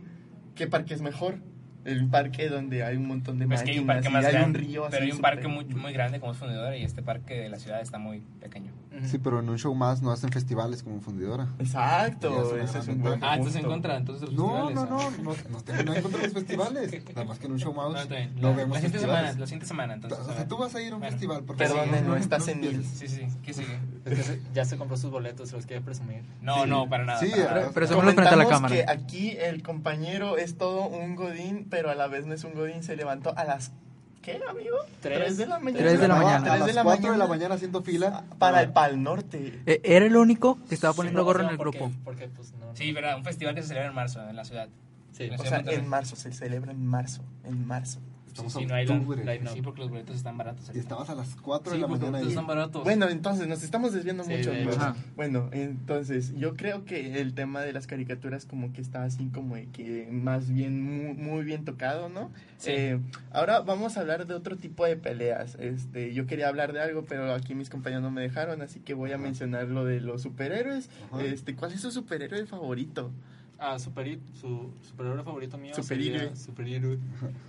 ¿qué 0.55 0.69
parque 0.69 0.95
es 0.95 1.03
mejor? 1.03 1.39
el 1.85 2.09
parque 2.09 2.49
donde 2.49 2.85
hay 2.85 2.97
un 2.97 3.07
montón 3.07 3.39
de 3.39 3.47
pues 3.47 3.61
máquinas 3.61 3.75
hay 3.75 3.81
un 3.81 3.87
parque 3.87 4.37
hay 4.37 4.45
un 4.45 4.55
río 4.55 4.87
pero 4.91 5.05
hay 5.05 5.11
un 5.11 5.21
parque 5.21 5.49
muy, 5.49 5.65
muy 5.65 5.93
grande 5.93 6.21
como 6.21 6.33
es 6.33 6.39
fundidora 6.39 6.77
y 6.77 6.85
este 6.85 7.03
parque 7.03 7.35
de 7.35 7.49
la 7.49 7.59
ciudad 7.59 7.81
está 7.81 7.99
muy 7.99 8.21
pequeño 8.41 8.71
sí 9.05 9.19
pero 9.19 9.41
en 9.41 9.49
un 9.49 9.59
show 9.59 9.75
más 9.75 10.03
no 10.03 10.11
hacen 10.11 10.31
festivales 10.31 10.83
como 10.83 11.01
fundidora. 11.01 11.49
Exacto 11.59 12.57
ese 12.57 12.79
es 12.79 12.89
un 12.89 13.03
buen 13.03 13.23
ah 13.23 13.37
estás 13.37 13.57
en 13.57 13.65
contra 13.65 13.97
entonces 13.97 14.29
los 14.29 14.35
no, 14.35 14.71
no 14.71 14.87
no 14.87 15.11
no 15.11 15.11
no 15.11 15.35
no 15.51 15.85
no 15.85 15.95
en 15.95 16.03
contra 16.03 16.21
de 16.21 16.27
los 16.27 16.35
festivales. 16.35 17.05
Nada 17.09 17.25
más 17.25 17.39
que 17.39 17.47
en 17.47 17.53
un 17.53 17.59
show 17.59 17.73
más 17.73 18.09
no, 18.37 18.55
vemos 18.55 18.77
la 18.77 18.81
siguiente 18.81 18.99
semana 18.99 19.33
la 19.33 19.47
siguiente 19.47 19.67
semana 19.67 19.95
entonces 19.95 20.19
o 20.21 20.33
sea 20.33 20.47
tú 20.47 20.57
vas 20.57 20.75
a 20.75 20.83
ir 20.83 20.93
a 20.93 20.97
un 20.97 21.03
festival 21.03 21.43
porque 21.45 21.65
perdón 21.65 21.89
no, 22.07 22.17
estás 22.17 22.49
en 22.49 22.61
mil 22.61 22.85
sí 22.85 23.09
sí 23.09 23.27
qué 23.45 23.53
sigue 23.53 23.79
ya 24.55 24.65
se 24.65 24.77
compró 24.77 24.97
sus 24.97 25.11
boletos 25.11 25.49
se 25.51 25.57
los 25.57 25.67
quiere 25.67 25.83
presumir. 25.83 26.23
No 26.41 26.67
no 26.67 26.89
para 26.89 27.05
nada 27.05 27.21
sí 27.21 27.31
pero 27.75 27.89
frente 27.89 28.23
a 28.23 28.37
la 28.37 28.47
cámara. 28.47 28.75
que 28.75 28.85
aquí 28.89 29.31
el 29.31 29.63
compañero 29.63 30.37
es 30.39 30.57
todo 30.57 30.87
un 30.87 31.17
godín 31.17 31.67
pero 31.69 31.91
a 31.91 31.95
la 31.95 32.07
vez 32.07 32.27
no 32.27 32.35
es 32.35 32.45
un 32.45 32.53
Godín 32.55 32.83
se 32.83 32.97
levantó 32.97 33.37
a 33.37 33.45
las 33.45 33.73
¿Qué, 34.23 34.41
amigo? 34.49 34.77
3 35.01 35.37
de 35.37 35.47
la 35.47 35.59
mañana. 35.59 35.85
3 35.85 36.01
de 36.01 36.09
la 36.09 36.15
mañana. 36.15 36.53
A 36.53 36.59
las 36.59 36.85
4 36.85 37.13
de 37.13 37.19
la 37.19 37.27
mañana 37.27 37.55
haciendo 37.57 37.83
fila. 37.83 38.25
Para 38.39 38.63
el 38.63 38.73
Pal 38.73 39.03
Norte. 39.03 39.61
Eh, 39.67 39.81
era 39.83 40.07
el 40.07 40.17
único 40.17 40.59
que 40.69 40.77
estaba 40.77 40.95
poniendo 40.95 41.25
gorro 41.25 41.43
en 41.43 41.51
el 41.51 41.59
grupo. 41.59 41.91
Porque, 42.05 42.29
pues, 42.29 42.53
no, 42.55 42.75
sí, 42.75 42.93
verdad, 42.93 43.17
un 43.17 43.25
festival 43.25 43.55
que 43.57 43.63
se 43.63 43.69
celebra 43.69 43.89
en 43.89 43.95
marzo 43.95 44.27
en 44.29 44.37
la 44.37 44.45
ciudad. 44.45 44.69
Sí, 45.11 45.29
o 45.37 45.45
sea, 45.45 45.59
en 45.67 45.89
marzo, 45.89 46.17
se 46.17 46.33
celebra 46.33 46.71
en 46.71 46.87
marzo, 46.87 47.23
en 47.45 47.67
marzo. 47.67 48.01
Estamos 48.33 48.55
sí, 48.55 48.65
no 48.65 48.75
hay 48.75 48.87
sí, 48.87 49.61
porque 49.61 49.83
los 49.83 49.91
boletos 49.91 50.17
están 50.17 50.39
baratos. 50.39 50.71
Y 50.75 50.79
estabas 50.79 51.11
a 51.11 51.15
las 51.15 51.37
4 51.37 51.75
de 51.75 51.79
la 51.79 51.87
mañana. 51.87 52.19
Los 52.19 52.29
están 52.29 52.47
baratos. 52.47 52.83
Bueno, 52.83 53.11
entonces 53.11 53.47
nos 53.47 53.63
estamos 53.63 53.93
desviando 53.93 54.25
mucho. 54.25 54.51
Bueno, 55.17 55.51
entonces 55.53 56.35
yo 56.39 56.57
creo 56.57 56.87
que 56.87 57.21
el 57.21 57.35
tema 57.35 57.61
de 57.61 57.75
las 57.75 57.87
caricaturas 57.87 58.47
como 58.47 58.73
que 58.73 58.81
está 58.81 59.05
así 59.05 59.29
como 59.29 59.57
que 59.73 60.09
más 60.11 60.51
bien 60.51 61.15
muy, 61.23 61.45
bien 61.45 61.67
tocado, 61.67 62.09
¿no? 62.09 62.31
Eh, 62.65 62.99
ahora 63.33 63.61
vamos 63.61 63.99
a 63.99 64.01
hablar 64.01 64.27
de 64.27 64.33
otro 64.33 64.57
tipo 64.57 64.87
de 64.87 64.97
peleas. 64.97 65.57
Este, 65.57 66.15
yo 66.15 66.27
quería 66.27 66.49
hablar 66.49 66.73
de 66.73 66.81
algo, 66.81 67.05
pero 67.05 67.35
aquí 67.35 67.55
mis 67.55 67.69
compañeros 67.69 68.03
no 68.03 68.11
me 68.11 68.23
dejaron, 68.23 68.63
así 68.63 68.81
que 68.81 68.95
voy 68.95 69.13
a 69.13 69.19
mencionar 69.19 69.69
lo 69.69 69.85
de 69.85 70.01
los 70.01 70.23
superhéroes. 70.23 70.89
Este, 71.21 71.55
¿cuál 71.55 71.73
es 71.73 71.83
su 71.83 71.91
superhéroe 71.91 72.47
favorito? 72.47 73.13
Ah, 73.65 73.79
super, 73.79 74.19
su 74.35 74.73
superhéroe 74.83 75.23
favorito 75.23 75.57
mío 75.57 75.73
sería, 75.81 76.33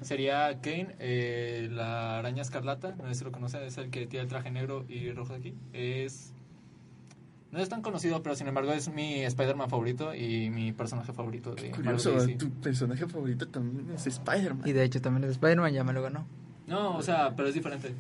sería 0.02 0.62
Kane, 0.62 0.96
eh, 1.00 1.68
la 1.72 2.20
araña 2.20 2.44
escarlata, 2.44 2.96
no 2.96 3.08
sé 3.08 3.16
si 3.16 3.24
lo 3.24 3.32
conoce, 3.32 3.66
es 3.66 3.80
el 3.80 3.90
que 3.90 4.06
tiene 4.06 4.22
el 4.22 4.30
traje 4.30 4.52
negro 4.52 4.86
y 4.88 5.12
rojo 5.12 5.34
aquí. 5.34 5.56
Es 5.74 6.32
no 7.52 7.60
es 7.60 7.68
tan 7.68 7.82
conocido, 7.82 8.22
pero 8.22 8.36
sin 8.36 8.48
embargo 8.48 8.74
es 8.74 8.94
mi 8.94 9.24
Spider-Man 9.24 9.72
favorito 9.72 10.14
y 10.14 10.52
mi 10.52 10.72
personaje 10.72 11.14
favorito 11.14 11.56
de 11.56 11.72
curioso, 11.72 12.16
tu 12.38 12.50
personaje 12.52 13.08
favorito 13.08 13.48
también 13.48 13.90
es 13.96 14.06
Spider-Man. 14.06 14.68
Y 14.68 14.72
de 14.72 14.84
hecho 14.84 15.02
también 15.02 15.24
es 15.24 15.32
Spider-Man, 15.32 15.74
ya 15.74 15.84
me 15.84 15.94
lo 15.94 16.04
ganó. 16.04 16.28
No, 16.68 16.96
o 16.96 17.02
sea, 17.02 17.36
pero 17.36 17.48
es 17.48 17.56
diferente. 17.56 17.96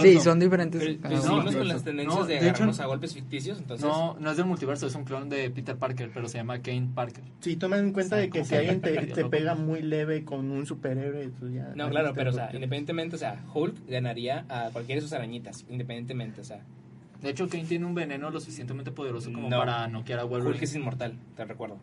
Sí, 0.00 0.18
son 0.18 0.40
diferentes. 0.40 1.00
no, 1.00 1.44
con 1.44 1.68
las 1.68 1.84
tendencias 1.84 2.26
de, 2.26 2.38
agarrarnos 2.38 2.80
a 2.80 2.86
golpes 2.86 3.14
ficticios, 3.14 3.58
entonces... 3.58 3.86
No, 3.86 4.16
no 4.18 4.30
es 4.30 4.36
del 4.36 4.46
multiverso, 4.46 4.86
es 4.86 4.94
un 4.94 5.04
clon 5.04 5.28
de 5.28 5.50
Peter 5.50 5.76
Parker, 5.76 6.10
pero 6.12 6.28
se 6.28 6.38
llama 6.38 6.60
Kane 6.60 6.88
Parker. 6.94 7.22
Sí, 7.40 7.56
toma 7.56 7.78
en 7.78 7.92
cuenta 7.92 8.16
de 8.16 8.28
que 8.30 8.44
si 8.44 8.56
alguien 8.56 8.80
te, 8.80 8.92
te, 9.06 9.24
pega 9.26 9.54
muy 9.54 9.82
leve 9.82 10.24
con 10.24 10.50
un 10.50 10.66
superhéroe, 10.66 11.30
pues 11.38 11.52
ya... 11.52 11.72
No, 11.76 11.88
claro, 11.90 12.12
pero, 12.14 12.30
o 12.30 12.32
sea, 12.32 12.50
independientemente, 12.52 13.16
o 13.16 13.18
sea, 13.18 13.44
Hulk 13.54 13.88
ganaría 13.88 14.46
a 14.48 14.70
cualquiera 14.70 15.00
de 15.00 15.02
sus 15.02 15.12
arañitas, 15.12 15.64
independientemente, 15.68 16.40
o 16.40 16.44
sea... 16.44 16.60
De 17.22 17.30
hecho, 17.30 17.48
Kane 17.48 17.64
tiene 17.64 17.86
un 17.86 17.94
veneno 17.94 18.30
lo 18.30 18.38
suficientemente 18.38 18.90
poderoso 18.90 19.32
como 19.32 19.48
para 19.48 19.88
noquear 19.88 20.18
a 20.18 20.24
Wolverine. 20.24 20.56
Hulk 20.56 20.62
es 20.62 20.74
inmortal, 20.74 21.18
te 21.36 21.44
recuerdo. 21.44 21.78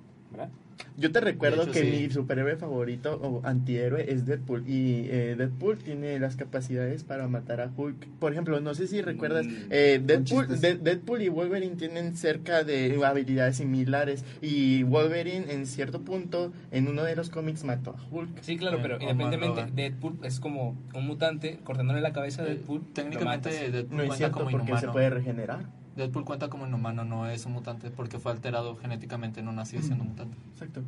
Yo 0.97 1.11
te 1.11 1.21
recuerdo 1.21 1.71
que 1.71 1.83
mi 1.83 2.09
superhéroe 2.09 2.57
favorito 2.57 3.19
o 3.21 3.41
antihéroe 3.45 4.11
es 4.11 4.25
Deadpool 4.25 4.67
y 4.67 5.07
eh, 5.09 5.35
Deadpool 5.37 5.77
tiene 5.77 6.19
las 6.19 6.35
capacidades 6.35 7.03
para 7.03 7.27
matar 7.27 7.61
a 7.61 7.71
Hulk. 7.75 8.07
Por 8.19 8.31
ejemplo, 8.31 8.59
no 8.59 8.73
sé 8.73 8.87
si 8.87 9.01
recuerdas, 9.01 9.45
mm, 9.45 9.55
eh, 9.69 10.01
Deadpool, 10.03 11.21
y 11.21 11.29
Wolverine 11.29 11.75
tienen 11.75 12.15
cerca 12.15 12.63
de 12.63 12.99
habilidades 13.05 13.57
similares 13.57 14.25
y 14.41 14.83
Wolverine 14.83 15.51
en 15.51 15.65
cierto 15.65 16.01
punto 16.01 16.51
en 16.71 16.87
uno 16.87 17.03
de 17.03 17.15
los 17.15 17.29
cómics 17.29 17.63
mató 17.63 17.91
a 17.91 18.15
Hulk. 18.15 18.41
Sí, 18.41 18.57
claro, 18.57 18.79
pero 18.81 18.95
independientemente 18.99 19.71
Deadpool 19.73 20.19
es 20.23 20.39
como 20.39 20.77
un 20.93 21.07
mutante 21.07 21.59
cortándole 21.63 22.01
la 22.01 22.13
cabeza 22.13 22.43
a 22.43 22.45
Deadpool. 22.45 22.83
Técnicamente 22.93 23.49
Deadpool 23.71 23.97
no 23.97 24.03
es 24.03 24.17
cierto 24.17 24.47
porque 24.49 24.77
se 24.77 24.87
puede 24.89 25.09
regenerar. 25.09 25.80
Deadpool 25.95 26.25
cuenta 26.25 26.49
como 26.49 26.63
un 26.63 26.73
humano, 26.73 27.03
no 27.03 27.27
es 27.27 27.45
un 27.45 27.53
mutante 27.53 27.89
porque 27.91 28.19
fue 28.19 28.31
alterado 28.31 28.77
genéticamente, 28.77 29.41
no 29.41 29.51
nació 29.51 29.81
siendo 29.81 30.03
mutante. 30.03 30.37
Exacto. 30.53 30.81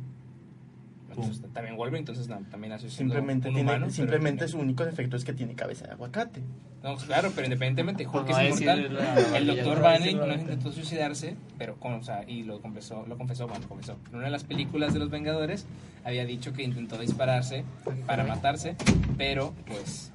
también 1.52 1.76
Wolverine, 1.76 2.00
entonces 2.00 2.26
también 2.26 2.70
nació 2.70 2.90
siendo 2.90 3.14
simplemente 3.14 3.48
un 3.48 3.56
humano. 3.56 3.90
simplemente 3.90 4.48
su 4.48 4.58
único 4.58 4.84
defecto 4.84 5.16
es 5.16 5.24
que 5.24 5.32
tiene 5.32 5.54
cabeza 5.54 5.86
de 5.86 5.92
aguacate. 5.92 6.42
No, 6.82 6.96
claro, 6.96 7.32
pero 7.34 7.46
independientemente, 7.46 8.06
Hulk 8.06 8.28
es 8.28 8.60
inmortal. 8.60 8.98
el 9.36 9.46
doctor 9.46 9.80
Banning 9.80 10.18
no 10.18 10.34
intentó 10.34 10.70
suicidarse, 10.70 11.34
pero 11.56 11.76
con, 11.76 11.94
o 11.94 12.02
sea, 12.02 12.24
y 12.28 12.42
lo 12.42 12.60
confesó, 12.60 13.06
lo 13.06 13.16
confesó, 13.16 13.48
bueno, 13.48 13.66
confesó. 13.66 13.96
En 14.10 14.16
una 14.16 14.26
de 14.26 14.30
las 14.30 14.44
películas 14.44 14.92
de 14.92 14.98
los 14.98 15.08
Vengadores 15.10 15.66
había 16.04 16.26
dicho 16.26 16.52
que 16.52 16.62
intentó 16.62 16.98
dispararse 16.98 17.64
para 18.06 18.24
matarse, 18.24 18.76
pero 19.16 19.54
pues 19.66 20.12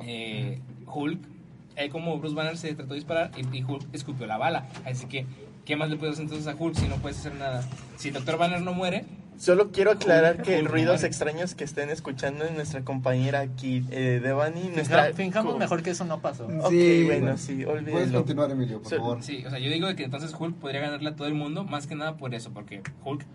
eh, 0.00 0.60
Hulk 0.86 1.35
él 1.76 1.90
como 1.90 2.18
Bruce 2.18 2.34
Banner 2.34 2.56
se 2.56 2.74
trató 2.74 2.90
de 2.90 2.96
disparar 2.96 3.30
y, 3.36 3.62
Hulk 3.62 3.86
escupió 3.92 4.26
la 4.26 4.38
bala. 4.38 4.66
Así 4.84 5.06
que, 5.06 5.26
¿qué 5.64 5.76
más 5.76 5.90
le 5.90 5.96
puedes 5.96 6.14
hacer 6.14 6.24
entonces 6.24 6.46
a 6.46 6.54
Hulk 6.56 6.74
si 6.76 6.88
no 6.88 6.96
puedes 6.96 7.18
hacer 7.18 7.34
nada? 7.34 7.62
Si 7.96 8.08
el 8.08 8.14
Doctor 8.14 8.38
Banner 8.38 8.60
no 8.62 8.72
muere... 8.72 9.04
Solo 9.38 9.70
quiero 9.70 9.90
aclarar 9.90 10.40
que 10.40 10.62
ruidos 10.62 11.04
extraños 11.04 11.54
que 11.54 11.64
estén 11.64 11.90
escuchando 11.90 12.46
en 12.46 12.54
nuestra 12.54 12.82
compañera 12.84 13.40
aquí, 13.40 13.84
eh, 13.90 14.18
Devani, 14.22 14.70
nuestra... 14.74 15.12
Fijamos 15.12 15.58
mejor 15.58 15.82
que 15.82 15.90
eso 15.90 16.06
no 16.06 16.20
pasó. 16.20 16.48
Sí, 16.70 17.04
bueno, 17.04 17.36
sí, 17.36 17.62
olvídalo. 17.66 17.92
Puedes 17.92 18.12
continuar, 18.12 18.50
Emilio, 18.50 18.80
por 18.80 18.96
favor. 18.96 19.22
Sí, 19.22 19.44
o 19.46 19.50
sea, 19.50 19.58
yo 19.58 19.70
digo 19.70 19.94
que 19.94 20.04
entonces 20.04 20.34
Hulk 20.38 20.56
podría 20.56 20.80
ganarle 20.80 21.10
a 21.10 21.16
todo 21.16 21.28
el 21.28 21.34
mundo, 21.34 21.64
más 21.64 21.86
que 21.86 21.94
nada 21.94 22.16
por 22.16 22.34
eso, 22.34 22.52
porque 22.54 22.82
Hulk 23.04 23.26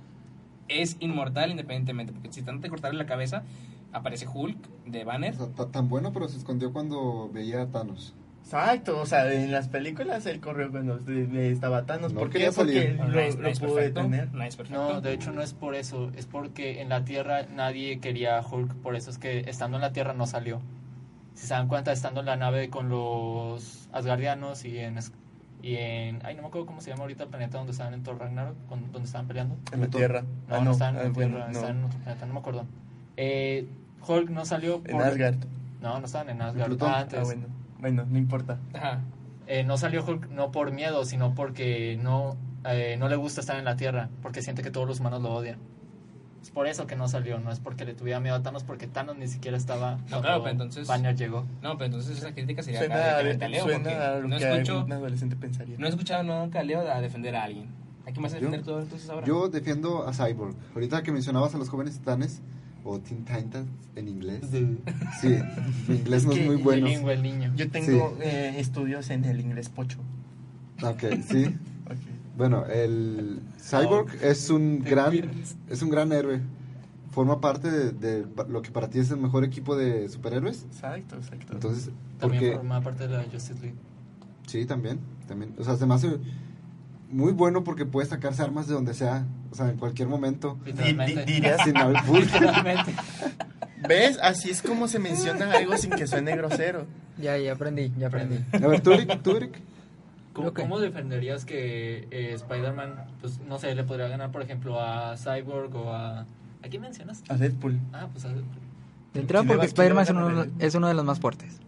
es 0.70 0.98
inmortal 1.00 1.52
independientemente, 1.52 2.14
porque 2.14 2.34
si 2.34 2.42
tanto 2.42 2.64
de 2.64 2.70
cortarle 2.70 2.98
la 2.98 3.06
cabeza, 3.06 3.44
aparece 3.94 4.28
Hulk 4.28 4.58
de 4.88 5.04
Banner. 5.04 5.36
O 5.36 5.54
sea, 5.56 5.68
tan 5.68 5.88
bueno, 5.88 6.12
pero 6.14 6.28
se 6.28 6.38
escondió 6.38 6.74
cuando 6.74 7.30
veía 7.32 7.62
a 7.62 7.68
Thanos. 7.68 8.16
Exacto, 8.44 9.00
o 9.00 9.06
sea, 9.06 9.32
en 9.32 9.52
las 9.52 9.70
películas 9.70 10.26
él 10.26 10.42
corrió 10.42 10.70
cuando 10.72 11.00
estaba 11.40 11.86
Thanos. 11.86 12.12
¿Por 12.14 12.30
qué? 12.30 12.52
Porque 12.54 12.96
no, 12.98 13.08
lo, 13.08 13.36
no 13.36 13.52
pudo 13.52 13.76
detener. 13.76 14.30
No, 14.70 15.00
de 15.00 15.14
hecho 15.14 15.32
no 15.32 15.42
es 15.42 15.54
por 15.54 15.74
eso, 15.76 16.12
es 16.18 16.26
porque 16.26 16.82
en 16.82 16.90
la 16.90 17.06
Tierra 17.06 17.44
nadie 17.44 18.00
quería 18.00 18.38
a 18.38 18.46
Hulk, 18.46 18.76
por 18.76 18.96
eso 18.96 19.10
es 19.10 19.18
que 19.18 19.40
estando 19.48 19.78
en 19.78 19.82
la 19.82 19.94
Tierra 19.94 20.14
no 20.14 20.28
salió. 20.28 20.62
Si 21.34 21.48
se 21.48 21.54
dan 21.54 21.68
cuenta, 21.70 21.94
estando 21.94 22.20
en 22.20 22.26
la 22.26 22.36
nave 22.36 22.70
con 22.70 22.90
los 22.90 23.88
Asgardianos 23.94 24.66
y 24.66 24.80
en... 24.80 25.00
Y 25.64 25.76
en 25.76 26.26
ay, 26.26 26.36
no 26.36 26.42
me 26.42 26.48
acuerdo 26.48 26.66
cómo 26.66 26.82
se 26.82 26.90
llama 26.90 27.04
ahorita 27.04 27.26
el 27.26 27.30
planeta 27.30 27.60
donde 27.60 27.72
estaban 27.72 27.94
en 27.94 28.02
Thor 28.02 28.18
Ragnarok, 28.18 28.56
donde 28.68 29.06
estaban 29.06 29.28
peleando. 29.28 29.58
En 29.72 29.82
la 29.82 29.88
Tierra. 29.88 30.22
No, 30.22 30.56
ah, 30.56 30.62
no, 30.62 30.72
estaban 30.72 30.98
en 30.98 31.04
la 31.04 31.10
ah, 31.10 31.14
Tierra, 31.14 31.52
estaban 31.52 31.78
en 31.78 31.84
otro 31.84 32.00
planeta, 32.00 32.26
no 32.26 32.34
me 32.34 32.40
acuerdo. 32.40 32.66
Eh, 33.16 33.68
Hulk 34.08 34.30
no 34.32 34.44
salió 34.46 34.82
por... 34.82 34.90
En 34.90 35.02
Asgard. 35.02 35.36
No, 35.80 36.00
no 36.00 36.06
estaban 36.06 36.30
en 36.32 36.42
Asgard. 36.42 36.78
Ah, 36.82 37.00
antes. 37.02 37.20
Ah, 37.20 37.24
bueno. 37.24 37.61
Bueno, 37.82 38.06
no 38.08 38.18
importa. 38.18 38.60
Eh, 39.48 39.64
no 39.64 39.78
salió 39.78 40.06
Hulk 40.06 40.30
no 40.30 40.52
por 40.52 40.72
miedo, 40.72 41.04
sino 41.04 41.36
porque 41.36 42.00
no, 42.02 42.38
eh, 42.66 42.96
no 42.98 43.10
le 43.10 43.16
gusta 43.18 43.42
estar 43.42 43.58
en 43.58 43.66
la 43.66 43.76
Tierra, 43.76 44.10
porque 44.22 44.42
siente 44.42 44.62
que 44.62 44.72
todos 44.72 44.88
los 44.88 45.00
humanos 45.00 45.22
lo 45.22 45.34
odian. 45.34 45.58
Es 46.42 46.50
por 46.50 46.68
eso 46.68 46.88
que 46.88 46.96
no 46.96 47.08
salió, 47.08 47.40
no 47.40 47.52
es 47.52 47.60
porque 47.60 47.86
le 47.86 47.94
tuviera 47.94 48.20
miedo 48.20 48.36
a 48.36 48.42
Thanos, 48.42 48.64
porque 48.64 48.88
Thanos 48.88 49.18
ni 49.18 49.28
siquiera 49.28 49.58
estaba. 49.58 49.98
No, 50.10 50.22
claro, 50.22 50.42
pero 50.42 50.52
entonces. 50.52 50.88
Banner 50.88 51.16
llegó. 51.16 51.46
No, 51.62 51.78
pero 51.78 51.86
entonces 51.86 52.18
esa 52.18 52.34
crítica 52.34 52.64
sería 52.64 52.80
suena 52.80 53.18
a, 53.18 53.48
Leo. 53.48 53.64
Suena 53.64 54.08
a 54.08 54.16
lo 54.20 54.28
no 54.28 54.38
que 54.38 54.52
escucho, 54.52 54.84
un 54.86 54.92
adolescente 54.92 55.36
pensaría. 55.36 55.78
No 55.78 55.86
he 55.86 55.90
escuchado 55.90 56.24
nunca 56.24 56.62
a 56.62 56.64
Leo 56.64 56.82
a 56.90 57.00
defender 57.02 57.36
a 57.36 57.44
alguien. 57.44 57.70
¿A 58.08 58.12
quién 58.12 58.24
vas 58.24 58.34
a 58.34 58.36
defender 58.38 58.64
todo 58.64 58.82
entonces 58.82 59.08
ahora? 59.10 59.28
Yo 59.28 59.50
defiendo 59.50 60.08
a 60.08 60.14
Cyborg. 60.14 60.56
Ahorita 60.74 61.04
que 61.04 61.12
mencionabas 61.12 61.54
a 61.54 61.58
los 61.60 61.70
jóvenes 61.70 62.00
titanes, 62.00 62.42
o 62.84 63.00
Teen 63.00 63.24
Titans 63.26 63.70
en 63.96 64.08
inglés. 64.08 64.42
Sí, 65.20 65.38
mi 65.88 65.96
inglés 65.98 66.26
no 66.26 66.32
es 66.34 66.46
muy 66.46 66.56
bueno. 66.56 66.88
El 66.88 67.24
niño. 67.24 67.54
Yo 67.56 67.70
tengo 67.70 68.18
eh, 68.22 68.56
estudios 68.58 69.10
en 69.10 69.26
el 69.26 69.40
inglés 69.40 69.70
pocho. 69.70 70.00
Ok, 70.84 71.04
sí. 71.30 71.56
Bueno, 72.38 72.66
el 72.66 73.42
Cyborg 73.60 74.16
es 74.22 74.50
un 74.50 74.80
gran 74.80 75.14
es 75.70 75.82
un 75.82 75.90
gran 75.90 76.12
héroe. 76.12 76.42
Forma 77.12 77.42
parte 77.42 77.70
de, 77.70 78.26
lo 78.48 78.62
que 78.62 78.72
para 78.72 78.90
ti 78.90 79.00
es 79.00 79.12
el 79.12 79.18
mejor 79.18 79.44
equipo 79.44 79.76
de 79.76 80.08
superhéroes. 80.08 80.64
Exacto, 80.64 81.18
exacto. 81.18 81.54
Entonces, 81.54 81.92
también 82.18 82.56
forma 82.56 82.82
parte 82.82 83.08
de 83.08 83.18
la 83.18 83.24
Justice 83.24 83.60
League. 83.62 83.76
Sí, 84.48 84.66
también, 84.66 85.00
también. 85.28 85.54
O 85.60 85.64
sea, 85.64 85.74
además 85.74 86.06
muy 87.12 87.34
bueno 87.34 87.64
porque 87.64 87.86
puede 87.86 88.08
sacarse 88.08 88.42
armas 88.42 88.68
de 88.68 88.74
donde 88.74 88.94
sea, 88.94 89.26
o 89.52 89.56
sea, 89.56 89.70
en 89.70 89.78
cualquier 89.78 90.08
momento. 90.08 90.58
Dirías 91.26 91.62
sin 91.64 91.76
¿Ves? 93.88 94.20
Así 94.22 94.50
es 94.50 94.62
como 94.62 94.88
se 94.88 95.00
menciona 95.00 95.52
algo 95.52 95.78
sin 95.78 95.92
que 95.92 96.08
suene 96.08 96.36
grosero. 96.36 96.86
Ya, 97.18 97.38
ya 97.38 97.54
aprendí, 97.54 97.92
ya 97.98 98.08
aprendí. 98.08 98.38
A 98.54 98.68
ver, 98.68 98.82
tú, 98.82 98.92
Rick, 98.92 99.60
¿Cómo, 100.34 100.80
defenderías 100.80 101.46
que 101.46 102.08
eh, 102.10 102.34
Spider-Man, 102.34 103.06
pues 103.20 103.40
no 103.42 103.60
sé, 103.60 103.76
le 103.76 103.84
podría 103.84 104.08
ganar, 104.08 104.32
por 104.32 104.42
ejemplo, 104.42 104.80
a 104.80 105.18
Cyborg 105.18 105.76
o 105.76 105.94
a... 105.94 106.22
¿A 106.64 106.70
quién 106.70 106.82
mencionas? 106.82 107.24
A 107.28 107.36
Deadpool. 107.36 107.80
Ah, 107.92 108.08
pues 108.12 108.24
a 108.26 108.30
Deadpool. 108.30 108.62
De 109.14 109.20
entrada 109.20 109.46
porque 109.46 109.66
Spider-Man 109.66 110.04
es, 110.60 110.76
uno, 110.76 110.88
de 110.88 110.94
los 110.94 111.04
más 111.04 111.20
fuertes. 111.20 111.60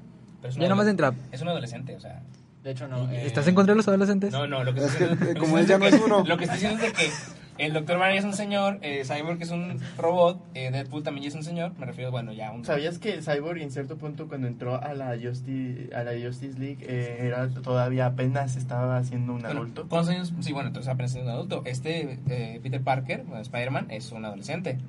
Ya 0.57 0.69
nomás 0.69 0.85
de 0.85 0.91
entrada. 0.91 1.15
Es 1.31 1.41
un 1.41 1.49
adolescente, 1.49 1.95
o 1.95 1.99
sea... 1.99 2.21
De 2.63 2.71
hecho, 2.71 2.87
no. 2.87 3.09
Eh, 3.11 3.25
¿Estás 3.25 3.47
en 3.47 3.55
contra 3.55 3.73
de 3.73 3.77
los 3.77 3.87
adolescentes? 3.87 4.31
No, 4.31 4.47
no, 4.47 4.63
lo 4.63 4.73
que 4.73 4.79
es 4.85 4.95
que, 4.95 5.35
como 5.35 5.57
él 5.59 5.67
ya 5.67 5.77
no 5.77 5.85
es 5.85 6.01
uno. 6.01 6.23
Lo 6.25 6.37
que 6.37 6.45
está 6.45 6.55
diciendo 6.55 6.83
es 6.83 6.93
que 6.93 7.09
el 7.57 7.73
Dr. 7.73 7.99
Banner 7.99 8.17
es 8.17 8.25
un 8.25 8.33
señor, 8.33 8.79
eh, 8.81 9.03
Cyborg 9.05 9.39
es 9.41 9.51
un 9.51 9.79
robot, 9.97 10.43
eh, 10.55 10.71
Deadpool 10.71 11.03
también 11.03 11.27
es 11.27 11.35
un 11.35 11.43
señor, 11.43 11.73
me 11.77 11.85
refiero, 11.85 12.09
bueno, 12.09 12.33
ya 12.33 12.51
un... 12.51 12.65
¿Sabías 12.65 12.97
que 12.97 13.21
Cyborg 13.21 13.59
en 13.59 13.69
cierto 13.69 13.95
punto 13.95 14.27
cuando 14.27 14.47
entró 14.47 14.81
a 14.81 14.95
la 14.95 15.15
Justice, 15.21 15.93
a 15.95 16.03
la 16.03 16.13
Justice 16.13 16.57
League 16.57 16.79
eh, 16.81 17.17
era 17.19 17.47
todavía 17.49 18.07
apenas 18.07 18.55
estaba 18.55 18.97
haciendo 18.97 19.33
un 19.33 19.45
adulto? 19.45 19.85
¿Cuántos 19.87 20.09
años? 20.09 20.33
Sí, 20.39 20.51
bueno, 20.51 20.69
entonces 20.69 20.91
apenas 20.91 21.11
siendo 21.11 21.29
un 21.29 21.37
adulto. 21.37 21.61
Este 21.65 22.17
Peter 22.63 22.81
Parker, 22.81 23.23
bueno, 23.23 23.41
Spider-Man, 23.41 23.87
es 23.91 24.11
un 24.11 24.25
adolescente. 24.25 24.79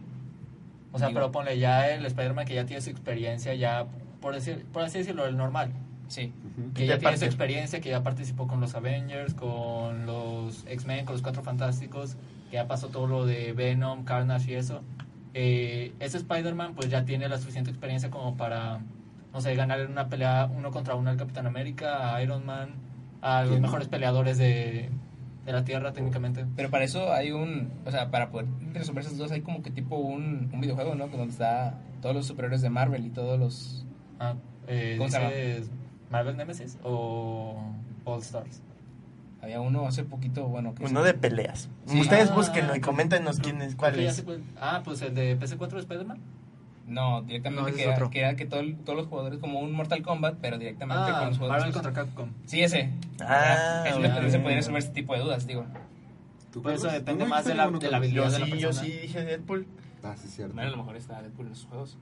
O 0.93 0.99
sea, 0.99 1.11
pero 1.13 1.33
ponle 1.33 1.59
ya 1.59 1.91
el 1.91 2.07
Spider-Man 2.07 2.47
que 2.47 2.55
ya 2.55 2.65
tiene 2.65 2.81
su 2.81 2.89
experiencia, 2.89 3.53
ya, 3.55 3.85
por, 4.21 4.35
decir, 4.35 4.65
por 4.73 4.85
así 4.85 4.99
decirlo, 4.99 5.27
el 5.27 5.37
normal. 5.37 5.73
Sí. 6.09 6.33
Que 6.75 6.87
ya 6.87 6.99
tiene 6.99 7.17
su 7.17 7.25
experiencia, 7.25 7.81
que 7.81 7.89
ya 7.91 8.03
participó 8.03 8.47
con 8.47 8.61
los 8.61 8.75
Avengers, 8.75 9.35
con 9.35 10.07
los 10.07 10.65
X-Men, 10.67 11.05
con 11.07 11.15
los 11.15 11.23
Cuatro 11.23 11.43
Fantásticos, 11.43 12.17
que 12.51 12.57
ya 12.57 12.67
pasó 12.67 12.89
todo 12.89 13.07
lo 13.07 13.27
de 13.27 13.53
Venom, 13.53 14.05
Carnage 14.05 14.53
y 14.53 14.55
eso. 14.55 14.83
Eh, 15.33 15.93
ese 15.99 16.19
Spider-Man 16.19 16.75
pues 16.75 16.91
ya 16.91 17.05
tiene 17.05 17.29
la 17.29 17.39
suficiente 17.39 17.71
experiencia 17.71 18.11
como 18.11 18.37
para, 18.37 18.81
no 19.33 19.41
sé, 19.41 19.55
ganar 19.57 19.81
en 19.81 19.91
una 19.91 20.09
pelea 20.09 20.49
uno 20.55 20.71
contra 20.71 20.95
uno 20.95 21.11
al 21.11 21.17
Capitán 21.17 21.47
América, 21.47 22.15
a 22.15 22.23
Iron 22.23 22.47
Man, 22.47 22.71
a 23.21 23.45
los 23.45 23.59
mejores 23.59 23.89
peleadores 23.89 24.39
de, 24.39 24.91
de 25.45 25.53
la 25.53 25.65
Tierra 25.65 25.93
técnicamente. 25.93 26.47
Pero 26.55 26.71
para 26.71 26.85
eso 26.85 27.13
hay 27.13 27.33
un, 27.33 27.71
o 27.85 27.91
sea, 27.91 28.11
para 28.11 28.31
poder 28.31 28.47
resolver 28.73 29.05
esos 29.05 29.19
dos 29.19 29.33
hay 29.33 29.41
como 29.41 29.63
que 29.63 29.71
tipo 29.71 29.97
un, 29.97 30.51
un 30.53 30.61
videojuego, 30.61 30.95
¿no? 30.95 31.09
Donde 31.09 31.33
está 31.33 31.81
todos 32.01 32.15
los 32.15 32.27
superhéroes 32.27 32.63
de 32.63 32.71
Marvel 32.71 33.05
y 33.07 33.11
todos 33.11 33.39
los... 33.39 33.87
Ah, 34.21 34.35
eh. 34.69 35.65
Marvel 36.15 36.37
Nemesis 36.37 36.79
o 36.85 37.61
All 38.05 38.21
Stars. 38.21 38.63
Había 39.43 39.61
uno 39.61 39.89
hace 39.89 40.05
poquito, 40.05 40.45
bueno. 40.47 40.73
Que 40.73 40.85
uno 40.85 41.03
de 41.03 41.13
peleas. 41.13 41.69
Ustedes 41.87 42.31
ah, 42.31 42.35
búsquenlo 42.35 42.77
y 42.77 42.81
coméntenos 42.81 43.41
quién 43.41 43.61
es, 43.61 43.75
cuál 43.75 43.99
es. 43.99 44.25
ah, 44.61 44.83
pues 44.85 45.03
el 45.03 45.13
de 45.17 45.37
PC4 45.37 45.71
de 45.71 45.79
Spider-Man. 45.81 46.19
No, 46.87 47.23
directamente 47.23 47.73
que, 47.73 47.83
era, 47.83 48.11
que, 48.11 48.21
era, 48.21 48.37
que 48.37 48.47
todos 48.47 48.97
los 48.97 49.09
jugadores 49.09 49.41
como 49.41 49.59
un 49.59 49.73
Mortal 49.73 50.03
Kombat, 50.03 50.37
pero 50.41 50.57
directamente 50.57 51.03
ah, 51.05 51.19
con 51.19 51.29
los 51.31 51.39
jugadores. 51.39 51.65
Marvel 51.65 51.73
contra 51.73 51.93
Capcom. 51.93 52.29
Sí, 52.47 52.63
ese. 52.63 52.91
Ah, 53.21 53.85
es 53.85 53.95
donde 53.95 54.31
se 54.31 54.39
podría 54.39 54.59
resolver 54.59 54.79
este 54.79 54.93
tipo 54.93 55.15
de 55.15 55.21
dudas, 55.21 55.49
digo. 55.49 55.67
Pues 56.63 56.77
eso 56.77 56.93
depende 56.93 57.25
más 57.25 57.45
de 57.45 57.57
la, 57.57 57.69
de 57.69 57.91
la 57.91 57.97
habilidad 57.97 58.31
de 58.31 58.39
la 58.39 58.47
persona. 58.47 58.61
Yo 58.61 58.73
sí 58.73 58.89
dije 59.03 59.25
Deadpool. 59.25 59.67
Ah, 60.05 60.15
sí, 60.17 60.29
cierto. 60.29 60.55
Bueno, 60.55 60.69
a 60.69 60.71
lo 60.71 60.77
mejor 60.77 60.97
está 60.97 61.21
Deadpool 61.21 61.47
en 61.47 61.53
esos 61.55 61.67
juegos. 61.67 61.99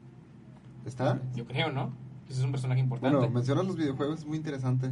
¿Está? 0.85 1.19
Yo 1.35 1.47
creo, 1.47 1.73
¿no? 1.73 1.93
Pues 2.33 2.39
es 2.39 2.47
un 2.47 2.53
personaje 2.53 2.81
importante. 2.81 3.15
Bueno, 3.15 3.31
mencionas 3.31 3.67
los 3.67 3.77
videojuegos, 3.77 4.21
es 4.21 4.25
muy 4.25 4.39
interesante. 4.39 4.91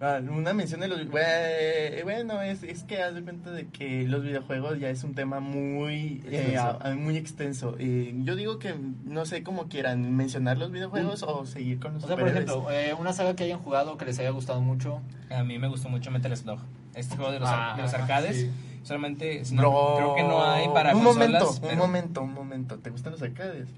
Ah, 0.00 0.20
una 0.28 0.52
mención 0.52 0.80
de 0.80 0.88
los 0.88 1.08
bueno 1.08 2.42
es, 2.42 2.64
es 2.64 2.82
que 2.82 3.00
haz 3.00 3.14
de 3.14 3.22
cuenta 3.22 3.52
de 3.52 3.68
que 3.68 4.02
los 4.08 4.24
videojuegos 4.24 4.80
ya 4.80 4.90
es 4.90 5.04
un 5.04 5.14
tema 5.14 5.38
muy 5.38 6.20
eh, 6.26 6.56
extenso. 6.56 6.96
muy 6.96 7.16
extenso. 7.16 7.76
Eh, 7.78 8.12
yo 8.24 8.34
digo 8.34 8.58
que 8.58 8.74
no 9.04 9.24
sé 9.24 9.44
cómo 9.44 9.68
quieran 9.68 10.16
mencionar 10.16 10.58
los 10.58 10.72
videojuegos 10.72 11.22
o 11.22 11.46
seguir 11.46 11.78
con 11.78 11.94
los 11.94 12.02
o 12.02 12.06
sea, 12.08 12.16
por 12.16 12.26
ejemplo 12.26 12.66
eh, 12.72 12.92
una 12.98 13.12
saga 13.12 13.36
que 13.36 13.44
hayan 13.44 13.60
jugado 13.60 13.96
que 13.96 14.06
les 14.06 14.18
haya 14.18 14.30
gustado 14.30 14.60
mucho. 14.60 15.00
A 15.30 15.44
mí 15.44 15.60
me 15.60 15.68
gustó 15.68 15.88
mucho 15.88 16.10
Metal 16.10 16.36
Slug 16.36 16.58
este 16.96 17.14
juego 17.14 17.30
de 17.30 17.38
los, 17.38 17.48
ah, 17.50 17.74
de 17.76 17.82
los 17.82 17.94
arcades. 17.94 18.48
solamente 18.82 19.44
creo 19.46 20.14
que 20.16 20.24
no 20.24 20.44
hay 20.44 20.66
para 20.68 20.96
un 20.96 21.04
momento 21.04 21.54
un 21.62 21.78
momento 21.78 22.22
un 22.22 22.34
momento. 22.34 22.78
Te 22.80 22.90
gustan 22.90 23.12
los 23.12 23.22
arcades 23.22 23.68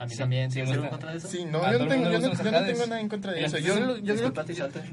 a 0.00 0.06
mí 0.06 0.16
también, 0.16 0.50
¿sí? 0.50 0.60
en 0.60 0.88
contra 0.88 1.10
de 1.10 1.18
eso? 1.18 1.28
Sí, 1.28 1.44
no, 1.44 1.60
yo 1.70 1.78
no, 1.78 1.86
tengo, 1.86 2.10
yo, 2.10 2.20
no, 2.20 2.30
tengo 2.30 2.86
nada 2.86 3.00
en 3.02 3.08
contra 3.10 3.32
de 3.32 3.44
eso. 3.44 3.58
Yo, 3.58 3.98
yo, 4.02 4.14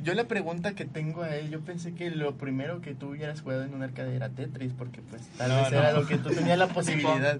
yo, 0.03 0.13
la 0.13 0.25
pregunta 0.25 0.73
que 0.73 0.83
tengo 0.83 1.23
a 1.23 1.33
él, 1.33 1.49
yo 1.49 1.61
pensé 1.61 1.93
que 1.93 2.11
lo 2.11 2.35
primero 2.35 2.81
que 2.81 2.93
tú 2.93 3.11
hubieras 3.11 3.39
jugado 3.39 3.63
en 3.63 3.73
un 3.73 3.83
arcade 3.83 4.13
era 4.13 4.27
Tetris, 4.27 4.73
porque 4.73 4.99
pues 5.01 5.21
tal 5.37 5.49
vez 5.49 5.71
era 5.71 5.93
lo 5.93 6.05
que 6.05 6.17
tú 6.17 6.29
tenías 6.31 6.57
la 6.57 6.67
posibilidad. 6.73 7.39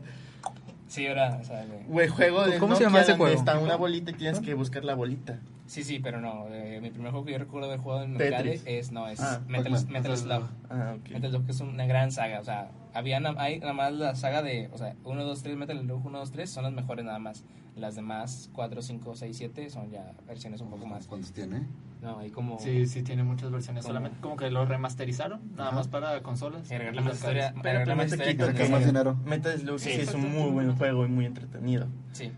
Sí, 0.88 1.05
era, 1.05 1.39
o 1.41 1.43
sea, 1.43 1.65
juego 2.09 2.45
de 2.45 2.57
¿Cómo 2.57 2.78
se 2.78 2.84
llama 2.86 3.01
ese 3.01 3.18
juego? 3.18 3.38
Está 3.38 3.59
una 3.59 3.76
bolita 3.76 4.11
y 4.11 4.13
tienes 4.13 4.39
que 4.39 4.53
buscar 4.53 4.86
la 4.86 4.95
bolita. 4.95 5.38
Sí, 5.65 5.84
sí, 5.84 5.99
pero 5.99 6.22
no. 6.22 6.47
Eh, 6.49 6.80
mi 6.82 6.89
primer 6.89 7.11
juego 7.11 7.26
que 7.26 7.34
yo 7.34 7.38
recuerdo 7.38 7.68
haber 7.68 7.82
jugado 7.82 8.03
en 8.03 8.13
arcade 8.13 8.61
es, 8.63 8.93
no, 8.93 9.09
es 9.09 9.20
ah, 9.20 9.41
Metal, 9.45 9.74
Metal, 9.89 10.18
Slug. 10.18 10.47
Ah, 10.70 10.95
okay. 10.97 11.15
Metal 11.15 11.32
Slug 11.32 11.49
es 11.49 11.59
una 11.59 11.86
gran 11.86 12.13
saga, 12.13 12.39
o 12.39 12.45
sea, 12.45 12.70
había 12.98 13.18
hay 13.38 13.60
nada 13.60 13.74
más 13.74 13.93
la 13.93 14.16
saga 14.16 14.41
de, 14.41 14.70
o 14.74 14.78
sea, 14.78 14.95
1, 15.04 15.24
2, 15.24 15.43
3, 15.43 15.58
Metal 15.58 15.80
Slug 15.80 16.06
1, 16.06 16.20
2, 16.20 16.32
3 16.32 16.50
son 16.50 16.64
las 16.64 16.74
mejores 16.74 17.06
nada 17.06 17.20
más. 17.20 17.45
Las 17.76 17.95
demás, 17.95 18.50
4, 18.54 18.82
5, 18.82 19.16
6, 19.16 19.38
7 19.38 19.70
son 19.70 19.91
ya 19.91 20.14
versiones 20.26 20.62
un 20.62 20.72
poco 20.72 20.88
más. 20.88 21.06
¿Cuántos 21.06 21.32
tiene? 21.32 21.68
No, 22.02 22.18
hay 22.18 22.32
como... 22.32 22.58
Sí, 22.58 22.88
sí, 22.88 23.04
tiene 23.04 23.24
muchas 23.24 23.52
versiones. 23.52 23.86
Solamente 23.86 24.20
como 24.20 24.36
que 24.36 24.50
lo 24.50 24.66
remasterizaron, 24.66 25.41
nada 25.56 25.72
más 25.72 25.88
para 25.88 26.24
consolas. 26.24 26.72
Agregarle 26.72 27.02
más 27.02 27.16
historia. 27.16 27.54
Pero 27.62 27.95
más 27.95 28.12
historia 28.12 28.70
más 28.70 28.86
dinero. 28.86 29.16
Metal 29.26 29.60
Slug 29.60 29.80
sí, 29.80 29.91
es 29.91 30.14
un 30.16 30.32
muy 30.32 30.50
buen 30.50 30.76
juego 30.76 31.06
y 31.06 31.10
muy 31.10 31.26
entretenido. 31.26 31.88
Sí. 32.14 32.32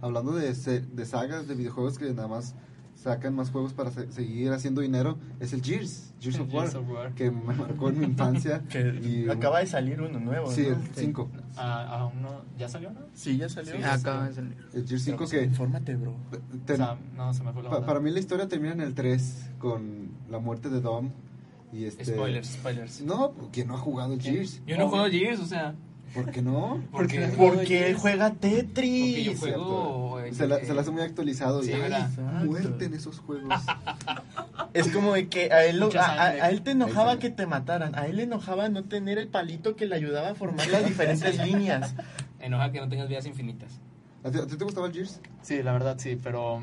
Hablando 0.00 0.32
de, 0.32 0.52
de 0.52 1.06
sagas, 1.06 1.48
de 1.48 1.54
videojuegos 1.54 1.98
que 1.98 2.12
nada 2.12 2.28
más 2.28 2.54
sacan 3.04 3.34
más 3.34 3.50
juegos 3.50 3.74
para 3.74 3.90
seguir 3.90 4.50
haciendo 4.50 4.80
dinero 4.80 5.18
es 5.38 5.52
el 5.52 5.62
Gears, 5.62 6.14
Gears 6.22 6.40
of 6.40 6.88
War, 6.88 7.12
que 7.14 7.30
me 7.30 7.54
marcó 7.54 7.90
en 7.90 8.00
mi 8.00 8.06
infancia. 8.06 8.62
y, 9.02 9.28
acaba 9.28 9.60
de 9.60 9.66
salir 9.66 10.00
uno 10.00 10.18
nuevo. 10.18 10.50
Sí, 10.50 10.66
el 10.66 10.78
5. 10.94 11.30
Ah, 11.58 12.10
uno, 12.16 12.40
¿Ya 12.58 12.66
salió 12.66 12.90
no? 12.92 13.00
Sí, 13.12 13.36
ya 13.36 13.50
salió. 13.50 13.74
acaba 13.86 14.28
de 14.28 14.34
salir. 14.34 14.56
El 14.72 14.88
Gears 14.88 15.04
5 15.04 15.26
que... 15.26 15.42
Infórmate, 15.42 15.96
bro. 15.96 16.14
no, 17.14 17.34
se 17.34 17.44
me 17.44 17.52
fue 17.52 17.62
la 17.62 17.84
Para 17.84 18.00
mí 18.00 18.10
la 18.10 18.20
historia 18.20 18.48
termina 18.48 18.72
en 18.72 18.80
el 18.80 18.94
3 18.94 19.50
con 19.58 20.08
la 20.30 20.38
muerte 20.38 20.70
de 20.70 20.80
Dom. 20.80 21.10
Y 21.74 21.84
este... 21.84 22.06
Spoilers, 22.06 22.48
spoilers. 22.54 23.02
No, 23.02 23.34
¿quién 23.52 23.68
no 23.68 23.74
ha 23.74 23.78
jugado 23.78 24.18
Gears? 24.18 24.62
Yo 24.66 24.78
no 24.78 24.84
he 24.84 24.88
jugado 24.88 25.10
Gears, 25.10 25.40
o 25.40 25.46
sea... 25.46 25.74
¿Por 26.14 26.30
qué 26.30 26.42
no? 26.42 26.80
Porque, 26.92 27.28
porque 27.36 27.88
él 27.88 27.96
juega 27.96 28.32
Tetris. 28.32 29.14
Porque 29.14 29.24
yo 29.24 29.36
juego. 29.36 30.18
Se 30.32 30.46
la, 30.46 30.60
se 30.60 30.72
la 30.72 30.82
hace 30.82 30.90
muy 30.90 31.02
actualizado. 31.02 31.62
Sí, 31.62 31.72
y 31.72 32.44
muerte 32.44 32.84
en 32.84 32.94
esos 32.94 33.18
juegos. 33.18 33.52
es 34.74 34.88
como 34.88 35.14
de 35.14 35.28
que 35.28 35.52
a 35.52 35.64
él, 35.64 35.82
a, 35.98 36.48
él 36.50 36.62
te 36.62 36.70
enojaba 36.70 37.18
que 37.18 37.30
te 37.30 37.46
mataran. 37.46 37.96
A 37.96 38.06
él 38.06 38.16
le 38.16 38.22
enojaba 38.22 38.68
no 38.68 38.84
tener 38.84 39.18
el 39.18 39.28
palito 39.28 39.74
que 39.74 39.86
le 39.86 39.96
ayudaba 39.96 40.30
a 40.30 40.34
formar 40.34 40.68
las 40.68 40.84
diferentes 40.86 41.44
líneas. 41.44 41.94
Enoja 42.38 42.70
que 42.70 42.80
no 42.80 42.88
tengas 42.88 43.08
vidas 43.08 43.26
infinitas. 43.26 43.80
¿A 44.22 44.30
ti, 44.30 44.38
te 44.56 44.64
gustaba 44.64 44.86
el 44.86 44.92
Gears? 44.92 45.20
Sí, 45.42 45.62
la 45.62 45.72
verdad 45.72 45.96
sí, 45.98 46.18
pero 46.22 46.62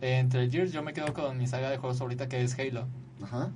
eh, 0.00 0.18
entre 0.18 0.44
el 0.44 0.50
Gears 0.50 0.72
yo 0.72 0.82
me 0.82 0.92
quedo 0.92 1.12
con 1.14 1.38
mi 1.38 1.46
saga 1.46 1.70
de 1.70 1.78
juegos 1.78 2.00
ahorita 2.00 2.28
que 2.28 2.42
es 2.42 2.58
Halo. 2.58 2.86
Ajá. 3.22 3.50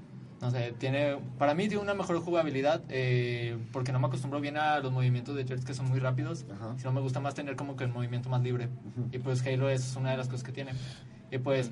No 0.44 0.50
sé, 0.50 0.74
tiene, 0.76 1.16
para 1.38 1.54
mí 1.54 1.68
tiene 1.68 1.82
una 1.82 1.94
mejor 1.94 2.20
jugabilidad 2.20 2.82
eh, 2.90 3.56
porque 3.72 3.92
no 3.92 3.98
me 3.98 4.08
acostumbro 4.08 4.42
bien 4.42 4.58
a 4.58 4.78
los 4.80 4.92
movimientos 4.92 5.34
de 5.34 5.46
Jets 5.46 5.64
que 5.64 5.72
son 5.72 5.88
muy 5.88 6.00
rápidos, 6.00 6.44
sino 6.76 6.92
me 6.92 7.00
gusta 7.00 7.18
más 7.18 7.34
tener 7.34 7.56
como 7.56 7.76
que 7.76 7.84
el 7.84 7.90
movimiento 7.90 8.28
más 8.28 8.42
libre. 8.42 8.68
Y 9.10 9.20
pues 9.20 9.40
Halo 9.46 9.70
es 9.70 9.96
una 9.96 10.10
de 10.10 10.18
las 10.18 10.28
cosas 10.28 10.44
que 10.44 10.52
tiene. 10.52 10.72
Y 11.30 11.38
pues, 11.38 11.70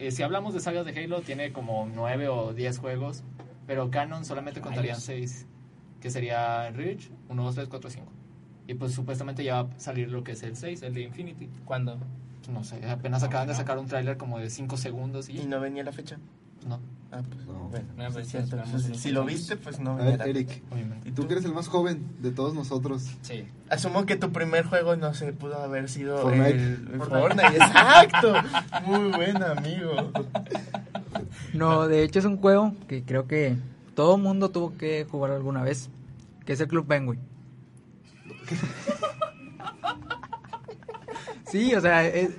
eh, 0.00 0.10
si 0.10 0.24
hablamos 0.24 0.52
de 0.52 0.58
sagas 0.58 0.84
de 0.84 0.98
Halo, 0.98 1.20
tiene 1.20 1.52
como 1.52 1.88
9 1.94 2.26
o 2.26 2.54
10 2.54 2.78
juegos, 2.80 3.22
pero 3.68 3.88
Canon 3.88 4.24
solamente 4.24 4.60
contarían 4.60 5.00
6, 5.00 5.46
que 6.00 6.10
sería 6.10 6.70
Reach, 6.72 7.12
1, 7.28 7.40
2, 7.40 7.54
3, 7.54 7.68
4, 7.68 7.90
5. 7.90 8.06
Y 8.66 8.74
pues 8.74 8.94
supuestamente 8.94 9.44
ya 9.44 9.62
va 9.62 9.70
a 9.76 9.78
salir 9.78 10.10
lo 10.10 10.24
que 10.24 10.32
es 10.32 10.42
el 10.42 10.56
6, 10.56 10.82
el 10.82 10.92
de 10.92 11.02
Infinity. 11.02 11.48
¿Cuándo? 11.64 12.00
No 12.52 12.64
sé, 12.64 12.84
apenas 12.90 13.22
acaban 13.22 13.46
de 13.46 13.54
sacar 13.54 13.78
un 13.78 13.86
tráiler 13.86 14.16
como 14.16 14.40
de 14.40 14.50
5 14.50 14.76
segundos. 14.76 15.28
¿Y 15.28 15.46
no 15.46 15.60
venía 15.60 15.84
la 15.84 15.92
fecha? 15.92 16.18
No. 16.66 16.80
Ah, 17.10 17.22
pues, 17.26 17.46
no. 17.46 17.70
Bueno, 17.70 18.12
pues, 18.12 19.00
si 19.00 19.10
lo 19.10 19.24
viste, 19.24 19.56
pues 19.56 19.80
no. 19.80 19.92
A 19.92 20.04
ver, 20.04 20.28
Eric, 20.28 20.62
¿y 21.06 21.12
tú 21.12 21.26
que 21.26 21.34
eres 21.34 21.44
el 21.46 21.54
más 21.54 21.68
joven 21.68 22.06
de 22.20 22.32
todos 22.32 22.54
nosotros? 22.54 23.06
Sí. 23.22 23.46
Asumo 23.70 24.04
que 24.04 24.16
tu 24.16 24.30
primer 24.30 24.66
juego 24.66 24.94
no 24.96 25.14
se 25.14 25.32
pudo 25.32 25.58
haber 25.58 25.88
sido 25.88 26.18
Fortnite. 26.18 26.50
El, 26.50 27.00
Fortnite. 27.00 27.46
Exacto. 27.56 28.34
Muy 28.84 29.10
buen 29.10 29.42
amigo. 29.42 30.12
No, 31.54 31.88
de 31.88 32.02
hecho 32.02 32.18
es 32.18 32.26
un 32.26 32.36
juego 32.36 32.74
que 32.88 33.02
creo 33.02 33.26
que 33.26 33.56
todo 33.94 34.18
mundo 34.18 34.50
tuvo 34.50 34.76
que 34.76 35.06
jugar 35.10 35.32
alguna 35.32 35.62
vez, 35.62 35.88
que 36.44 36.52
es 36.52 36.60
el 36.60 36.68
Club 36.68 36.86
Penguin. 36.86 37.20
Sí, 41.50 41.74
o 41.74 41.80
sea, 41.80 42.06
es, 42.06 42.30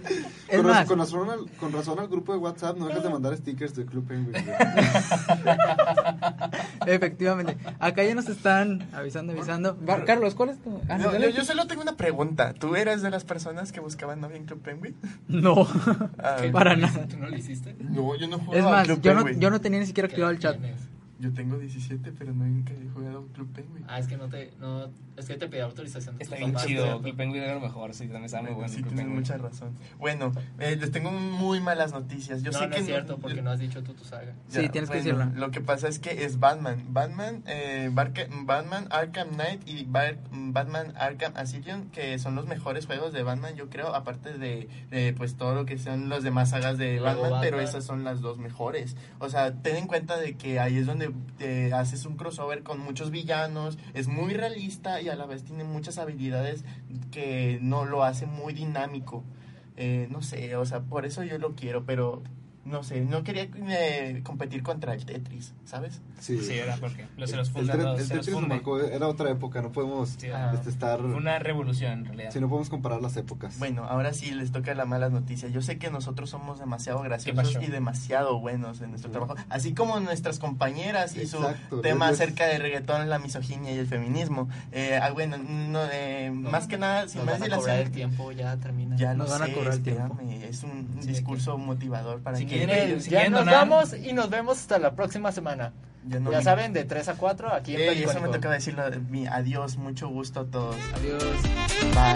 con, 0.50 0.66
más. 0.66 0.88
Con, 0.88 1.00
razón 1.00 1.30
al, 1.30 1.50
con, 1.60 1.72
razón 1.72 2.00
al, 2.00 2.08
grupo 2.08 2.34
de 2.34 2.40
WhatsApp 2.40 2.78
no 2.78 2.88
dejas 2.88 3.04
de 3.04 3.10
mandar 3.10 3.36
stickers 3.38 3.76
de 3.76 3.86
Club 3.86 4.08
Penguin. 4.08 4.36
Efectivamente. 6.86 7.58
Acá 7.80 8.04
ya 8.04 8.16
nos 8.16 8.30
están 8.30 8.88
avisando, 8.94 9.34
avisando. 9.34 9.78
Carlos, 10.06 10.36
¿cuál 10.36 10.50
es 10.50 10.62
tu...? 10.62 10.80
Ah, 10.90 10.98
yo, 11.00 11.44
solo 11.44 11.68
tengo 11.68 11.82
una 11.82 11.98
pregunta. 11.98 12.54
¿Tú 12.54 12.76
eras 12.76 13.02
de 13.02 13.10
las 13.10 13.24
personas 13.24 13.72
que 13.72 13.80
buscaban 13.80 14.22
novia 14.22 14.38
en 14.38 14.46
Club 14.46 14.62
Penguin? 14.62 14.96
No, 15.28 15.68
ah, 16.20 16.38
para 16.52 16.76
nada. 16.76 17.08
¿Tú 17.08 17.18
no 17.18 17.30
lo 17.30 17.38
hiciste? 17.38 17.76
No, 17.80 18.16
yo 18.16 18.28
no 18.28 18.40
Es 18.54 18.64
más, 18.64 18.88
yo, 19.02 19.14
no, 19.14 19.30
yo 19.30 19.50
no 19.50 19.62
tenía 19.62 19.80
ni 19.80 19.86
siquiera 19.86 20.08
activado 20.08 20.32
el 20.32 20.40
chat. 20.40 20.58
Yo 21.20 21.34
tengo 21.34 21.58
17, 21.58 22.14
pero 22.18 22.34
nunca 22.34 22.74
he 22.74 22.90
jugado 22.90 23.28
Club 23.34 23.52
Penguin. 23.52 23.84
Ah, 23.90 24.00
es 24.00 24.08
que 24.08 24.16
no 24.16 24.30
te, 24.30 24.54
no, 24.58 24.90
es 25.18 25.26
que 25.26 25.36
te 25.36 25.50
pedí 25.50 25.60
autorización. 25.60 26.16
Está 26.18 26.38
bien 26.38 26.56
chido, 26.56 27.02
Club 27.02 27.18
Penguin 27.18 27.44
era 27.44 27.56
lo 27.56 27.60
mejor, 27.60 27.94
sí, 27.94 28.04
también 28.04 28.26
está 28.26 28.42
muy 28.42 28.54
bueno. 28.54 28.70
Sí, 28.74 28.82
tienes 28.84 29.06
mucha 29.06 29.38
razón. 29.38 29.76
Bueno, 29.98 30.32
eh, 30.60 30.78
les 30.80 30.92
tengo 30.92 31.12
muy 31.12 31.60
malas 31.60 31.92
noticias. 31.92 32.42
Yo 32.42 32.52
no, 32.52 32.60
sé 32.60 32.68
no 32.68 32.74
que 32.74 32.80
es 32.80 32.86
cierto, 32.86 33.18
porque 33.18 33.42
no 33.42 33.52
has 33.52 33.60
dicho 33.60 33.84
tú 33.84 33.94
tu 33.94 34.06
saga. 34.06 34.34
sí, 34.48 34.70
tienes 34.70 34.90
que 34.90 34.98
decirlo. 34.98 35.26
Lo 35.36 35.52
que 35.52 35.60
pasa 35.60 35.90
es 35.90 36.00
que 36.00 36.24
es 36.24 36.40
Batman. 36.40 36.86
Batman, 36.90 37.44
eh, 37.48 37.90
Batman 37.92 38.88
Arkham 38.90 39.32
Knight 39.32 39.68
y 39.68 39.86
Batman 39.86 40.94
Arkham 40.96 41.34
Asylum, 41.36 41.90
que 41.90 42.18
son 42.18 42.36
los 42.36 42.48
mejores 42.48 42.86
juegos 42.86 43.12
de 43.12 43.24
Batman, 43.24 43.56
yo 43.56 43.70
creo, 43.70 43.94
aparte 43.94 44.38
de, 44.38 45.14
pues 45.18 45.36
todo 45.36 45.54
lo 45.54 45.66
que 45.66 45.78
son 45.78 46.08
las 46.08 46.24
demás 46.24 46.52
sagas 46.52 46.78
de 46.78 47.02
Batman, 47.02 47.40
pero 47.42 47.60
esas 47.60 47.84
son 47.84 48.06
las 48.06 48.22
dos 48.22 48.38
mejores. 48.38 48.96
O 49.20 49.30
sea, 49.30 49.54
ten 49.54 49.76
en 49.76 49.88
cuenta 49.88 50.18
de 50.18 50.38
que 50.38 50.62
ahí 50.62 50.78
es 50.78 50.86
donde 50.86 51.09
te 51.38 51.74
haces 51.74 52.06
un 52.06 52.16
crossover 52.16 52.64
con 52.64 52.80
muchos 52.80 53.12
villanos, 53.12 53.78
es 53.94 54.08
muy 54.08 54.34
realista 54.34 55.02
y 55.02 55.10
a 55.10 55.16
la 55.16 55.26
vez 55.26 55.44
tiene 55.44 55.64
muchas 55.64 55.98
habilidades 55.98 56.64
que 57.12 57.60
no 57.62 57.86
lo 57.86 58.04
hace 58.04 58.26
muy 58.26 58.54
dinámico. 58.54 59.24
Eh, 59.78 60.08
no 60.12 60.22
sé, 60.22 60.56
o 60.58 60.66
sea, 60.66 60.82
por 60.82 61.06
eso 61.06 61.24
yo 61.24 61.38
lo 61.38 61.56
quiero, 61.56 61.86
pero 61.86 62.22
no 62.70 62.84
sé, 62.84 63.02
no 63.02 63.24
quería 63.24 63.48
eh, 63.54 64.22
competir 64.24 64.64
contra 64.64 64.94
el 64.94 65.06
Tetris, 65.06 65.54
¿sabes? 65.66 66.02
Sí, 66.20 66.40
sí 66.40 66.54
era 66.54 66.78
porque 66.78 67.08
los, 67.18 67.32
los 67.32 67.56
el, 67.56 67.70
el, 67.70 68.08
Tetris 68.08 68.40
marcó, 68.42 68.80
era 68.80 69.08
otra 69.08 69.32
época, 69.32 69.62
no 69.62 69.72
podemos 69.72 70.12
este, 70.12 70.70
estar... 70.70 71.02
Una 71.02 71.40
revolución 71.40 71.92
en 71.92 72.06
realidad. 72.06 72.32
Sí, 72.32 72.40
no 72.40 72.48
podemos 72.48 72.70
comparar 72.70 73.02
las 73.02 73.18
épocas. 73.18 73.58
Bueno, 73.60 73.86
ahora 73.86 74.14
sí 74.14 74.32
les 74.32 74.52
toca 74.52 74.74
la 74.76 74.86
mala 74.86 75.10
noticia. 75.10 75.50
Yo 75.50 75.62
sé 75.62 75.78
que 75.78 75.90
nosotros 75.90 76.30
somos 76.30 76.60
demasiado 76.60 77.02
graciosos 77.02 77.58
y 77.62 77.68
demasiado 77.68 78.40
buenos 78.40 78.82
en 78.82 78.92
nuestro 78.92 79.12
trabajo, 79.12 79.36
así 79.50 79.74
como 79.74 80.00
nuestras 80.00 80.40
compañeras 80.40 81.16
y 81.16 81.26
su 81.28 81.40
tema 81.82 82.10
acerca 82.10 82.46
de 82.46 82.60
reggaetón, 82.60 83.10
la 83.10 83.20
misoginia 83.20 83.74
y 83.74 83.78
el 83.78 83.88
feminismo. 83.88 84.50
Eh, 84.72 85.00
ah, 85.02 85.12
bueno, 85.12 85.38
no, 85.38 85.82
eh, 85.92 86.32
más 86.32 86.68
que 86.68 86.78
nada, 86.78 87.08
sin 87.08 87.26
más 87.26 87.42
dilación... 87.42 87.76
el 87.78 87.92
tiempo 87.92 88.32
ya 88.32 88.56
termina. 88.58 88.96
Ya 88.98 89.14
lo 89.14 89.26
van 89.26 89.46
sé, 89.46 89.52
a 89.52 89.56
cobrar 89.56 89.74
el 89.74 89.84
tiempo. 89.84 90.20
Es 90.22 90.64
un 90.64 91.00
discurso 91.02 91.58
motivador 91.58 92.22
para 92.22 92.38
que 92.68 93.00
ya 93.10 93.30
nos 93.30 93.46
vamos 93.46 93.94
y 93.94 94.14
nos 94.14 94.30
vemos 94.30 94.60
hasta 94.60 94.80
la 94.80 94.96
próxima 94.96 95.32
semana. 95.32 95.74
Ya, 96.32 96.42
saben, 96.42 96.74
de 96.74 96.86
3 96.86 97.10
a 97.10 97.14
4 97.16 97.54
aquí 97.54 97.76
en 97.76 97.82
Ey, 97.82 98.04
Eso 98.04 98.22
me 98.22 98.30
toca 98.30 98.50
decirlo. 98.50 98.84
Mi 99.10 99.28
adiós, 99.28 99.78
mucho 99.78 100.08
gusto 100.08 100.40
a 100.42 100.46
todos. 100.46 100.76
Adiós. 100.96 101.24
Bye. 101.94 102.16